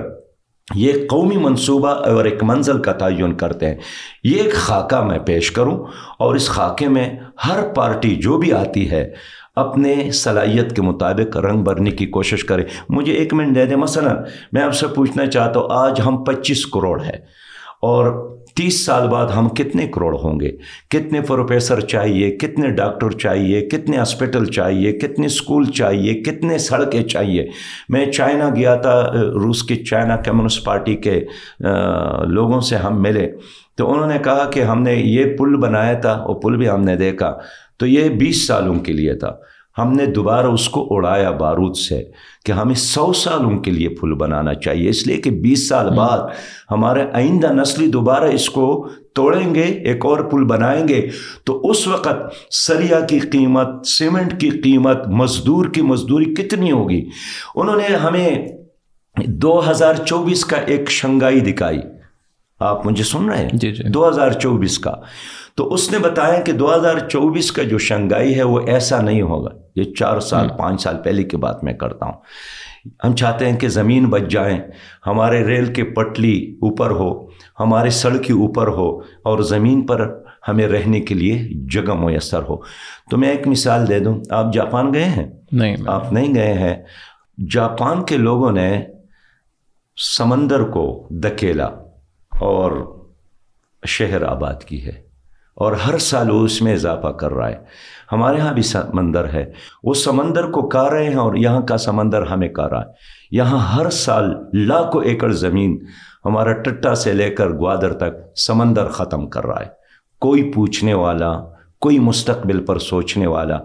یہ 0.73 0.93
قومی 1.09 1.37
منصوبہ 1.37 1.89
اور 1.89 2.25
ایک 2.25 2.43
منزل 2.43 2.81
کا 2.81 2.91
تعین 2.91 3.33
کرتے 3.33 3.65
ہیں۔ 3.65 3.75
یہ 4.23 4.37
ایک 4.37 4.53
خاکہ 4.53 5.01
میں 5.01 5.19
پیش 5.19 5.51
کروں 5.51 5.85
اور 6.19 6.35
اس 6.35 6.47
خاکے 6.49 6.87
میں 6.87 7.17
ہر 7.47 7.67
پارٹی 7.75 8.15
جو 8.15 8.37
بھی 8.37 8.53
آتی 8.53 8.91
ہے 8.91 9.13
اپنے 9.55 10.11
صلاحیت 10.11 10.75
کے 10.75 10.81
مطابق 10.81 11.37
رنگ 11.37 11.63
بھرنے 11.63 11.91
کی 11.91 12.05
کوشش 12.05 12.43
کرے۔ 12.43 12.63
مجھے 12.89 13.13
ایک 13.13 13.33
منٹ 13.33 13.55
دے 13.55 13.65
دیں، 13.65 13.75
مثلا 13.75 14.13
میں 14.51 14.61
آپ 14.61 14.75
سے 14.75 14.87
پوچھنا 14.87 15.25
چاہتا 15.25 15.59
ہوں، 15.59 15.67
آج 15.71 16.01
ہم 16.05 16.23
پچیس 16.23 16.65
کروڑ 16.65 17.03
ہے 17.03 17.17
اور 17.81 18.35
تیس 18.55 18.85
سال 18.85 19.07
بعد 19.07 19.27
ہم 19.27 19.49
کتنے 19.49 19.87
کروڑ 19.87 20.15
ہوں 20.23 20.39
گے؟ 20.39 20.51
کتنے 20.89 21.21
پروفیسر 21.21 21.79
چاہیے؟ 21.79 22.31
کتنے 22.31 22.69
ڈاکٹر 22.69 23.09
چاہیے؟ 23.09 23.61
کتنے 23.61 23.97
ہاسپٹل 23.97 24.45
چاہیے؟ 24.45 24.91
کتنے 24.91 25.25
اسکول 25.25 25.65
چاہیے؟ 25.65 26.13
کتنے 26.13 26.57
سڑکیں 26.57 27.03
چاہیے؟ 27.03 27.47
میں 27.89 28.05
چائنا 28.05 28.49
گیا 28.55 28.75
تھا 28.75 29.11
روس 29.13 29.63
کی 29.63 29.75
چائنا 29.75 30.15
کمیونسٹ 30.15 30.65
پارٹی 30.65 30.95
کے 30.95 31.25
لوگوں 32.27 32.61
سے 32.61 32.75
ہم 32.75 33.01
ملے۔ 33.01 33.31
تو 33.75 33.93
انہوں 33.93 34.07
نے 34.07 34.17
کہا 34.23 34.49
کہ 34.49 34.59
ہم 34.59 34.81
نے 34.81 34.95
یہ 34.95 35.25
پل 35.37 35.55
بنایا 35.55 35.93
تھا، 35.93 36.25
وہ 36.27 36.33
پل 36.33 36.57
بھی 36.57 36.69
ہم 36.69 36.83
نے 36.83 36.95
دیکھا۔ 36.95 37.37
تو 37.77 37.85
یہ 37.85 38.09
بیس 38.09 38.47
سالوں 38.47 38.75
کے 38.75 38.93
لیے 38.93 39.13
تھا۔ 39.13 39.35
ہم 39.77 39.91
نے 39.91 40.05
دوبارہ 40.05 40.45
اس 40.45 40.69
کو 40.69 40.87
اڑایا 40.89 41.31
بارود 41.31 41.75
سے 41.75 42.03
کہ 42.45 42.51
ہمیں 42.51 42.75
سو 42.75 43.13
سالوں 43.13 43.59
کے 43.59 43.71
لیے 43.71 43.89
پھول 43.89 44.13
بنانا 44.13 44.53
چاہیے 44.53 44.89
اس 44.89 45.07
لیے 45.07 45.17
کہ 45.17 45.31
بیس 45.31 45.69
سال 45.69 45.89
بعد 45.89 46.17
ہمارے 46.71 47.03
آئندہ 47.13 47.53
نسلی 47.53 47.87
دوبارہ 47.87 48.23
اس 48.23 48.49
کو 48.49 48.89
توڑیں 49.13 49.55
گے 49.55 49.61
ایک 49.61 50.05
اور 50.05 50.19
پل 50.19 50.43
بنائیں 50.43 50.87
گے۔ 50.87 51.09
تو 51.43 51.69
اس 51.69 51.87
وقت 51.87 52.13
سریا 52.51 52.99
کی 52.99 53.19
قیمت 53.19 53.87
سیمنٹ 53.87 54.41
کی 54.41 54.49
قیمت 54.49 55.07
مزدور 55.07 55.65
کی 55.65 55.81
مزدوری 55.81 56.25
کتنی 56.25 56.71
ہوگی؟ 56.71 57.09
انہوں 57.55 57.75
نے 57.75 57.95
ہمیں 57.95 58.47
دو 59.27 59.71
ہزار 59.71 59.93
چوبیس 59.93 60.45
کا 60.45 60.57
ایک 60.57 60.89
شنگائی 60.91 61.39
دکھائی۔ 61.39 61.79
آپ 62.59 62.85
مجھے 62.85 63.03
سن 63.03 63.29
رہے 63.29 63.37
ہیں؟ 63.37 63.49
جی 63.53 63.71
جی۔ 63.71 63.83
دو 63.83 64.09
ہزار 64.09 64.31
چوبیس 64.31 64.79
کا۔ 64.79 64.91
تو 65.55 65.73
اس 65.73 65.91
نے 65.91 65.97
بتایا 65.99 66.41
کہ 66.41 66.51
دو 66.51 66.75
ہزار 66.75 66.99
چوبیس 67.09 67.51
کا 67.51 67.63
جو 67.63 67.77
شنگائی 67.77 68.35
ہے 68.35 68.43
وہ 68.43 68.59
ایسا 68.67 69.01
نہیں 69.01 69.21
ہوگا۔ 69.21 69.49
یہ 69.75 69.83
چار 69.93 70.19
سال 70.19 70.47
پانچ 70.57 70.81
سال 70.81 70.97
پہلے 71.03 71.23
کی 71.23 71.37
بات 71.37 71.63
میں 71.63 71.73
کرتا 71.73 72.05
ہوں۔ 72.05 72.13
ہم 73.03 73.15
چاہتے 73.15 73.49
ہیں 73.49 73.59
کہ 73.59 73.67
زمین 73.67 74.05
بچ 74.05 74.21
جائیں 74.29 74.57
ہمارے 75.07 75.45
ریل 75.45 75.73
کے 75.73 75.83
پٹلی 75.83 76.51
اوپر 76.61 76.91
ہو 76.91 77.25
ہمارے 77.59 77.89
سڑک 77.89 78.31
اوپر 78.31 78.67
ہو 78.67 78.99
اور 78.99 79.39
زمین 79.39 79.85
پر 79.85 80.21
ہمیں 80.47 80.67
رہنے 80.67 80.99
کے 80.99 81.15
لیے 81.15 81.47
جگہ 81.69 81.93
میسر 81.93 82.41
ہو۔ 82.49 82.57
تو 83.11 83.17
میں 83.17 83.29
ایک 83.29 83.47
مثال 83.47 83.89
دے 83.89 83.99
دوں۔ 83.99 84.19
آپ 84.29 84.53
جاپان 84.53 84.93
گئے 84.93 85.05
ہیں؟ 85.05 85.27
نہیں 85.51 85.75
آپ 85.87 86.13
نہیں 86.13 86.35
گئے 86.35 86.53
ہیں۔ 86.53 86.75
جاپان 87.51 88.03
کے 88.03 88.17
لوگوں 88.17 88.51
نے 88.51 88.81
سمندر 90.17 90.63
کو 90.63 91.07
دکیلا 91.09 91.65
اور 92.39 92.97
شہر 93.87 94.23
آباد 94.23 94.63
کی 94.63 94.85
ہے۔ 94.85 95.04
اور 95.55 95.71
ہر 95.71 95.97
سال 95.97 96.31
وہ 96.31 96.43
اس 96.43 96.61
میں 96.61 96.73
اضافہ 96.73 97.07
کر 97.07 97.31
رہا 97.31 97.49
ہے۔ 97.49 97.55
ہمارے 98.11 98.39
ہاں 98.39 98.53
بھی 98.53 98.61
سمندر 98.61 99.33
ہے۔ 99.33 99.51
وہ 99.83 99.93
سمندر 99.93 100.51
کو 100.51 100.69
کہا 100.69 100.89
رہے 100.89 101.05
ہیں 101.05 101.15
اور 101.15 101.35
یہاں 101.35 101.61
کا 101.61 101.77
سمندر 101.77 102.21
ہمیں 102.21 102.49
کہا 102.49 102.69
رہا 102.69 102.79
ہے۔ 102.79 102.85
یہاں 103.31 103.59
ہر 103.59 103.89
سال 103.89 104.35
لاکھوں 104.53 105.03
ایکڑ 105.03 105.31
زمین 105.31 105.85
ہمارا 106.25 106.53
ٹٹا 106.53 106.95
سے 106.95 107.13
لے 107.13 107.29
کر 107.29 107.49
گوادر 107.49 107.93
تک 107.93 108.39
سمندر 108.39 108.87
ختم 108.87 109.27
کر 109.27 109.45
رہا 109.45 109.59
ہے۔ 109.59 109.69
کوئی 110.19 110.51
پوچھنے 110.51 110.93
والا، 110.93 111.33
کوئی 111.81 111.99
مستقبل 111.99 112.65
پر 112.65 112.79
سوچنے 112.79 113.27
والا، 113.27 113.59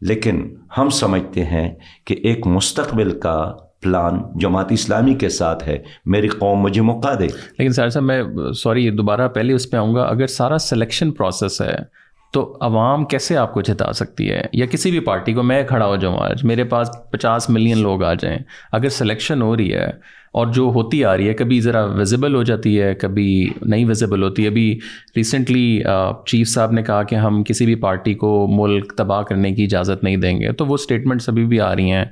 لیکن 0.00 0.54
ہم 0.78 0.88
سمجھتے 0.88 1.44
ہیں 1.44 1.74
کہ 2.04 2.16
ایک 2.22 2.46
مستقبل 2.46 3.20
کا 3.20 3.52
پلان 3.86 4.22
جماعت 4.34 4.72
اسلامی 4.72 5.14
کے 5.14 5.28
ساتھ 5.28 5.68
ہے، 5.68 5.78
میری 6.06 6.28
قوم 6.28 6.58
مجھے 6.58 6.82
موقع 6.82 7.14
دے۔ 7.18 7.26
لیکن 7.58 7.72
سر 7.72 7.88
صاحب، 7.88 8.04
میں 8.04 8.22
سوری 8.54 8.90
دوبارہ 8.90 9.28
پہلے 9.28 9.52
اس 9.52 9.70
پہ 9.70 9.76
آؤں 9.76 9.94
گا۔ 9.94 10.02
اگر 10.02 10.26
سارا 10.26 10.58
سلیکشن 10.58 11.10
پروسیس 11.10 11.62
ہے، 11.62 12.06
تو 12.32 12.56
عوام 12.60 13.04
کیسے 13.04 13.36
آپ 13.36 13.54
کو 13.54 13.60
جتا 13.60 13.92
سکتی 13.92 14.30
ہے؟ 14.30 14.42
یا 14.52 14.66
کسی 14.66 14.90
بھی 14.90 15.00
پارٹی 15.00 15.32
کو، 15.32 15.42
میں 15.42 15.64
کھڑا 15.64 15.86
ہو 15.86 15.96
جاؤں 15.96 16.16
آج، 16.18 16.44
میرے 16.44 16.64
پاس 16.64 16.88
پچاس 17.10 17.50
ملین 17.50 17.78
لوگ 17.78 18.04
آ 18.04 18.14
جائیں۔ 18.14 18.38
اگر 18.72 18.88
سلیکشن 18.88 19.42
ہو 19.42 19.56
رہی 19.56 19.74
ہے 19.74 19.86
اور 20.32 20.46
جو 20.46 20.62
ہوتی 20.62 21.04
آ 21.04 21.16
رہی 21.16 21.28
ہے، 21.28 21.34
کبھی 21.34 21.60
ذرا 21.60 21.84
ویزیبل 21.84 22.34
ہو 22.34 22.42
جاتی 22.42 22.80
ہے، 22.80 22.94
کبھی 22.94 23.50
نہیں 23.62 23.84
ویزیبل 23.84 24.22
ہوتی۔ 24.22 24.42
ہے 24.42 24.48
ابھی 24.48 24.78
ریسنٹلی 25.16 25.82
چیف 26.26 26.48
صاحب 26.48 26.72
نے 26.72 26.82
کہا 26.82 27.02
کہ 27.02 27.14
ہم 27.14 27.44
کسی 27.44 27.64
بھی 27.64 27.74
پارٹی 27.74 28.14
کو 28.14 28.46
ملک 28.50 28.92
تباہ 28.96 29.22
کرنے 29.22 29.52
کی 29.52 29.64
اجازت 29.64 30.04
نہیں 30.04 30.16
دیں 30.16 30.40
گے۔ 30.40 30.52
تو 30.52 30.66
وہ 30.66 30.74
اسٹیٹمنٹس 30.74 31.28
ابھی 31.28 31.44
بھی 31.44 31.60
آ 31.60 31.76
رہی 31.76 31.92
ہیں۔ 31.92 32.04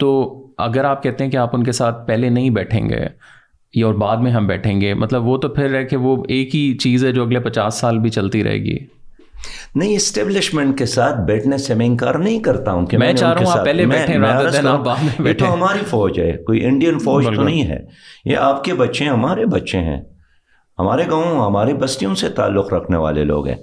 تو 0.00 0.46
اگر 0.58 0.84
آپ 0.84 1.02
کہتے 1.02 1.24
ہیں 1.24 1.30
کہ 1.30 1.36
آپ 1.36 1.56
ان 1.56 1.64
کے 1.64 1.72
ساتھ 1.72 2.06
پہلے 2.06 2.28
نہیں 2.28 2.50
بیٹھیں 2.50 2.88
گے 2.88 3.06
یا 3.74 3.86
اور 3.86 3.94
بعد 3.94 4.16
میں 4.16 4.30
ہم 4.30 4.46
بیٹھیں 4.46 4.80
گے 4.80 4.94
مطلب 4.94 5.26
وہ 5.26 5.38
تو 5.38 5.48
پھر 5.48 5.74
ہے 5.74 5.84
کہ 5.84 5.96
وہ 5.96 6.24
ایک 6.28 6.54
ہی 6.54 6.76
چیز 6.76 7.04
ہے 7.04 7.12
جو 7.12 7.22
اگلے 7.22 7.40
پچاس 7.40 7.74
سال 7.74 7.98
بھی 7.98 8.10
چلتی 8.10 8.44
رہے 8.44 8.58
گی۔ 8.58 8.78
نہیں 9.74 9.96
اسٹیبلشمنٹ 9.96 10.78
کے 10.78 10.86
ساتھ 10.86 11.20
بیٹھنے 11.20 11.58
سے 11.58 11.74
میں 11.74 11.86
انکار 11.86 12.14
نہیں 12.14 12.40
کرتا 12.40 12.72
ہوں 12.72 12.86
کہ 12.86 12.98
میں 12.98 13.12
چاہ 13.12 13.32
رہا 13.32 13.52
ہوں 13.58 13.64
پہلے 13.64 13.86
بیٹھیں 13.86 14.18
یہ 15.26 15.32
تو 15.38 15.54
ہماری 15.54 15.84
فوج 15.88 16.20
ہے 16.20 16.32
کوئی 16.32 16.64
انڈین 16.64 16.98
فوج 16.98 17.24
تو 17.24 17.42
نہیں 17.42 17.62
ہے۔ 17.64 17.78
یہ 18.24 18.36
آپ 18.36 18.64
کے 18.64 18.74
بچے 18.74 19.04
ہیں 19.04 19.10
ہمارے 19.10 19.46
بچے 19.46 19.78
ہیں۔ 19.78 20.00
ہمارے 20.78 21.02
گاؤں 21.10 21.44
ہمارے 21.46 21.74
بستیوں 21.74 22.14
سے 22.14 22.28
تعلق 22.28 22.72
رکھنے 22.72 22.96
والے 22.96 23.24
لوگ 23.24 23.46
ہیں۔ 23.48 23.56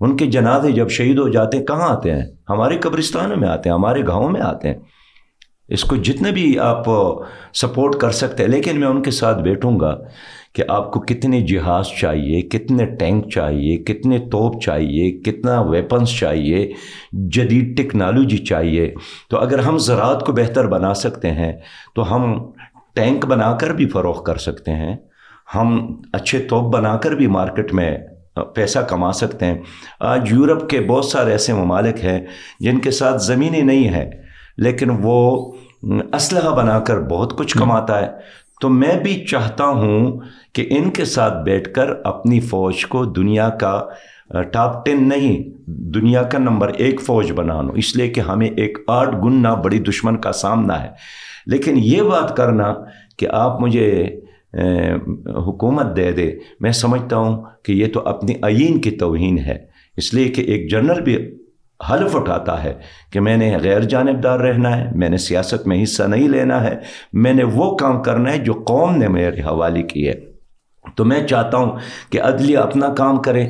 ان 0.00 0.16
کے 0.16 0.26
جنازے 0.26 0.72
جب 0.72 0.88
شہید 0.90 1.18
ہو 1.18 1.28
جاتے 1.28 1.58
ہیں 1.58 1.66
کہاں 1.66 1.88
آتے 1.88 2.10
ہیں؟ 2.10 2.22
ہمارے 2.48 2.78
قبرستانوں 2.78 3.36
میں 3.36 3.48
آتے 3.48 3.68
ہیں 3.68 3.74
ہمارے 3.74 4.06
گاؤں 4.06 4.28
میں 4.28 4.40
آتے 4.40 4.68
ہیں۔ 4.68 4.76
اس 5.68 5.84
کو 5.84 5.96
جتنے 5.96 6.32
بھی 6.32 6.58
آپ 6.58 6.84
سپورٹ 7.54 7.94
کر 7.94 8.10
سکتے 8.10 8.42
ہیں، 8.42 8.50
لیکن 8.50 8.80
میں 8.80 8.88
ان 8.88 9.02
کے 9.02 9.10
ساتھ 9.10 9.42
بیٹھوں 9.42 9.80
گا 9.80 9.96
کہ 10.54 10.62
آپ 10.68 10.92
کو 10.92 11.00
کتنے 11.00 11.40
جہاز 11.40 11.86
چاہیے، 12.00 12.42
کتنے 12.42 12.86
ٹینک 12.86 13.30
چاہیے، 13.30 13.76
کتنے 13.76 14.18
توپ 14.18 14.62
چاہیے، 14.62 15.10
کتنا 15.10 15.60
ویپنس 15.60 16.18
چاہیے، 16.18 16.72
جدید 17.12 17.76
ٹیکنالوجی 17.76 18.38
چاہیے۔ 18.38 18.94
تو 19.30 19.38
اگر 19.38 19.58
ہم 19.58 19.78
زراعت 19.78 20.26
کو 20.26 20.32
بہتر 20.32 20.66
بنا 20.66 20.94
سکتے 20.94 21.30
ہیں، 21.30 21.52
تو 21.94 22.14
ہم 22.14 22.50
ٹینک 22.94 23.26
بنا 23.26 23.52
کر 23.52 23.70
بھی 23.70 23.88
فروغ 23.88 24.22
کر 24.22 24.36
سکتے 24.36 24.70
ہیں۔ 24.70 24.96
ہم 25.54 26.00
اچھے 26.12 26.38
توپ 26.38 26.72
بنا 26.74 26.96
کر 26.96 27.10
بھی 27.10 27.26
مارکیٹ 27.26 27.74
میں 27.74 27.98
پیسہ 28.54 28.78
کما 28.78 29.12
سکتے 29.12 29.46
ہیں۔ 29.46 29.58
آج 30.00 30.32
یورپ 30.32 30.68
کے 30.70 30.80
بہت 30.80 31.04
سارے 31.04 31.30
ایسے 31.30 31.52
ممالک 31.52 32.04
ہیں 32.04 32.20
جن 32.60 32.78
کے 32.78 32.90
ساتھ 32.90 33.22
زمینیں 33.22 33.62
نہیں 33.62 33.88
ہیں۔ 33.88 34.10
لیکن 34.56 34.88
وہ 35.02 35.52
اسلحہ 36.12 36.56
بنا 36.56 36.78
کر 36.78 37.00
بہت 37.00 37.38
کچھ 37.38 37.58
کماتا 37.58 38.00
ہے۔ 38.00 38.10
تو 38.60 38.68
میں 38.68 39.00
بھی 39.02 39.24
چاہتا 39.24 39.64
ہوں 39.64 40.20
کہ 40.52 40.66
ان 40.70 40.90
کے 40.90 41.04
ساتھ 41.04 41.44
بیٹھ 41.44 41.74
کر 41.74 41.90
اپنی 42.04 42.40
فوج 42.40 42.86
کو 42.86 43.04
دنیا 43.04 43.48
کا 43.48 43.84
ٹاپ 44.52 44.86
ٹین 44.86 45.08
نہیں، 45.08 45.70
دنیا 45.70 46.22
کا 46.22 46.38
نمبر 46.38 46.68
ایک 46.68 47.00
فوج 47.00 47.32
بنا 47.32 47.62
لوں۔ 47.62 47.74
اس 47.74 47.96
لیے 47.96 48.08
کہ 48.08 48.20
ہمیں 48.20 48.50
ایک 48.50 48.78
آٹھ 48.88 49.16
گنا 49.16 49.54
بڑی 49.54 49.78
دشمن 49.78 50.16
کا 50.16 50.32
سامنا 50.32 50.82
ہے۔ 50.82 50.88
لیکن 51.46 51.74
یہ 51.76 52.02
بات 52.02 52.36
کرنا 52.36 52.74
کہ 53.16 53.26
آپ 53.32 53.60
مجھے 53.60 54.20
حکومت 55.26 55.96
دے 55.96 56.12
دے، 56.12 56.38
میں 56.60 56.72
سمجھتا 56.72 57.16
ہوں 57.16 57.44
کہ 57.62 57.72
یہ 57.72 57.86
تو 57.94 58.00
اپنی 58.00 58.34
آئین 58.42 58.78
کی 58.78 58.90
توہین 58.90 59.38
ہے۔ 59.38 59.58
اس 59.96 60.14
لیے 60.14 60.28
کہ 60.28 60.40
ایک 60.40 60.70
جنرل 60.70 61.00
بھی 61.00 61.45
حلف 61.90 62.16
اٹھاتا 62.16 62.64
ہے 62.64 62.74
کہ 63.12 63.20
میں 63.20 63.36
نے 63.36 63.56
غیر 63.62 63.80
جانبدار 63.80 64.40
رہنا 64.40 64.76
ہے، 64.76 64.90
میں 64.94 65.08
نے 65.08 65.16
سیاست 65.16 65.66
میں 65.66 65.82
حصہ 65.82 66.02
نہیں 66.02 66.28
لینا 66.28 66.64
ہے، 66.64 66.76
میں 67.12 67.34
نے 67.34 67.44
وہ 67.44 67.76
کام 67.76 68.02
کرنا 68.02 68.32
ہے 68.32 68.38
جو 68.38 68.52
قوم 68.52 68.96
نے 68.96 69.08
میرے 69.08 69.40
حوالے 69.40 69.82
کی 69.82 70.08
ہے۔ 70.08 70.14
تو 70.94 71.04
میں 71.04 71.26
چاہتا 71.26 71.58
ہوں 71.58 71.76
کہ 72.10 72.22
عدلیہ 72.22 72.58
اپنا 72.58 72.88
کام 72.88 73.16
کرے، 73.16 73.42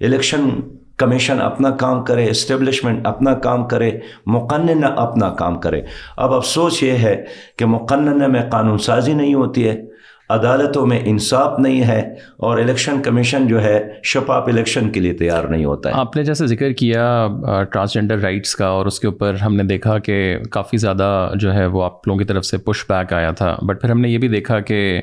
الیکشن 0.00 0.50
کمیشن 0.96 1.42
اپنا 1.42 1.70
کام 1.70 2.04
کرے، 2.04 2.30
اسٹیبلشمنٹ 2.30 3.06
اپنا 3.06 3.34
کام 3.34 3.68
کرے، 3.68 3.90
مقننہ 4.26 4.86
اپنا 4.86 5.30
کام 5.30 5.60
کرے۔ 5.60 5.82
اب 6.16 6.34
افسوس 6.34 6.82
یہ 6.82 6.92
ہے 6.92 7.24
کہ 7.58 7.66
مقننہ 7.66 8.26
میں 8.26 8.42
قانون 8.50 8.78
سازی 8.78 9.12
نہیں 9.12 9.34
ہوتی 9.34 9.68
ہے۔ 9.68 9.93
عدالتوں 10.30 10.86
میں 10.86 11.00
انصاف 11.04 11.58
نہیں 11.58 11.82
ہے 11.84 12.14
اور 12.36 12.58
الیکشن 12.58 13.02
کمیشن 13.02 13.46
جو 13.46 13.62
ہے 13.62 13.92
شفاف 14.04 14.48
الیکشن 14.48 14.90
کے 14.90 15.00
لیے 15.00 15.12
تیار 15.12 15.44
نہیں 15.44 15.64
ہوتا 15.64 15.88
ہے۔ 15.88 15.94
آپ 15.96 16.16
نے 16.16 16.24
جیسے 16.24 16.46
ذکر 16.46 16.72
کیا 16.72 17.28
ٹرانسجنڈر 17.72 18.18
رائٹس 18.18 18.56
کا 18.56 18.66
اور 18.66 18.86
اس 18.86 19.00
کے 19.00 19.06
اوپر 19.06 19.34
ہم 19.34 19.56
نے 19.56 19.62
دیکھا 19.62 19.98
کہ 19.98 20.38
کافی 20.50 20.76
زیادہ 20.76 21.30
جو 21.34 21.54
ہے 21.54 21.66
وہ 21.66 21.84
آپ 21.84 22.06
لوگوں 22.08 22.18
کی 22.18 22.24
طرف 22.24 22.44
سے 22.44 22.58
پش 22.58 22.84
بیک 22.88 23.12
آیا 23.12 23.30
تھا۔ 23.30 23.56
بٹ 23.62 23.80
پھر 23.80 23.90
ہم 23.90 24.00
نے 24.00 24.08
یہ 24.08 24.18
بھی 24.18 24.28
دیکھا 24.28 24.60
کہ 24.60 25.00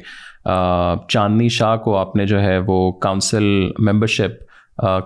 چاندنی 1.10 1.50
شاہ 1.50 1.76
کو 1.78 1.98
آپ 1.98 2.16
نے 2.16 2.26
جو 2.26 2.42
ہے 2.42 2.60
وہ 2.68 2.92
کاؤنسل 2.92 3.44
ممبرشپ 3.80 4.44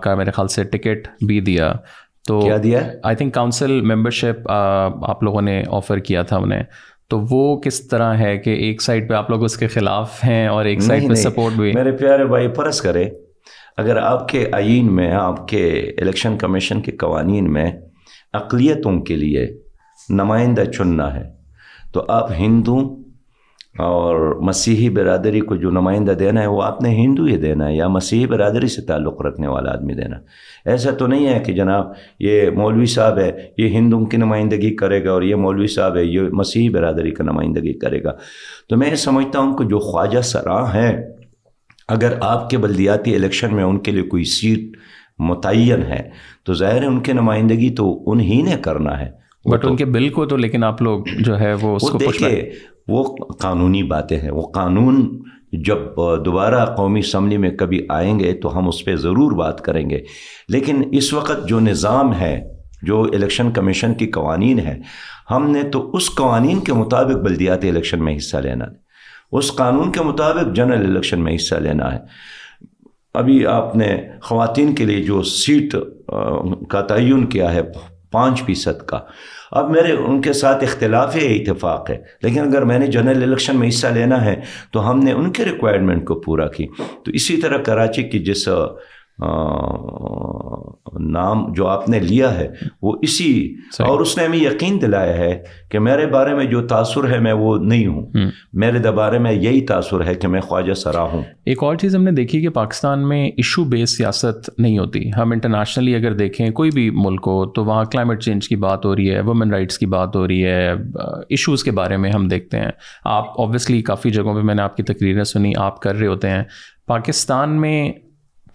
کا 0.02 0.14
میرے 0.14 0.30
خیال 0.30 0.48
سے 0.48 0.64
ٹکٹ 0.64 1.08
بھی 1.26 1.40
دیا۔ 1.40 1.72
تو 2.28 2.40
کیا 2.40 2.56
دیا؟ 2.62 2.80
آئی 3.02 3.16
تھنک 3.16 3.34
کاؤنسل 3.34 3.80
ممبرشپ 3.80 4.50
آپ 4.50 5.22
لوگوں 5.22 5.42
نے 5.42 5.62
آفر 5.68 5.98
کیا 5.98 6.22
تھا 6.22 6.36
انہیں۔ 6.36 6.62
تو 7.10 7.20
وہ 7.30 7.60
کس 7.60 7.86
طرح 7.88 8.14
ہے 8.14 8.36
کہ 8.38 8.50
ایک 8.50 8.82
سائڈ 8.82 9.08
پہ 9.08 9.14
آپ 9.14 9.30
لوگ 9.30 9.44
اس 9.44 9.56
کے 9.56 9.66
خلاف 9.66 10.24
ہیں 10.24 10.46
اور 10.46 10.64
ایک 10.64 10.80
سائڈ 10.80 11.08
پہ 11.08 11.14
سپورٹ 11.14 11.54
بھی 11.54 11.72
میرے 11.72 11.92
پیارے 11.92 12.24
بھائی 12.24 12.48
فرض 12.56 12.80
کرے 12.80 13.04
اگر 13.76 13.96
آپ 13.96 14.28
کے 14.28 14.46
آئین 14.52 14.94
میں 14.94 15.10
آپ 15.12 15.46
کے 15.48 15.66
الیکشن 16.00 16.38
کمیشن 16.38 16.80
کے 16.82 16.92
قوانین 16.96 17.52
میں 17.52 17.70
اقلیتوں 18.32 19.00
کے 19.00 19.16
لیے 19.16 19.46
نمائندہ 20.08 20.64
چننا 20.64 21.14
ہے 21.14 21.24
تو 21.92 22.04
آپ 22.08 22.32
ہندو 22.32 22.78
اور 23.78 24.40
مسیحی 24.40 24.88
برادری 24.88 25.40
کو 25.40 25.56
جو 25.56 25.70
نمائندہ 25.70 26.10
دینا 26.10 26.42
ہے 26.42 26.46
وہ 26.46 26.62
آپ 26.62 26.82
نے 26.82 26.88
ہندو 26.88 27.24
ہی 27.24 27.36
دینا 27.36 27.68
ہے 27.68 27.76
یا 27.76 27.88
مسیحی 27.88 28.26
برادری 28.26 28.68
سے 28.68 28.82
تعلق 28.82 29.22
رکھنے 29.22 29.46
والا 29.46 29.72
آدمی 29.72 29.94
دینا 29.94 30.16
ایسا 30.64 30.90
تو 30.90 31.06
نہیں 31.06 31.26
ہے 31.26 31.40
کہ 31.40 31.52
جناب 31.52 31.86
یہ 32.20 32.50
مولوی 32.50 32.86
صاحب 32.86 33.18
ہے، 33.18 33.32
یہ 33.58 33.68
ہندوؤں 33.68 34.06
کی 34.06 34.16
نمائندگی 34.16 34.76
کرے 34.76 35.04
گا 35.04 35.12
اور 35.12 35.22
یہ 35.22 35.34
مولوی 35.34 35.66
صاحب 35.66 35.96
ہے، 35.96 36.04
یہ 36.04 36.20
مسیحی 36.20 36.68
برادری 36.68 37.10
کا 37.10 37.24
نمائندگی 37.24 37.72
کرے 37.72 38.04
گا۔ 38.04 38.10
تو 38.68 38.76
میں 38.76 38.90
یہ 38.90 38.94
سمجھتا 38.94 39.38
ہوں 39.38 39.56
کہ 39.56 39.64
جو 39.64 39.78
خواجہ 39.78 40.20
سراہ 40.20 40.74
ہیں، 40.74 41.04
اگر 41.88 42.12
آپ 42.20 42.50
کے 42.50 42.58
بلدیاتی 42.58 43.14
الیکشن 43.14 43.54
میں 43.54 43.64
ان 43.64 43.78
کے 43.78 43.90
لیے 43.90 44.02
کوئی 44.02 44.24
سیٹ 44.24 44.76
متعین 45.18 45.82
ہے، 45.82 46.10
تو 46.44 46.54
ظاہر 46.54 46.80
ہے 46.80 46.86
ان 46.86 47.00
کی 47.00 47.12
نمائندگی 47.12 47.70
تو 47.70 48.10
انہی 48.10 48.42
نے 48.42 48.56
کرنا 48.62 49.00
ہے۔ 49.00 49.25
بٹ 49.50 49.64
ان 49.64 49.76
کے 49.76 49.84
بل 49.84 50.08
کو 50.08 50.26
تو 50.26 50.36
لیکن 50.36 50.64
آپ 50.64 50.82
لوگ 50.82 51.04
جو 51.20 51.40
ہے 51.40 51.54
وہ 51.54 51.76
اس 51.76 51.82
کو 51.82 51.98
وہ 52.88 53.14
قانونی 53.40 53.82
باتیں 53.82 54.18
ہیں۔ 54.18 54.30
وہ 54.30 54.42
قانون 54.42 55.22
جب 55.52 55.78
دوبارہ 56.24 56.66
قومی 56.66 57.00
اسمبلی 57.00 57.36
میں 57.36 57.50
کبھی 57.50 57.86
آئیں 57.88 58.20
گے 58.20 58.32
تو 58.32 58.58
ہم 58.58 58.68
اس 58.68 58.84
پہ 58.84 58.96
ضرور 58.96 59.32
بات 59.32 59.60
کریں 59.60 59.90
گے۔ 59.90 59.98
لیکن 60.48 60.82
اس 60.92 61.12
وقت 61.12 61.48
جو 61.48 61.60
نظام 61.60 62.14
ہے 62.14 62.48
جو 62.82 63.02
الیکشن 63.02 63.50
کمیشن 63.50 63.94
کی 63.94 64.06
قوانین 64.06 64.58
ہے 64.58 64.78
ہم 65.30 65.50
نے 65.50 65.62
تو 65.62 65.90
اس 65.92 66.14
قوانین 66.14 66.60
کے 66.60 66.72
مطابق 66.72 67.16
بلدیاتی 67.16 67.68
الیکشن 67.68 68.04
میں 68.04 68.16
حصہ 68.16 68.36
لینا 68.36 68.64
ہے۔ 68.64 68.86
اس 69.32 69.52
قانون 69.52 69.92
کے 69.92 70.00
مطابق 70.00 70.56
جنرل 70.56 70.90
الیکشن 70.90 71.20
میں 71.20 71.36
حصہ 71.36 71.54
لینا 71.54 71.94
ہے۔ 71.94 71.98
ابھی 73.14 73.46
آپ 73.46 73.76
نے 73.76 73.98
خواتین 74.22 74.74
کے 74.74 74.84
لیے 74.84 75.02
جو 75.02 75.22
سیٹ 75.22 75.74
کا 76.68 76.80
تعین 76.80 77.26
کیا 77.26 77.54
ہے 77.54 77.60
پانچ 78.12 78.42
فیصد 78.42 78.86
کا۔ 78.86 79.00
اب 79.50 79.70
میرے 79.70 79.92
ان 79.92 80.20
کے 80.20 80.32
ساتھ 80.32 80.64
اختلاف 80.64 81.16
ہے 81.16 81.20
اتفاق 81.20 81.90
ہے۔ 81.90 81.98
لیکن 82.22 82.40
اگر 82.40 82.62
میں 82.62 82.78
نے 82.78 82.86
جنرل 82.86 83.22
الیکشن 83.22 83.56
میں 83.56 83.68
حصہ 83.68 83.86
لینا 83.86 84.24
ہے 84.24 84.40
تو 84.72 84.90
ہم 84.90 84.98
نے 84.98 85.12
ان 85.12 85.32
کے 85.32 85.44
ریکوائرمنٹ 85.44 86.04
کو 86.04 86.20
پورا 86.20 86.48
کی۔ 86.48 86.66
تو 86.76 87.10
اسی 87.12 87.36
طرح 87.36 87.58
کراچی 87.58 88.02
کی 88.02 88.18
جس 88.18 88.48
نام 91.00 91.52
جو 91.52 91.66
آپ 91.66 91.88
نے 91.88 91.98
لیا 91.98 92.38
ہے 92.38 92.48
وہ 92.82 92.92
اسی 93.02 93.54
اور 93.78 94.00
اس 94.00 94.18
نے 94.18 94.24
ہمیں 94.24 94.38
یقین 94.38 94.80
دلایا 94.80 95.16
ہے 95.16 95.42
کہ 95.70 95.78
میرے 95.78 96.06
بارے 96.06 96.34
میں 96.34 96.44
جو 96.44 96.66
تاثر 96.66 97.14
ہے 97.14 97.18
میں 97.18 97.32
وہ 97.32 97.58
نہیں 97.58 97.86
ہوں۔ 97.86 98.06
میرے 98.52 98.90
بارے 98.90 99.18
میں 99.18 99.32
یہی 99.32 99.60
تاثر 99.60 100.06
ہے 100.06 100.14
کہ 100.14 100.28
میں 100.28 100.40
خواجہ 100.40 100.74
سرا 100.74 101.02
ہوں۔ 101.02 101.22
ایک 101.46 101.62
اور 101.62 101.76
چیز 101.76 101.96
ہم 101.96 102.02
نے 102.02 102.10
دیکھی 102.10 102.40
کہ 102.40 102.48
پاکستان 102.48 103.08
میں 103.08 103.26
ایشو 103.26 103.64
بیس 103.64 103.96
سیاست 103.96 104.50
نہیں 104.58 104.78
ہوتی۔ 104.78 105.10
ہم 105.12 105.32
انٹرنیشنلی 105.32 105.94
اگر 105.94 106.14
دیکھیں 106.14 106.50
کوئی 106.50 106.70
بھی 106.74 106.90
ملک 106.90 107.20
ہو 107.26 107.46
تو 107.46 107.64
وہاں 107.64 107.84
کلائمیٹ 107.84 108.22
چینج 108.22 108.48
کی 108.48 108.56
بات 108.56 108.84
ہو 108.84 108.96
رہی 108.96 109.10
ہے 109.10 109.20
وومن 109.20 109.50
رائٹس 109.50 109.78
کی 109.78 109.86
بات 109.86 110.16
ہو 110.16 110.28
رہی 110.28 110.44
ہے 110.44 110.72
ایشوز 111.28 111.64
کے 111.64 111.70
بارے 111.70 111.96
میں 111.96 112.10
ہم 112.14 112.28
دیکھتے 112.28 112.58
ہیں۔ 112.58 112.70
آپ 113.04 113.40
آبویسلی 113.40 113.82
کافی 113.82 114.10
جگہوں 114.10 114.34
پہ 114.34 114.40
میں 114.40 114.54
نے 114.54 114.62
آپ 114.62 114.76
کی 114.76 114.82
تقریریں 114.82 115.24
سنی 115.24 115.52
آپ 115.56 115.80
کر 115.80 115.94
رہے 115.94 116.06
ہوتے 116.06 116.30
ہیں۔ 116.30 116.44
پاکستان 116.86 117.60
میں 117.60 117.92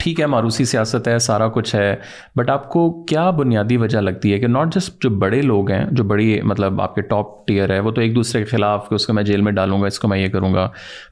ٹھیک 0.01 0.19
ہے، 0.19 0.25
ماروسی 0.25 0.65
سیاست 0.65 1.07
ہے، 1.07 1.19
سارا 1.19 1.47
کچھ 1.47 1.75
ہے 1.75 1.95
بٹ 2.35 2.49
آپ 2.49 2.69
کو 2.69 3.03
کیا 3.03 3.29
بنیادی 3.29 3.77
وجہ 3.77 3.99
لگتی 3.99 4.33
ہے 4.33 4.39
کہ 4.39 4.47
ناٹ 4.47 4.75
جسٹ 4.75 5.03
جو 5.03 5.09
بڑے 5.09 5.41
لوگ 5.41 5.71
ہیں، 5.71 5.85
جو 5.91 6.03
بڑی 6.03 6.41
مطلب 6.41 6.81
آپ 6.81 6.95
کے 6.95 7.01
ٹاپ 7.01 7.47
ٹیئر 7.47 7.69
ہے، 7.69 7.79
وہ 7.79 7.91
تو 7.91 8.01
ایک 8.01 8.15
دوسرے 8.15 8.41
کے 8.41 8.45
خلاف 8.45 8.89
کہ 8.89 8.95
اس 8.95 9.07
کو 9.07 9.13
میں 9.13 9.23
جیل 9.23 9.41
میں 9.41 9.51
ڈالوں 9.51 9.81
گا، 9.81 9.87
اس 9.87 9.99
کو 9.99 10.07
میں 10.07 10.19
یہ 10.19 10.27
کروں 10.27 10.53
گا۔ 10.53 10.67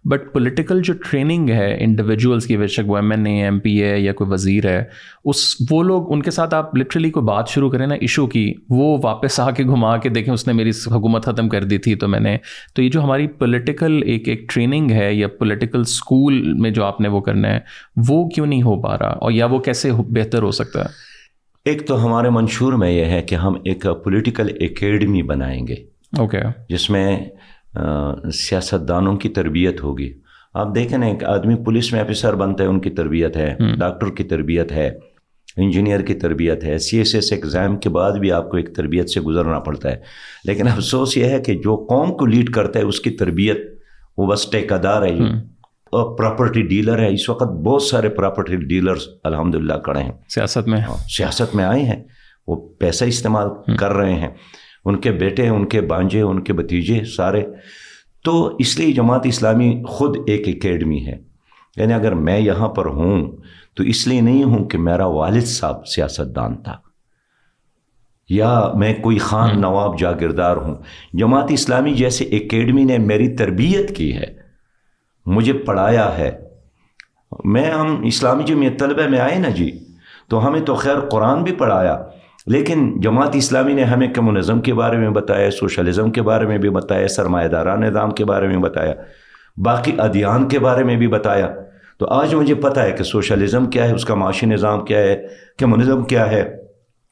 بٹ 0.05 0.33
پولیٹیکل 0.33 0.81
جو 0.81 0.93
ٹریننگ 0.93 1.49
ہے 1.49 1.83
انڈیویجولس 1.83 2.45
کی، 2.45 2.57
بے 2.57 2.67
شک 2.67 2.89
وہ 2.89 2.97
M 2.97 3.11
N 3.11 3.25
A 3.25 3.43
M 3.43 3.59
P 3.59 3.71
A 3.83 3.97
یا 3.99 4.13
کوئی 4.13 4.29
وزیر 4.29 4.65
ہے، 4.65 4.83
اس 5.25 5.55
وہ 5.71 5.83
لوگ، 5.83 6.11
ان 6.13 6.21
کے 6.21 6.31
ساتھ 6.31 6.53
آپ 6.53 6.75
لٹرلی 6.75 7.09
کوئی 7.09 7.25
بات 7.25 7.49
شروع 7.49 7.69
کریں 7.69 7.85
نا 7.87 7.95
ایشو 7.95 8.27
کی، 8.27 8.53
وہ 8.69 8.97
واپس 9.03 9.39
آ 9.39 9.49
کے 9.51 9.63
گھما 9.63 9.95
کے 9.97 10.09
دیکھیں، 10.09 10.33
اس 10.33 10.47
نے 10.47 10.53
میری 10.53 10.71
حکومت 10.87 11.25
ختم 11.25 11.49
کر 11.49 11.63
دی 11.63 11.77
تھی 11.77 11.95
تو 11.95 12.07
میں 12.07 12.19
نے۔ 12.19 12.37
تو 12.75 12.81
یہ 12.81 12.89
جو 12.89 13.03
ہماری 13.03 13.27
پولیٹیکل 13.27 14.01
ایک 14.05 14.27
ایک 14.27 14.49
ٹریننگ 14.49 14.91
ہے 14.91 15.13
یا 15.13 15.27
پولیٹیکل 15.27 15.81
اسکول 15.81 16.41
میں 16.53 16.69
جو 16.69 16.83
آپ 16.83 17.01
نے 17.01 17.07
وہ 17.07 17.19
کرنا 17.19 17.53
ہے، 17.53 17.59
وہ 18.09 18.27
کیوں 18.29 18.45
نہیں 18.45 18.61
ہو 18.61 18.77
پا 18.81 18.97
رہا 18.97 19.07
اور 19.07 19.31
یا 19.31 19.45
وہ 19.45 19.59
کیسے 19.59 19.91
بہتر 19.91 20.41
ہو 20.41 20.51
سکتا 20.51 20.81
ہے؟ 20.81 20.87
ایک 21.65 21.87
تو 21.87 22.05
ہمارے 22.05 22.29
منشور 22.29 22.73
میں 22.73 22.91
یہ 22.91 23.05
ہے 23.05 23.21
کہ 23.21 23.35
ہم 23.35 23.53
ایک 23.65 23.85
پولیٹیکل 24.03 24.47
اکیڈمی 24.59 25.21
بنائیں 25.21 25.67
گے۔ 25.67 25.75
اوکے 26.17 26.37
جس 26.69 26.89
میں 26.89 27.25
سیاست 28.33 28.87
دانوں 28.87 29.17
کی 29.17 29.29
تربیت 29.29 29.83
ہوگی۔ 29.83 30.13
آپ 30.53 30.75
دیکھیں 30.75 30.97
نا 30.97 31.05
ایک 31.05 31.23
آدمی 31.23 31.55
پولیس 31.55 31.93
میں 31.93 32.01
آفیسر 32.01 32.35
بنتا 32.35 32.63
ہے 32.63 32.69
ان 32.69 32.79
کی 32.79 32.89
تربیت 32.89 33.37
ہے 33.37 33.55
ڈاکٹر 33.77 34.09
کی 34.09 34.23
تربیت 34.23 34.71
ہے 34.71 34.91
انجینئر 35.57 35.99
کی 35.99 36.13
تربیت 36.13 36.63
ہے 36.63 36.77
سی 36.77 36.97
ایس 36.97 37.15
ایس 37.15 37.33
ایگزام 37.33 37.77
کے 37.77 37.89
بعد 37.89 38.11
بھی 38.11 38.31
آپ 38.31 38.49
کو 38.49 38.57
ایک 38.57 38.75
تربیت 38.75 39.09
سے 39.09 39.21
گزرنا 39.21 39.59
پڑتا 39.59 39.91
ہے۔ 39.91 39.97
لیکن 40.43 40.67
افسوس 40.67 41.17
یہ 41.17 41.25
ہے 41.25 41.39
کہ 41.39 41.53
جو 41.53 41.85
قوم 41.89 42.17
کو 42.17 42.25
لیڈ 42.25 42.49
کرتا 42.49 42.79
ہے 42.79 42.83
اس 42.83 42.99
کی 42.99 43.09
تربیت 43.09 43.57
وہ 44.17 44.27
بس 44.27 44.49
ٹیکہ 44.51 44.73
ہے۔ 44.73 44.87
اور 44.89 45.01
پراپرٹی 45.91 46.61
ڈیلر 46.61 46.99
ہے 46.99 47.13
اس 47.13 47.29
وقت 47.29 47.43
بہت 47.43 47.81
سارے 47.83 48.09
پراپرٹی 48.09 48.55
ڈیلرز 48.55 49.01
الحمد 49.23 49.55
للہ 49.55 49.73
کڑے 49.73 50.03
ہیں۔ 50.03 50.11
سیاست 50.29 50.67
میں۔ 50.67 50.79
ہاں، 50.79 50.95
سیاست 51.17 51.55
میں 51.55 51.65
آئے 51.65 51.83
ہیں۔ 51.83 52.03
وہ 52.47 52.69
پیسہ 52.69 53.05
استعمال 53.05 53.75
کر 53.77 53.93
رہے 53.93 54.13
ہیں۔ 54.13 54.29
ان 54.85 54.99
کے 54.99 55.11
بیٹے 55.11 55.47
ان 55.47 55.65
کے 55.67 55.81
بانجے 55.81 56.21
ان 56.21 56.43
کے 56.43 56.53
بتیجے 56.53 57.03
سارے۔ 57.03 57.43
تو 58.23 58.55
اس 58.59 58.79
لیے 58.79 58.93
جماعت 58.93 59.21
اسلامی 59.23 59.83
خود 59.87 60.17
ایک 60.27 60.47
اکیڈمی 60.47 61.07
ہے۔ 61.07 61.17
یعنی 61.77 61.93
اگر 61.93 62.13
میں 62.13 62.39
یہاں 62.39 62.67
پر 62.67 62.85
ہوں 62.85 63.31
تو 63.75 63.83
اس 63.83 64.07
لیے 64.07 64.21
نہیں 64.21 64.43
ہوں 64.43 64.65
کہ 64.65 64.77
میرا 64.77 65.05
والد 65.05 65.43
صاحب 65.43 65.87
سیاست 65.87 66.35
دان 66.35 66.63
تھا۔ 66.63 66.77
یا 68.29 68.71
میں 68.75 68.93
کوئی 68.93 69.17
خان 69.17 69.61
نواب 69.61 69.99
جاگیردار 69.99 70.57
ہوں۔ 70.57 70.75
جماعت 71.13 71.45
اسلامی 71.49 71.93
جیسے 71.93 72.25
اکیڈمی 72.25 72.83
نے 72.83 72.97
میری 72.97 73.35
تربیت 73.35 73.97
کی 73.97 74.15
ہے۔ 74.15 74.38
مجھے 75.29 75.53
پڑھایا 75.53 76.17
ہے۔ 76.17 76.31
میں 77.43 77.69
ہم 77.71 78.01
اسلامی 78.03 78.43
جمعیت 78.43 78.79
طلبہ 78.79 79.07
میں 79.09 79.19
آئے 79.19 79.37
نا 79.39 79.49
جی 79.49 79.71
تو 80.29 80.47
ہمیں 80.47 80.61
تو 80.61 80.75
خیر 80.75 80.99
قرآن 80.99 81.43
بھی 81.43 81.53
پڑھایا، 81.53 81.97
لیکن 82.47 82.99
جماعت 83.01 83.35
اسلامی 83.35 83.73
نے 83.73 83.83
ہمیں 83.83 84.07
کمیونزم 84.07 84.61
کے 84.61 84.73
بارے 84.73 84.97
میں 84.97 85.09
بتایا، 85.09 85.51
سوشلزم 85.51 86.11
کے 86.11 86.21
بارے 86.21 86.45
میں 86.45 86.57
بھی 86.57 86.69
بتایا 86.69 87.07
سرمایہ 87.07 87.47
دارہ 87.47 87.75
نظام 87.77 88.11
کے 88.11 88.25
بارے 88.25 88.47
میں 88.47 88.57
بتایا، 88.57 88.93
باقی 89.57 89.91
ادیان 89.97 90.47
کے 90.47 90.59
بارے 90.59 90.83
میں 90.83 90.95
بھی 90.95 91.07
بتایا۔ 91.07 91.47
تو 91.97 92.07
آج 92.07 92.33
مجھے 92.35 92.55
پتہ 92.55 92.79
ہے 92.79 92.91
کہ 92.91 93.03
سوشلزم 93.03 93.65
کیا 93.65 93.87
ہے، 93.87 93.93
اس 93.93 94.05
کا 94.05 94.15
معاشی 94.15 94.45
نظام 94.45 94.85
کیا 94.85 94.99
ہے 94.99 95.15
کمیونزم 95.59 96.03
کیا 96.03 96.31
ہے۔ 96.31 96.58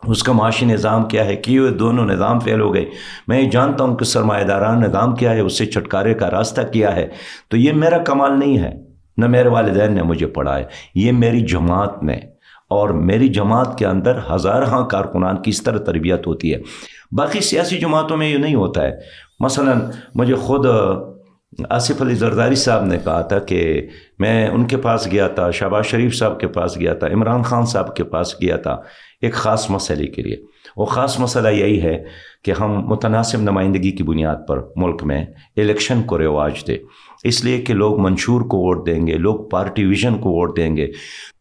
اس 0.04 0.24
کا 0.24 0.32
معاشی 0.32 0.66
نظام 0.66 1.04
کیا 1.04 1.26
ہے؟ 1.26 1.36
کہ 1.36 1.60
وہ 1.60 1.68
دونوں 1.68 2.06
نظام 2.06 2.40
فیل 2.40 2.62
ہو 2.62 2.74
گئے؟ 2.74 2.86
میں 3.28 3.42
یہ 3.42 3.50
جانتا 3.50 3.84
ہوں 3.84 3.96
کہ 3.96 4.06
سرمایہ 4.06 4.44
داران 4.44 4.80
نظام 4.80 5.16
کیا 5.16 5.32
ہے، 5.34 5.40
اس 5.40 5.58
سے 5.58 5.66
چھٹکارے 5.66 6.14
کا 6.14 6.32
راستہ 6.32 6.62
کیا 6.74 6.96
ہے؟ 6.96 7.08
تو 7.50 7.58
یہ 7.58 7.74
میرا 7.74 7.98
کمال 7.98 8.40
نہیں 8.40 8.58
ہے، 8.58 8.74
نہ 9.18 9.28
میرے 9.28 9.50
والدین 9.50 9.94
نے 9.94 10.04
مجھے 10.04 10.28
پڑھا 10.28 10.58
ہے 10.58 10.64
یہ 10.96 11.12
میری 11.12 11.40
جماعت 11.40 12.04
نے۔ 12.04 12.20
اور 12.70 12.90
میری 12.90 13.28
جماعت 13.28 13.78
کے 13.78 13.86
اندر 13.86 14.18
ہزارہ 14.36 14.84
کارکنان 14.84 15.42
کی 15.42 15.50
اس 15.50 15.64
طرح 15.64 15.78
تربیت 15.78 16.28
ہوتی 16.28 16.54
ہے۔ 16.54 16.60
باقی 17.12 17.42
سیاسی 17.42 17.78
جماعتوں 17.78 18.18
میں 18.18 18.30
یہ 18.30 18.38
نہیں 18.38 18.56
ہوتا 18.56 18.82
ہے۔ 18.82 18.92
مثلا 19.40 19.74
مجھے 20.16 20.36
خود 20.36 20.66
آصف 21.70 22.02
علی 22.02 22.14
زرداری 22.14 22.56
صاحب 22.56 22.84
نے 22.84 22.98
کہا 23.04 23.22
تھا 23.22 23.40
کہ 23.40 23.88
میں 24.20 24.48
ان 24.48 24.68
کے 24.68 24.78
پاس 24.78 25.08
گیا 25.12 25.28
تھا، 25.28 25.52
شہباز 25.52 25.86
شریف 25.86 26.16
صاحب 26.16 26.40
کے 26.40 26.48
پاس 26.48 26.80
گیا 26.80 26.94
تھا، 26.94 27.08
عمران 27.08 27.44
خان 27.44 27.66
صاحب 27.66 27.96
کے 27.96 28.04
پاس 28.04 28.36
گیا 28.42 28.58
تھا۔ 28.58 28.78
ایک 29.22 29.34
خاص 29.34 29.70
مسئلے 29.70 30.08
کے 30.08 30.22
لیے۔ 30.22 30.36
وہ 30.78 30.86
خاص 30.86 31.20
مسئلہ 31.20 31.48
یہی 31.48 31.82
ہے 31.82 32.04
کہ 32.44 32.54
ہم 32.60 32.88
متناسب 32.88 33.42
نمائندگی 33.42 33.92
کی 33.92 34.04
بنیاد 34.04 34.36
پر 34.48 34.60
ملک 34.76 35.04
میں 35.04 35.26
الیکشن 35.58 36.04
کو 36.04 36.18
رواج 36.18 36.68
دے 36.68 36.78
اس 37.24 37.46
لیے 37.46 37.62
کہ 37.62 37.74
لوگ 37.74 38.00
منشور 38.00 38.42
کو 38.42 38.58
ووٹ 38.58 38.88
دیں 38.88 39.08
گے 39.08 39.18
لوگ 39.18 39.50
پارٹی 39.50 39.86
ویژن 39.86 40.18
کو 40.18 40.30
ووٹ 40.30 40.58
دیں 40.58 40.78
گے۔ 40.78 40.88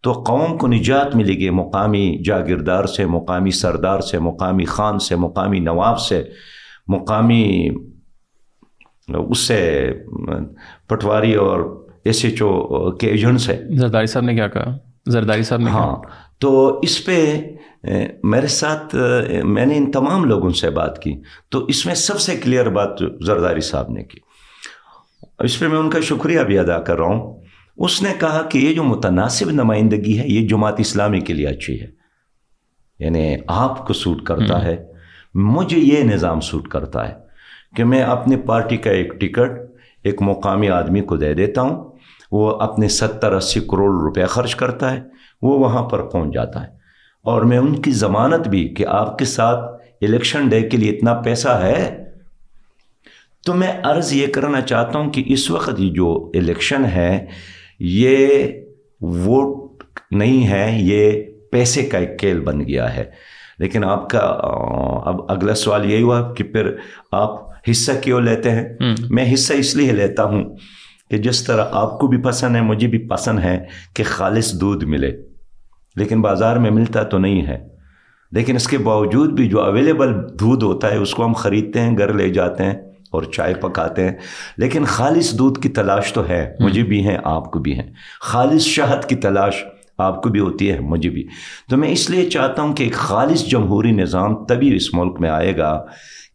تو 0.03 0.13
قوم 0.13 0.59
کو 0.59 0.67
نجات 0.67 1.17
ملے 1.17 1.33
گی 1.33 1.51
مقامی 1.51 2.23
جاگیردار 2.25 2.85
سے 2.85 3.07
مقامی 3.07 3.51
سردار 3.51 4.01
سے 4.01 4.19
مقامی 4.19 4.65
خان 4.65 4.99
سے 4.99 5.17
مقامی 5.17 5.59
نواب 5.59 6.01
سے 6.01 6.23
مقامی 6.89 7.71
اس 9.09 9.39
سے 9.39 9.93
پٹواری 10.87 11.35
اور 11.35 11.87
ایس 12.05 12.25
ایچ 12.25 12.43
او 12.43 12.91
کے 12.91 13.07
ایجنٹ 13.07 13.41
سے۔ 13.41 13.77
زرداری 13.77 14.07
صاحب 14.07 14.25
نے 14.25 14.35
کیا 14.35 14.49
کہا؟ 14.49 14.77
زرداری 15.07 15.43
صاحب 15.43 15.61
نے 15.61 15.71
ہاں 15.71 15.97
تو 16.39 16.79
اس 16.83 17.05
پہ 17.05 17.43
میرے 18.23 18.47
ساتھ 18.47 18.95
میں 19.45 19.67
نے 19.67 19.77
ان 19.77 19.91
تمام 19.91 20.25
لوگوں 20.25 20.51
سے 20.51 20.71
بات 20.71 21.03
کی۔ 21.03 21.15
تو 21.49 21.65
اس 21.65 21.87
میں 21.87 21.95
سب 21.95 22.21
سے 22.21 22.37
کلیئر 22.37 22.69
بات 22.69 22.89
زرداری 23.27 23.61
صاحب 23.61 23.91
نے 23.91 24.05
کی۔ 24.05 24.19
اس 25.39 25.59
پہ 25.59 25.69
میں 25.69 25.79
ان 25.79 25.91
کا 25.91 26.01
شکریہ 26.01 26.41
بھی 26.41 26.59
ادا 26.59 26.79
کر 26.79 26.97
رہا 26.97 27.07
ہوں۔ 27.07 27.41
اس 27.77 28.03
نے 28.03 28.13
کہا 28.21 28.43
کہ 28.43 28.59
یہ 28.59 28.75
جو 28.75 28.83
متناسب 28.83 29.51
نمائندگی 29.51 30.19
ہے 30.19 30.29
یہ 30.29 30.49
جماعت 30.49 30.75
اسلامی 30.79 31.21
کے 31.21 31.33
لیے 31.33 31.47
اچھی 31.47 31.81
ہے۔ 31.81 31.87
یعنی 32.99 33.37
آپ 33.47 33.87
کو 33.87 33.93
سوٹ 33.93 34.23
کرتا 34.23 34.65
ہے 34.65 34.87
مجھے 35.35 35.79
یہ 35.79 36.05
نظام 36.05 36.41
سوٹ 36.41 36.69
کرتا 36.69 37.09
ہے 37.09 37.15
کہ 37.77 37.85
میں 37.85 38.03
اپنی 38.03 38.37
پارٹی 38.37 38.77
کا 38.77 38.91
ایک 38.91 39.13
ٹکٹ 39.21 39.51
ایک 40.05 40.23
مقامی 40.23 40.69
آدمی 40.69 41.01
کو 41.01 41.17
دے 41.17 41.35
دیتا 41.35 41.61
ہوں۔ 41.63 41.93
وہ 42.33 42.51
اپنے 42.51 42.89
ستر 42.89 43.33
اسی 43.33 43.61
کروڑ 43.61 44.03
روپے 44.03 44.25
خرچ 44.25 44.55
کرتا 44.55 44.93
ہے 44.93 45.03
وہ 45.43 45.59
وہاں 45.59 45.83
پر 45.83 46.03
پہنچ 46.03 46.35
جاتا 46.35 46.67
ہے۔ 46.67 46.76
اور 47.27 47.43
میں 47.43 47.59
ان 47.59 47.83
کی 47.83 47.91
ضمانت 47.91 48.49
بھی 48.49 48.69
کہ 48.69 48.87
آپ 48.87 49.19
کے 49.19 49.25
ساتھ 49.25 49.83
الیکشن 50.01 50.49
ڈے 50.49 50.63
کے 50.63 50.77
لیے 50.77 50.91
اتنا 50.91 51.15
پیسہ 51.15 51.49
ہے 51.49 52.05
تو 53.47 53.55
میں 53.55 53.73
عرض 53.83 54.13
یہ 54.13 54.27
کرنا 54.27 54.61
چاہتا 54.61 54.99
ہوں 54.99 55.11
کہ 55.11 55.23
اس 55.27 55.51
وقت 55.51 55.79
جو 55.79 56.31
الیکشن 56.35 56.85
ہے 56.85 57.27
یہ 57.81 58.27
ووٹ 59.01 59.83
نہیں 60.11 60.49
ہے 60.49 60.79
یہ 60.81 61.23
پیسے 61.53 61.83
کا 61.83 61.99
ایک 61.99 62.19
کھیل 62.19 62.41
بن 62.41 62.61
گیا 62.61 62.97
ہے۔ 62.97 63.05
لیکن 63.59 63.85
آپ 63.85 64.11
کا 64.11 64.19
اب 65.05 65.33
اگلا 65.33 65.55
سوال 65.55 65.91
یہی 65.91 66.03
ہوا 66.03 66.35
کہ 66.35 66.45
پھر 66.45 66.71
آپ 67.13 67.31
حصہ 67.71 67.93
کیوں 68.03 68.21
لیتے 68.21 68.51
ہیں؟ 68.51 68.65
میں 69.11 69.35
حصہ 69.35 69.53
اس 69.53 69.77
لیے 69.77 69.93
لیتا 69.93 70.25
ہوں 70.25 70.45
کہ 71.11 71.17
جس 71.17 71.45
طرح 71.45 71.65
آپ 71.71 71.99
کو 71.99 72.07
بھی 72.07 72.19
پسند 72.19 72.57
ہے 72.57 72.61
مجھے 72.61 72.89
بھی 72.89 72.99
پسند 72.99 73.39
ہے 73.39 73.65
کہ 73.95 74.05
خالص 74.07 74.53
دودھ 74.61 74.85
ملے۔ 74.85 75.36
لیکن 75.97 76.21
بازار 76.21 76.57
میں 76.57 76.71
ملتا 76.71 77.03
تو 77.03 77.19
نہیں 77.19 77.47
ہے۔ 77.47 77.69
لیکن 78.33 78.57
اس 78.57 78.69
کے 78.69 78.79
باوجود 78.79 79.33
بھی 79.33 79.49
جو 79.49 79.61
اویلیبل 79.61 80.15
دودھ 80.41 80.65
ہوتا 80.65 80.91
ہے 80.91 80.97
اس 80.97 81.15
کو 81.15 81.25
ہم 81.25 81.33
خریدتے 81.33 81.81
ہیں 81.81 81.99
گھر 81.99 82.13
لے 82.13 82.29
جاتے 82.29 82.65
ہیں 82.65 82.75
اور 83.11 83.23
چائے 83.23 83.55
پکاتے 83.55 84.05
ہیں۔ 84.05 84.13
لیکن 84.57 84.85
خالص 84.85 85.33
دودھ 85.33 85.61
کی 85.61 85.69
تلاش 85.69 86.13
تو 86.13 86.29
ہے 86.29 86.55
مجھے 86.61 86.83
بھی 86.83 87.09
ہیں 87.09 87.19
آپ 87.25 87.51
کو 87.51 87.59
بھی 87.59 87.75
ہیں 87.75 87.93
خالص 88.21 88.63
شہد 88.63 89.05
کی 89.05 89.17
تلاش 89.17 89.65
آپ 89.99 90.23
کو 90.23 90.29
بھی 90.29 90.41
ہوتی 90.41 90.73
ہے 90.73 90.81
مجھے 90.81 91.11
بھی۔ 91.11 91.27
تو 91.71 91.77
میں 91.77 91.89
اس 91.89 92.11
لیے 92.11 92.31
چاہتا 92.31 92.63
ہوں 92.63 92.73
کہ 92.73 92.83
ایک 92.83 92.95
خالص 92.95 93.47
جمہوری 93.47 93.91
نظام 93.91 94.45
تبھی 94.45 94.77
اس 94.77 94.95
ملک 94.95 95.21
میں 95.21 95.31
آئے 95.31 95.57
گا 95.57 95.87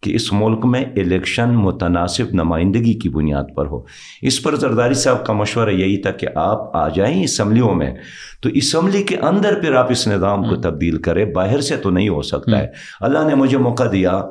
کہ 0.02 0.16
اس 0.16 0.34
ملک 0.34 0.66
میں 0.66 0.86
الیکشن 0.96 1.50
متناسب 1.50 2.24
نمائندگی 2.34 2.94
کی 2.94 3.10
بنیاد 3.10 3.44
پر 3.56 3.66
ہو۔ 3.66 3.82
اس 4.22 4.44
پر 4.44 4.56
زرداری 4.56 4.94
صاحب 4.94 5.26
کا 5.26 5.34
مشورہ 5.34 5.70
یہی 5.70 5.98
تھا 5.98 6.12
کہ 6.12 6.28
آپ 6.36 6.76
آ 6.76 6.88
جائیں 6.88 7.24
اسمبلیوں 7.24 7.76
میں 7.76 7.94
تو 8.42 8.50
اسمبلی 8.50 9.04
کے 9.04 9.18
اندر 9.18 9.60
پھر 9.62 9.76
آپ 9.76 9.92
اس 9.92 10.08
نظام 10.08 10.44
کو 10.44 10.56
تبدیل 10.56 11.02
کریں 11.02 11.26
باہر 11.26 11.62
سے 11.62 11.78
تو 11.78 11.90
نہیں 11.90 12.10
ہو 12.10 12.22
سکتا 12.22 12.60
ہے۔ 12.60 12.68
اللہ 13.00 13.20
نے 13.28 13.36
مجھے 13.36 13.58
موقع 13.58 13.84
دیا 13.92 14.22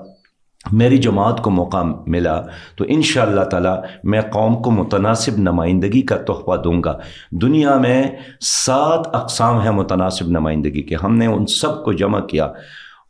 میری 0.72 0.98
جماعت 0.98 1.42
کو 1.42 1.50
موقع 1.50 1.82
ملا 2.06 2.42
تو 2.76 2.84
ان 2.88 3.02
شاء 3.02 3.22
اللہ 3.22 3.40
تعالیٰ 3.40 3.82
میں 4.04 4.20
قوم 4.20 4.62
کو 4.62 4.70
متناسب 4.70 5.32
نمائندگی 5.38 6.02
کا 6.02 6.16
تحفہ 6.16 6.56
دوں 6.56 6.82
گا۔ 6.82 6.98
دنیا 7.32 7.78
میں 7.78 8.02
سات 8.40 9.00
اقسام 9.12 9.60
ہیں 9.60 9.70
متناسب 9.70 10.28
نمائندگی 10.28 10.82
کے۔ 10.82 10.96
ہم 11.04 11.16
نے 11.16 11.26
ان 11.26 11.46
سب 11.46 11.84
کو 11.84 11.92
جمع 11.92 12.20
کیا 12.20 12.44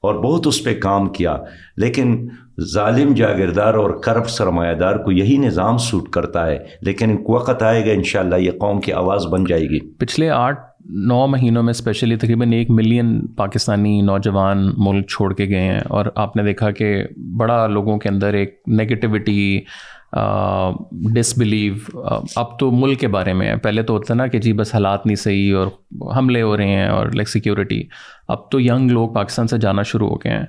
اور 0.02 0.14
بہت 0.14 0.46
اس 0.46 0.64
پہ 0.64 0.80
کام 0.80 1.08
کیا 1.08 1.36
لیکن 1.76 2.28
ظالم 2.64 3.12
جاگیردار 3.14 3.74
اور 3.74 3.90
کرب 4.02 4.28
سرمایہ 4.28 4.74
دار 4.74 4.96
کو 4.96 5.12
یہی 5.12 5.36
نظام 5.36 5.78
سوٹ 5.78 6.08
کرتا 6.08 6.46
ہے، 6.46 6.58
لیکن 6.80 7.16
وقت 7.28 7.62
آئے 7.62 7.84
گا 7.86 7.92
انشاءاللہ 7.92 8.36
یہ 8.36 8.50
قوم 8.61 8.80
کی 8.80 8.92
آواز 8.92 9.26
بن 9.26 9.44
جائے 9.44 9.62
گی۔ 9.62 9.78
پچھلے 9.98 10.30
آٹھ، 10.30 10.61
نو 11.08 11.26
مہینوں 11.26 11.62
میں 11.62 11.70
اسپیشلی 11.70 12.16
تقریباً 12.16 12.52
ایک 12.52 12.70
ملین 12.70 13.20
پاکستانی 13.36 14.00
نوجوان 14.00 14.68
ملک 14.76 15.08
چھوڑ 15.08 15.32
کے 15.34 15.46
گئے 15.48 15.62
ہیں 15.62 15.80
اور 15.88 16.06
آپ 16.14 16.36
نے 16.36 16.42
دیکھا 16.42 16.70
کہ 16.70 16.92
بڑا 17.38 17.66
لوگوں 17.66 17.98
کے 17.98 18.08
اندر 18.08 18.34
ایک 18.34 18.58
نگیٹیوٹی 18.80 19.61
ڈس 21.14 21.32
بلیو 21.38 21.98
اب 22.36 22.58
تو 22.58 22.70
ملک 22.70 23.00
کے 23.00 23.08
بارے 23.08 23.32
میں 23.32 23.48
ہے۔ 23.48 23.56
پہلے 23.56 23.82
تو 23.82 23.94
ہوتا 23.94 24.14
نا 24.14 24.26
کہ 24.26 24.38
جی 24.38 24.52
بس 24.52 24.74
حالات 24.74 25.06
نہیں 25.06 25.16
صحیح 25.16 25.54
اور 25.56 25.66
حملے 26.16 26.42
ہو 26.42 26.56
رہے 26.56 26.68
ہیں 26.68 26.88
اور 26.88 27.06
لائک 27.14 27.28
سیکیورٹی 27.28 27.82
اب 28.28 28.50
تو 28.50 28.61
ینگ 28.61 28.90
لوگ 28.90 29.12
پاکستان 29.14 29.46
سے 29.48 29.58
جانا 29.58 29.82
شروع 29.82 30.08
ہو 30.08 30.16
گئے 30.16 30.32
ہیں۔ 30.32 30.44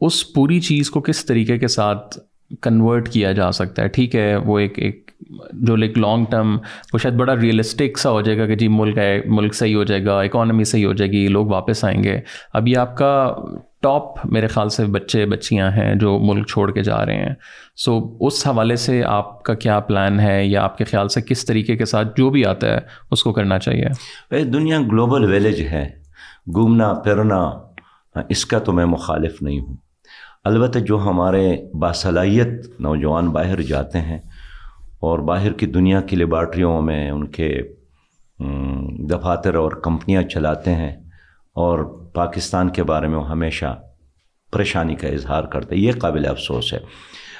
اس 0.00 0.32
پوری 0.32 0.60
چیز 0.60 0.90
کو 0.90 1.00
کس 1.00 1.26
طریقے 1.26 1.58
کے 1.58 1.68
ساتھ 1.68 2.18
کنورٹ 2.62 3.08
کیا 3.08 3.32
جا 3.32 3.52
سکتا 3.52 3.82
ہے؟ 3.82 3.88
ٹھیک 3.88 4.16
ہے، 4.16 4.36
وہ 4.36 4.58
ایک 4.58 4.78
ایک 4.78 5.10
جو 5.52 5.76
لائک 5.76 5.98
لانگ 5.98 6.24
ٹرم 6.30 6.58
وہ 6.92 6.98
شاید 6.98 7.14
بڑا 7.14 7.36
ریئلسٹک 7.36 7.98
سا 7.98 8.10
ہو 8.10 8.20
جائے 8.20 8.38
گا 8.38 8.46
کہ 8.46 8.54
جی 8.54 8.68
ملک 8.68 8.98
ہے، 8.98 9.20
ملک 9.26 9.54
صحیح 9.54 9.76
ہو 9.76 9.84
جائے 9.84 10.04
گا 10.04 10.20
اکانومی 10.20 10.64
صحیح 10.64 10.86
ہو 10.86 10.92
جائے 10.92 11.10
گی، 11.10 11.28
لوگ 11.28 11.46
واپس 11.46 11.84
آئیں 11.84 12.04
گے۔ 12.04 12.20
اب 12.52 12.68
یہ 12.68 12.76
آپ 12.76 12.96
کا 12.96 13.34
ٹاپ 13.82 14.26
میرے 14.26 14.46
خیال 14.46 14.68
سے 14.68 14.84
بچے، 14.84 15.26
بچیاں 15.26 15.70
ہیں 15.70 15.94
جو 15.94 16.18
ملک 16.18 16.46
چھوڑ 16.46 16.72
کے 16.72 16.82
جا 16.82 17.06
رہے 17.06 17.16
ہیں۔ 17.16 17.34
سو 17.76 18.16
اس 18.20 18.46
حوالے 18.46 18.76
سے 18.76 19.04
آپ 19.04 19.42
کا 19.42 19.54
کیا 19.54 19.80
پلان 19.80 20.20
ہے؟ 20.20 20.46
یا 20.46 20.62
آپ 20.62 20.78
کے 20.78 20.84
خیال 20.84 21.08
سے 21.08 21.22
کس 21.22 21.46
طریقے 21.46 21.76
کے 21.76 21.84
ساتھ 21.84 22.08
جو 22.16 22.30
بھی 22.30 22.44
آتا 22.44 22.66
ہے، 22.66 22.78
اس 23.10 23.22
کو 23.22 23.32
کرنا 23.32 23.58
چاہیے؟ 23.58 24.44
دنیا 24.44 24.80
گلوبل 24.80 25.24
ویلیج 25.24 25.60
ہے۔ 25.60 25.88
گھومنا، 26.54 26.92
پھرنا، 26.92 27.50
اس 28.28 28.46
کا 28.46 28.58
تو 28.58 28.72
میں 28.72 28.86
مخالف 28.86 29.42
نہیں 29.42 29.60
ہوں۔ 29.60 29.76
البتہ 30.46 30.78
جو 30.78 30.98
ہمارے 30.98 31.56
باصلاحیت 31.78 32.80
نوجوان 32.80 33.30
باہر 33.30 33.60
جاتے 33.60 34.00
ہیں 34.00 34.18
اور 35.00 35.18
باہر 35.18 35.52
کی 35.52 35.66
دنیا 35.66 36.00
کی 36.00 36.16
لیبارٹریوں 36.16 36.82
میں 36.82 37.10
ان 37.10 37.26
کے 37.26 37.62
دفاتر 39.06 39.54
اور 39.54 39.70
کمپنیاں 39.70 40.22
چلاتے 40.22 40.74
ہیں 40.74 40.96
اور 41.54 41.78
پاکستان 42.14 42.68
کے 42.68 42.82
بارے 42.82 43.08
میں 43.08 43.18
وہ 43.18 43.30
ہمیشہ 43.30 43.80
پریشانی 44.52 44.94
کا 44.94 45.08
اظہار 45.08 45.44
کرتے 45.44 45.76
یہ 45.76 45.92
قابل 45.92 46.26
افسوس 46.26 46.72
ہے۔ 46.72 46.78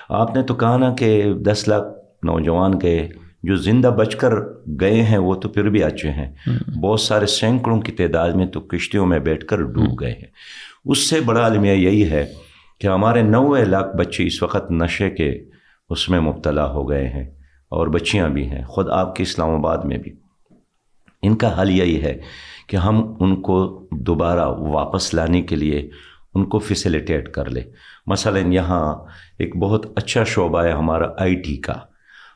آپ 0.08 0.36
نے 0.36 0.42
تو 0.42 0.54
کہا 0.54 0.76
نا 0.76 0.94
کہ 0.94 1.32
دس 1.32 1.68
لاکھ 1.68 1.86
نوجوان 2.22 2.72
گئے 2.82 3.08
جو 3.42 3.56
زندہ 3.56 3.88
بچ 3.88 4.16
کر 4.16 4.32
گئے 4.80 5.02
ہیں 5.02 5.18
وہ 5.18 5.34
تو 5.34 5.48
پھر 5.48 5.68
بھی 5.68 5.82
اچھے 5.82 6.10
ہیں۔ 6.10 6.58
بہت 6.82 7.00
سارے 7.00 7.26
سینکڑوں 7.26 7.80
کی 7.80 7.92
تعداد 7.92 8.30
میں 8.30 8.46
تو 8.46 8.60
کشتیوں 8.60 9.06
میں 9.06 9.18
بیٹھ 9.18 9.46
کر 9.46 9.62
ڈوب 9.62 10.00
گئے 10.00 10.12
ہیں۔ 10.12 10.30
اس 10.84 11.10
سے 11.10 11.20
بڑا 11.20 11.40
عالمیہ 11.40 11.72
یہی 11.72 12.10
ہے 12.10 12.26
کہ 12.80 12.86
ہمارے 12.86 13.22
نوے 13.22 13.64
لاکھ 13.64 13.96
بچے 13.96 14.26
اس 14.26 14.42
وقت 14.42 14.70
نشے 14.70 15.10
کے 15.10 15.30
اس 15.90 16.08
میں 16.08 16.20
مبتلا 16.20 16.70
ہو 16.70 16.88
گئے 16.90 17.08
ہیں 17.08 17.24
اور 17.68 17.86
بچیاں 17.86 18.28
بھی 18.28 18.50
ہیں، 18.50 18.64
خود 18.64 18.88
آپ 18.88 19.14
کے 19.16 19.22
اسلام 19.22 19.50
آباد 19.50 19.78
میں 19.84 19.98
بھی۔ 19.98 20.12
ان 21.22 21.36
کا 21.36 21.60
حل 21.60 21.70
یہی 21.70 22.02
ہے 22.02 22.18
کہ 22.66 22.76
ہم 22.76 23.02
ان 23.20 23.40
کو 23.42 23.88
دوبارہ 23.90 24.46
واپس 24.48 25.14
لانے 25.14 25.42
کے 25.42 25.56
لیے 25.56 25.90
ان 26.34 26.44
کو 26.44 26.58
فیسیلیٹیٹ 26.58 27.28
کر 27.32 27.50
لے 27.50 27.62
مثلا 28.06 28.38
یہاں 28.38 28.94
ایک 29.38 29.56
بہت 29.56 29.86
اچھا 29.96 30.24
شعبہ 30.24 30.64
ہے 30.64 30.72
ہمارا 30.72 31.06
آئی 31.18 31.34
ٹی 31.34 31.56
کا۔ 31.56 31.74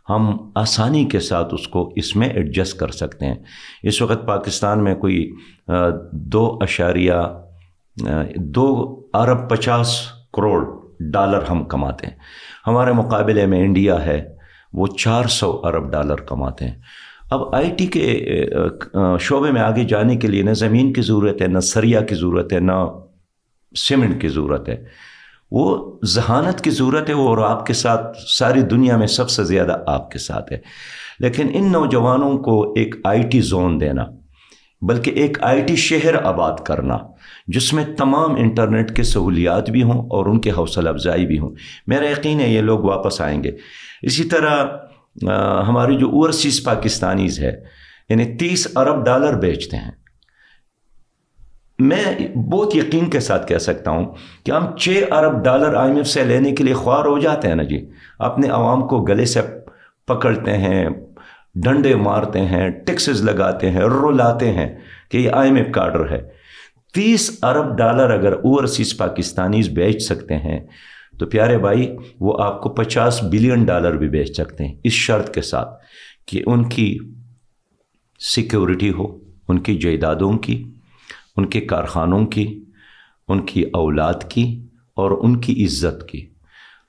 ہم 0.09 0.51
آسانی 0.55 1.05
کے 1.05 1.20
ساتھ 1.20 1.55
اس 1.55 1.68
کو 1.68 1.93
اس 1.97 2.16
میں 2.16 2.28
ایڈجسٹ 2.28 2.78
کر 2.78 2.88
سکتے 2.91 3.26
ہیں۔ 3.26 3.34
اس 3.82 4.01
وقت 4.03 4.26
پاکستان 4.26 4.84
میں 4.84 4.95
کوئی 4.95 5.30
دو 6.12 6.59
اشاریہ 6.61 7.12
دو 8.36 8.66
ارب 9.14 9.51
پچاس 9.51 10.01
کروڑ 10.32 10.64
ڈالر 11.00 11.42
ہم 11.50 11.64
کماتے 11.64 12.06
ہیں۔ 12.06 12.14
ہمارے 12.66 12.92
مقابلے 12.92 13.46
میں 13.46 13.60
انڈیا 13.60 14.06
ہے، 14.06 14.36
وہ 14.72 14.86
چار 14.86 15.24
سو 15.24 15.60
ارب 15.64 15.92
ڈالر 15.92 16.14
کماتے 16.14 16.64
ہیں۔ 16.64 16.74
اب 17.30 17.54
آئی 17.54 17.70
ٹی 17.70 17.86
کے 17.86 18.26
شعبے 19.20 19.50
میں 19.50 19.60
آگے 19.60 19.84
جانے 19.84 20.16
کے 20.16 20.28
لیے 20.28 20.42
نہ 20.42 20.50
زمین 20.50 20.92
کی 20.92 21.02
ضرورت 21.02 21.42
ہے، 21.42 21.46
نہ 21.46 21.58
سریا 21.58 22.00
کی 22.00 22.14
ضرورت 22.14 22.52
ہے، 22.52 22.60
نہ 22.60 22.72
سیمنٹ 23.76 24.20
کی 24.20 24.28
ضرورت 24.28 24.68
ہے۔ 24.68 24.84
وہ 25.50 25.98
ذہانت 26.04 26.60
کی 26.60 26.70
ضرورت 26.70 27.08
ہے، 27.08 27.14
وہ 27.14 27.28
اور 27.28 27.38
آپ 27.38 27.66
کے 27.66 27.72
ساتھ، 27.72 28.16
ساری 28.38 28.62
دنیا 28.62 28.96
میں 28.96 29.06
سب 29.06 29.30
سے 29.30 29.44
زیادہ 29.44 29.76
آپ 29.86 30.10
کے 30.10 30.18
ساتھ 30.18 30.52
ہے۔ 30.52 30.58
لیکن 31.18 31.50
ان 31.54 31.72
نوجوانوں 31.72 32.38
کو 32.38 32.72
ایک 32.72 32.94
آئی 33.04 33.22
ٹی 33.22 33.40
زون 33.40 33.80
دینا۔ 33.80 34.04
بلکہ 34.82 35.10
ایک 35.10 35.38
آئی 35.42 35.62
ٹی 35.62 35.76
شہر 35.76 36.14
آباد 36.24 36.52
کرنا، 36.66 36.98
جس 37.46 37.72
میں 37.72 37.84
تمام 37.98 38.34
انٹرنیٹ 38.34 38.96
کے 38.96 39.02
سہولیات 39.02 39.70
بھی 39.70 39.82
ہوں 39.82 40.06
اور 40.10 40.26
ان 40.26 40.40
کے 40.40 40.50
حوصلہ 40.50 40.88
افزائی 40.88 41.26
بھی 41.26 41.38
ہوں۔ 41.38 41.50
میرا 41.86 42.10
یقین 42.10 42.40
ہے 42.40 42.48
یہ 42.48 42.60
لوگ 42.60 42.78
واپس 42.78 43.20
آئیں 43.20 43.44
گے۔ 43.44 43.50
اسی 44.02 44.24
طرح 44.24 44.66
ہماری 45.68 45.96
جو 45.96 46.06
اوورسیز 46.06 46.64
پاکستانیز 46.64 47.40
ہے 47.40 47.52
یعنی 48.08 48.24
تیس 48.24 48.68
ارب 48.76 49.04
ڈالر 49.04 49.38
بیچتے 49.38 49.76
ہیں۔ 49.76 49.90
میں 51.78 52.36
بہت 52.36 52.76
یقین 52.76 53.10
کے 53.10 53.20
ساتھ 53.20 53.46
کہہ 53.46 53.58
سکتا 53.58 53.90
ہوں 53.90 54.14
کہ 54.44 54.50
ہم 54.50 54.76
چھ 54.76 55.02
ارب 55.10 55.44
ڈالر 55.44 55.74
آئی 55.74 55.88
ایم 55.88 55.96
ایف 55.96 56.06
سے 56.06 56.24
لینے 56.24 56.52
کے 56.52 56.64
لیے 56.64 56.74
خوار 56.74 57.04
ہو 57.04 57.18
جاتے 57.18 57.48
ہیں 57.48 57.54
نا 57.54 57.62
جی۔ 57.62 57.90
اپنے 58.18 58.48
عوام 58.48 58.88
کو 58.88 59.02
گلے 59.02 59.24
سے 59.24 59.40
پکڑتے 60.08 60.56
ہیں 60.56 60.88
ڈنڈے 61.55 61.94
مارتے 61.94 62.40
ہیں، 62.40 62.70
ٹیکسز 62.70 63.22
لگاتے 63.22 63.70
ہیں، 63.70 63.80
رلاتے 63.80 64.53
ہیں 64.53 64.78
کہ 65.11 65.18
یہ 65.18 65.30
آئی 65.30 65.48
ایم 65.48 65.57
ایف 65.57 65.66
کا 65.72 65.82
آرڈر 65.82 66.11
ہے۔ 66.11 66.28
تیس 66.94 67.38
ارب 67.42 67.78
ڈالر 67.78 68.11
اگر 68.11 68.32
اوورسیز 68.32 68.96
پاکستانیز 68.96 69.68
بیچ 69.68 70.03
سکتے 70.03 70.36
ہیں، 70.36 70.61
تو 71.18 71.26
پیارے 71.26 71.59
بھائی، 71.59 71.96
وہ 72.20 72.42
آپ 72.42 72.61
کو 72.61 72.68
پچاس 72.68 73.22
بلین 73.22 73.64
ڈالر 73.64 73.96
بھی 73.96 74.09
بیچ 74.09 74.40
سکتے 74.40 74.66
ہیں 74.66 74.74
اس 74.84 74.92
شرط 74.92 75.34
کے 75.34 75.42
ساتھ 75.42 75.68
کہ 76.26 76.42
ان 76.46 76.68
کی 76.68 76.98
سیکیورٹی 78.18 78.90
ہو، 78.90 79.18
ان 79.48 79.59
کی 79.59 79.78
جائیدادوں 79.78 80.32
کی، 80.38 80.64
ان 81.36 81.46
کے 81.46 81.61
کارخانوں 81.61 82.26
کی، 82.26 82.64
ان 83.28 83.40
کی 83.40 83.62
اولاد 83.62 84.30
کی 84.30 84.66
اور 84.96 85.11
ان 85.11 85.40
کی 85.40 85.64
عزت 85.64 86.09
کی۔ 86.09 86.30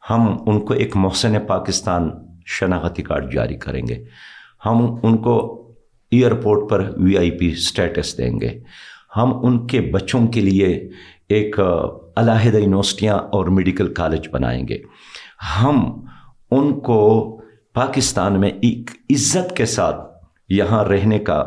ہم 0.10 0.38
ان 0.46 0.60
کو 0.60 0.74
ایک 0.74 0.98
محسن 0.98 1.34
پاکستان 1.48 2.10
شناختی 2.46 3.04
کارڈ 3.04 3.34
جاری 3.34 3.58
کریں 3.58 3.88
گے۔ 3.88 4.04
ہم 4.66 4.96
ان 5.04 5.18
کو 5.18 5.58
ایئرپورٹ 6.12 6.70
پر 6.70 6.94
وی 6.98 7.18
آئی 7.18 7.32
پی 7.32 7.48
اسٹیٹس 7.48 8.18
دیں 8.18 8.40
گے۔ 8.40 8.60
ہم 9.18 9.46
ان 9.46 9.68
کے 9.68 9.82
بچوں 9.82 10.28
کے 10.28 10.42
لیے 10.42 10.90
ایک 11.30 11.60
علیحدہ 12.16 12.58
یونیورسٹیاں 12.58 13.16
اور 13.16 13.46
میڈیکل 13.46 13.94
کالج 13.94 14.28
بنائیں 14.32 14.68
گے۔ 14.68 14.78
ہم 15.62 16.06
ان 16.52 16.80
کو 16.80 17.28
پاکستان 17.74 18.40
میں 18.40 18.50
ایک 18.50 18.90
عزت 19.10 19.58
کے 19.58 19.66
ساتھ 19.66 20.02
یہاں 20.50 20.84
رہنے 20.84 21.20
کا 21.20 21.44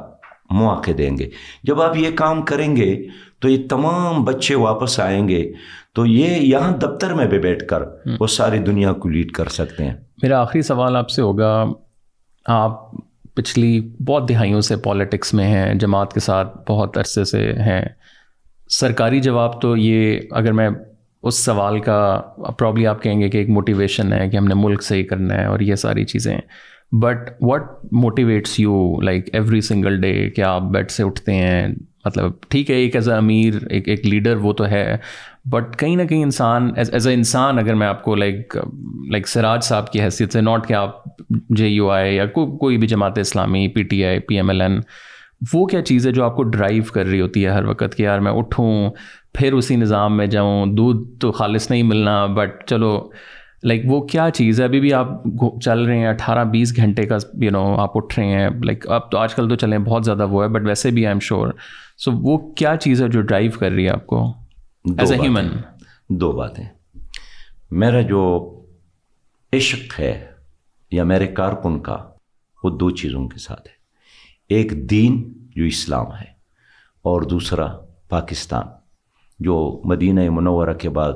مواقع 0.50 0.90
دیں 0.98 1.18
گے۔ 1.18 1.28
جب 1.62 1.82
آپ 1.82 1.96
یہ 1.96 2.10
کام 2.14 2.42
کریں 2.42 2.76
گے 2.76 3.04
تو 3.40 3.48
یہ 3.48 3.68
تمام 3.68 4.24
بچے 4.24 4.54
واپس 4.54 5.00
آئیں 5.00 5.28
گے۔ 5.28 5.52
تو 5.92 6.06
یہ 6.06 6.36
یہاں 6.36 6.76
دفتر 6.76 7.14
میں 7.14 7.26
بھی 7.26 7.38
بیٹھ 7.38 7.66
کر 7.66 7.82
وہ 8.20 8.26
ساری 8.26 8.58
دنیا 8.58 8.92
کو 8.92 9.08
لیڈ 9.08 9.32
کر 9.32 9.48
سکتے 9.48 9.84
ہیں۔ 9.84 9.94
میرا 10.22 10.40
آخری 10.40 10.62
سوال 10.62 10.96
آپ 10.96 11.10
سے 11.10 11.22
ہوگا 11.22 11.64
آپ 12.44 12.90
پچھلی 13.34 13.80
بہت 13.80 14.28
دہائیوں 14.28 14.60
سے 14.60 14.76
پالیٹکس 14.76 15.34
میں 15.34 15.44
ہیں، 15.44 15.74
جماعت 15.74 16.12
کے 16.12 16.20
ساتھ 16.20 16.70
بہت 16.70 16.98
عرصے 16.98 17.24
سے 17.24 17.52
ہیں۔ 17.52 17.84
سرکاری 18.70 19.20
جواب 19.20 19.62
تو 19.62 19.76
یہ 19.76 20.20
اگر 20.30 20.52
میں 20.52 20.68
اس 21.22 21.44
سوال 21.44 21.80
کا 21.80 22.22
پرابلی 22.58 22.86
آپ 22.86 23.02
کہیں 23.02 23.20
گے 23.20 23.28
کہ 23.28 23.38
ایک 23.38 23.48
موٹیویشن 23.48 24.12
ہے 24.12 24.28
کہ 24.28 24.36
ہم 24.36 24.44
نے 24.44 24.54
ملک 24.54 24.82
صحیح 24.82 25.04
کرنا 25.04 25.34
ہے 25.34 25.44
اور 25.44 25.60
یہ 25.60 25.74
ساری 25.74 26.04
چیزیں۔ 26.04 26.38
But 26.92 27.18
what 27.40 27.62
motivates 27.92 28.60
you 28.60 29.00
like 29.00 29.28
every 29.32 29.60
single 29.60 30.00
day 30.00 30.30
کہ 30.30 30.42
آپ 30.42 30.62
بیڈ 30.62 30.90
سے 30.90 31.02
اٹھتے 31.02 31.34
ہیں؟ 31.34 31.68
مطلب 32.04 32.30
ٹھیک 32.48 32.70
ہے، 32.70 32.74
ایک 32.74 32.94
ایز 32.94 33.08
اے 33.08 33.16
امیر، 33.16 33.54
ایک 33.70 33.88
ایک 33.88 34.06
لیڈر 34.06 34.36
وہ 34.36 34.52
تو 34.52 34.66
ہے۔ 34.66 34.96
بٹ 35.44 35.76
کہیں 35.78 35.94
نہ 35.96 36.02
کہیں 36.02 36.22
انسان 36.22 36.70
ایز 36.76 37.06
اے 37.06 37.14
انسان، 37.14 37.58
اگر 37.58 37.74
میں 37.74 37.86
آپ 37.86 38.02
کو 38.02 38.14
لائک 38.14 38.56
لائک 39.10 39.28
سراج 39.28 39.64
صاحب 39.64 39.90
کی 39.92 40.00
حیثیت 40.00 40.32
سے 40.32 40.40
ناٹ 40.40 40.66
کہ 40.68 40.74
آپ 40.74 41.02
جے 41.56 41.68
یو 41.68 41.90
آئی 41.90 42.14
یا 42.16 42.26
کوئی 42.26 42.78
بھی 42.78 42.86
Jamaat 42.88 43.18
Islami 43.18 43.66
P 43.68 43.82
T 43.82 44.04
I 44.04 44.18
P 44.18 44.36
M 44.36 44.48
L 44.50 44.60
N 44.60 44.78
وہ 45.52 45.64
کیا 45.66 45.82
چیز 45.82 46.06
ہے 46.06 46.12
جو 46.12 46.24
آپ 46.24 46.36
کو 46.36 46.42
ڈرائیو 46.42 46.82
کر 46.92 47.06
رہی 47.06 47.20
ہوتی 47.20 47.44
ہے 47.44 47.50
ہر 47.50 47.64
وقت 47.64 47.96
کہ 47.96 48.02
یار 48.02 48.18
میں 48.18 48.32
اٹھوں، 48.32 48.90
پھر 49.34 49.52
اسی 49.52 49.76
نظام 49.76 50.16
میں 50.16 50.26
جاؤں، 50.26 50.66
دودھ 50.76 51.02
تو 51.20 51.32
خالص 51.32 51.70
نہیں 51.70 51.82
ملنا 51.82 52.24
بٹ 52.36 52.64
چلو 52.66 52.98
لائک 53.62 53.82
وہ 53.86 54.00
کیا 54.06 54.28
چیز 54.34 54.60
ہے؟ 54.60 54.64
ابھی 54.64 54.80
بھی 54.80 54.92
آپ 54.94 55.08
چل 55.62 55.82
رہے 55.84 55.98
ہیں 55.98 56.06
اٹھارہ 56.06 56.44
بیس 56.44 56.76
گھنٹے 56.76 57.06
کا 57.06 57.18
یو 57.42 57.50
نو 57.50 57.64
آپ 57.80 57.96
اٹھ 57.96 58.18
رہے 58.18 58.26
ہیں 58.26 58.48
لائک 58.64 58.88
اب 58.90 59.10
تو 59.10 59.18
آج 59.18 59.34
کل 59.34 59.48
تو 59.48 59.56
چلیں 59.56 59.78
بہت 59.78 60.04
زیادہ 60.04 60.28
وہ 60.28 60.42
ہے 60.42 60.48
بٹ 60.48 60.66
ویسے 60.66 60.90
بھی 60.90 61.06
آئی 61.06 61.12
ایم 61.12 61.20
شیور 61.20 61.52
سو 62.04 62.12
وہ 62.22 62.38
کیا 62.52 62.76
چیز 62.76 63.02
ہے 63.02 63.08
جو 63.08 63.20
ڈرائیو 63.20 63.50
کر 63.58 63.70
رہی 63.70 63.84
ہے 63.84 63.90
آپ 63.90 64.06
کو؟ 64.06 64.24
ایز 64.84 65.12
اے 65.12 65.18
ہیومن 65.18 65.48
دو 66.08 66.32
باتیں۔ 66.32 66.64
میرا 67.70 68.00
جو 68.00 68.50
عشق 69.52 70.00
ہے 70.00 70.30
یا 70.90 71.04
میرے 71.04 71.26
کارکن 71.26 71.80
کا 71.80 71.96
وہ 72.64 72.70
دو 72.70 72.90
چیزوں 72.90 73.28
کے 73.28 73.38
ساتھ 73.38 73.68
ہے۔ 73.68 73.72
ایک 74.48 74.90
دین 74.90 75.32
جو 75.56 75.64
اسلام 75.64 76.06
ہے 76.06 76.26
اور 77.02 77.22
دوسرا 77.22 77.66
پاکستان 78.08 78.66
جو 79.38 79.82
مدینہ 79.84 80.30
منورہ 80.30 80.72
کے 80.72 80.88
بعد 80.90 81.12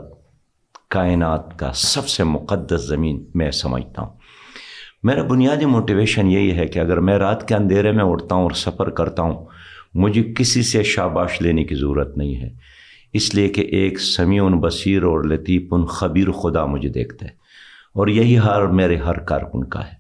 کائنات 0.89 1.59
کا 1.59 1.73
سب 1.73 2.09
سے 2.09 2.25
مقدس 2.25 2.89
زمین 2.89 3.25
میں 3.35 3.51
سمجھتا 3.51 4.03
ہوں۔ 4.03 4.17
میرا 5.03 5.23
بنیادی 5.23 5.65
موٹیویشن 5.65 6.27
یہی 6.27 6.57
ہے 6.57 6.67
کہ 6.67 6.79
اگر 6.79 7.01
میں 7.01 7.19
رات 7.19 7.49
کے 7.49 7.55
اندھیرے 7.55 7.93
میں 7.93 8.05
اٹھتا 8.05 8.35
ہوں 8.35 8.43
اور 8.43 8.51
سفر 8.51 8.91
کرتا 8.91 9.23
ہوں 9.23 9.47
مجھے 9.95 10.35
کسی 10.39 10.63
سے 10.63 10.83
شاباش 10.83 11.43
لینے 11.43 11.65
کی 11.65 11.75
ضرورت 11.75 12.17
نہیں 12.17 12.37
ہے۔ 12.37 12.78
اس 13.19 13.35
لیے 13.35 13.49
کہ 13.49 13.61
ایک 13.61 14.01
سمیون 14.01 14.61
بصیر 14.61 15.03
اور 15.03 15.25
لطیف 15.25 15.63
ان 15.71 15.87
خبیر 15.87 16.31
خدا 16.31 16.67
مجھے 16.67 16.89
دیکھتا 16.89 17.27
ہے۔ 17.27 17.31
اور 17.95 18.07
یہی 18.07 18.39
حال 18.39 18.67
میرے 18.67 18.97
ہر 18.97 19.19
کارکن 19.19 19.65
کا 19.65 19.87
ہے۔ 19.87 19.99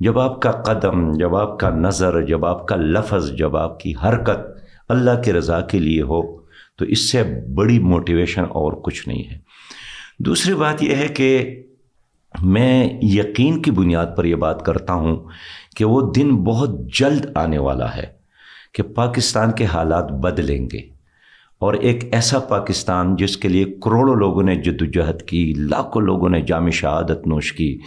جب 0.00 0.18
آپ 0.18 0.42
کا 0.42 0.50
قدم، 0.50 1.12
جب 1.12 1.36
آپ 1.36 1.60
کا 1.60 1.70
نظر، 1.70 2.22
جب 2.22 2.46
آپ 2.46 2.68
کا 2.68 2.76
لفظ، 2.76 3.32
جب 3.32 3.56
آپ 3.56 3.80
کی 3.80 3.94
حرکت 4.04 4.60
اللہ 4.88 5.22
کے 5.24 5.32
رضا 5.32 5.60
کے 5.60 5.78
لیے 5.78 6.02
ہو، 6.02 6.36
تو 6.76 6.84
اس 6.84 7.12
سے 7.12 7.22
بڑی 7.54 7.78
موٹیویشن 7.78 8.42
اور 8.42 8.72
کچھ 8.72 9.08
نہیں 9.08 9.30
ہے۔ 9.30 9.38
دوسری 10.18 10.54
بات 10.54 10.82
یہ 10.82 10.94
ہے 10.96 11.08
کہ 11.08 11.62
میں 12.42 12.88
یقین 13.02 13.62
کی 13.62 13.70
بنیاد 13.70 14.06
پر 14.16 14.24
یہ 14.24 14.34
بات 14.34 14.64
کرتا 14.64 14.92
ہوں 14.92 15.16
کہ 15.76 15.84
وہ 15.84 16.12
دن 16.16 16.36
بہت 16.36 16.70
جلد 16.98 17.26
آنے 17.34 17.58
والا 17.58 17.96
ہے 17.96 18.06
کہ 18.74 18.82
پاکستان 18.82 19.52
کے 19.52 19.64
حالات 19.64 20.12
بدلیں 20.12 20.68
گے۔ 20.72 20.95
اور 21.60 21.74
ایک 21.74 22.14
ایسا 22.14 22.38
پاکستان 22.38 23.16
جس 23.16 23.36
کے 23.36 23.48
لیے 23.48 23.64
کروڑوں 23.64 24.16
لوگوں 24.16 24.42
نے 24.42 24.56
جدوجہد 24.56 25.22
کی، 25.22 25.52
لاکھوں 25.58 26.02
لوگوں 26.02 26.28
نے 26.28 26.40
جامع 26.40 26.70
شہادت 26.70 27.26
نوش 27.26 27.52
کی، 27.52 27.78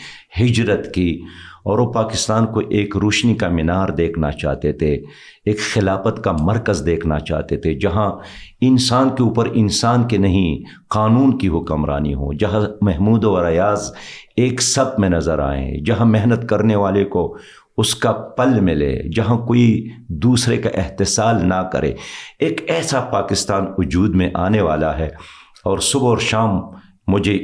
ہجرت 0.42 0.94
کی، 0.94 1.22
اور 1.64 1.80
وہ 1.80 1.92
پاکستان 1.94 2.46
کو 2.46 2.60
ایک 2.70 2.98
روشنی 2.98 3.34
کا 3.36 3.48
مینار 3.50 3.90
دیکھنا 3.90 4.32
چاہتے 4.32 4.72
تھے، 4.74 4.94
ایک 5.46 5.60
خلافت 5.60 6.24
کا 6.24 6.32
مرکز 6.32 6.82
دیکھنا 6.86 7.20
چاہتے 7.20 7.58
تھے، 7.58 7.74
جہاں 7.74 8.12
انسان 8.62 9.10
کے 9.10 9.24
اوپر 9.24 9.48
انسان 9.54 10.08
کے 10.08 10.18
نہیں، 10.18 10.64
قانون 10.90 11.38
کی 11.38 11.48
حکمرانی 11.48 12.14
ہو، 12.14 12.34
جہاں 12.34 12.62
محمود 12.82 13.24
و 13.24 13.50
ریاض 13.50 13.92
ایک 14.36 14.62
سب 14.62 15.00
میں 15.00 15.10
نظر 15.10 15.40
آئیں 15.40 15.78
جہاں 15.78 16.06
محنت 16.06 16.50
کرنے 16.50 16.76
والے 16.76 17.04
کو 17.06 17.38
اس 17.80 17.96
کا 17.96 18.12
پل 18.12 18.60
ملے، 18.60 18.92
جہاں 19.16 19.38
کوئی 19.38 19.90
دوسرے 20.08 20.58
کا 20.58 20.70
احتسال 20.74 21.48
نہ 21.48 21.62
کرے۔ 21.74 21.94
ایک 22.40 22.62
ایسا 22.68 23.02
پاکستان 23.02 23.66
وجود 23.78 24.16
میں 24.16 24.30
آنے 24.34 24.62
والا 24.62 24.98
ہے 24.98 25.10
اور 25.64 25.78
صبح 25.80 26.08
اور 26.08 26.18
شام 26.18 26.60
مجھے 27.08 27.40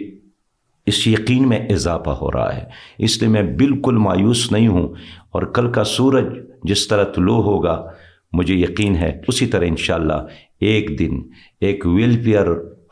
اس 0.85 1.07
یقین 1.07 1.47
میں 1.49 1.59
اضافہ 1.69 2.09
ہو 2.09 2.31
رہا 2.31 2.55
ہے۔ 2.57 2.63
اس 2.97 3.21
لیے 3.21 3.29
میں 3.29 3.43
بالکل 3.43 3.97
مایوس 3.97 4.51
نہیں 4.51 4.67
ہوں 4.67 4.87
اور 5.31 5.43
کل 5.43 5.71
کا 5.71 5.83
سورج 5.83 6.25
جس 6.63 6.87
طرح 6.87 7.03
طلوع 7.03 7.41
ہوگا، 7.43 7.85
مجھے 8.33 8.55
یقین 8.55 8.95
ہے 8.95 9.21
اسی 9.27 9.45
طرح 9.45 9.65
انشاءاللہ 9.65 10.19
ایک 10.59 10.99
دن 10.99 11.21
ایک 11.61 11.85
ویلفیئر، 11.85 12.47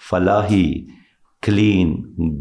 فلاحی، 0.09 0.85
clean, 1.41 1.89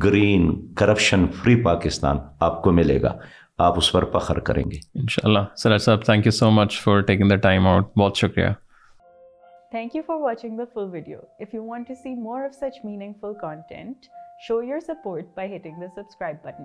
green, 0.02 0.74
corruption, 0.74 1.24
free 1.34 1.56
Pakistan 1.62 2.16
آپ 2.40 2.62
کو 2.62 2.72
ملے 2.72 3.02
گا۔ 3.02 3.12
آپ 3.58 3.74
اس 3.76 3.92
پر 3.92 4.04
فخر 4.04 4.38
کریں 4.38 4.64
گے۔ 4.64 4.78
انشاءاللہ۔ 4.94 5.38
سر 5.56 5.78
صاحب 5.78 6.04
thank 6.04 6.26
you 6.26 6.32
so 6.32 6.50
much 6.50 6.80
for 6.80 7.00
taking 7.00 7.28
the 7.28 7.36
time 7.36 7.66
out 7.66 7.96
بہت 7.96 8.16
شکریہ۔ 8.16 8.48
Thank 9.70 9.96
you 9.96 10.02
for 10.06 10.16
watching 10.16 10.58
the 10.58 10.64
full 10.74 10.88
video 10.90 11.18
if 11.38 11.54
you 11.54 11.64
want 11.64 11.88
to 11.88 11.94
see 11.94 12.14
more 12.14 12.44
of 12.44 12.54
such 12.54 12.84
meaningful 13.20 13.32
content 13.40 13.96
show 14.48 14.62
your 14.62 14.80
support 14.80 15.24
by 15.34 15.56
hitting 15.56 15.80
the 15.80 15.86
subscribe 15.94 16.36
button 16.42 16.64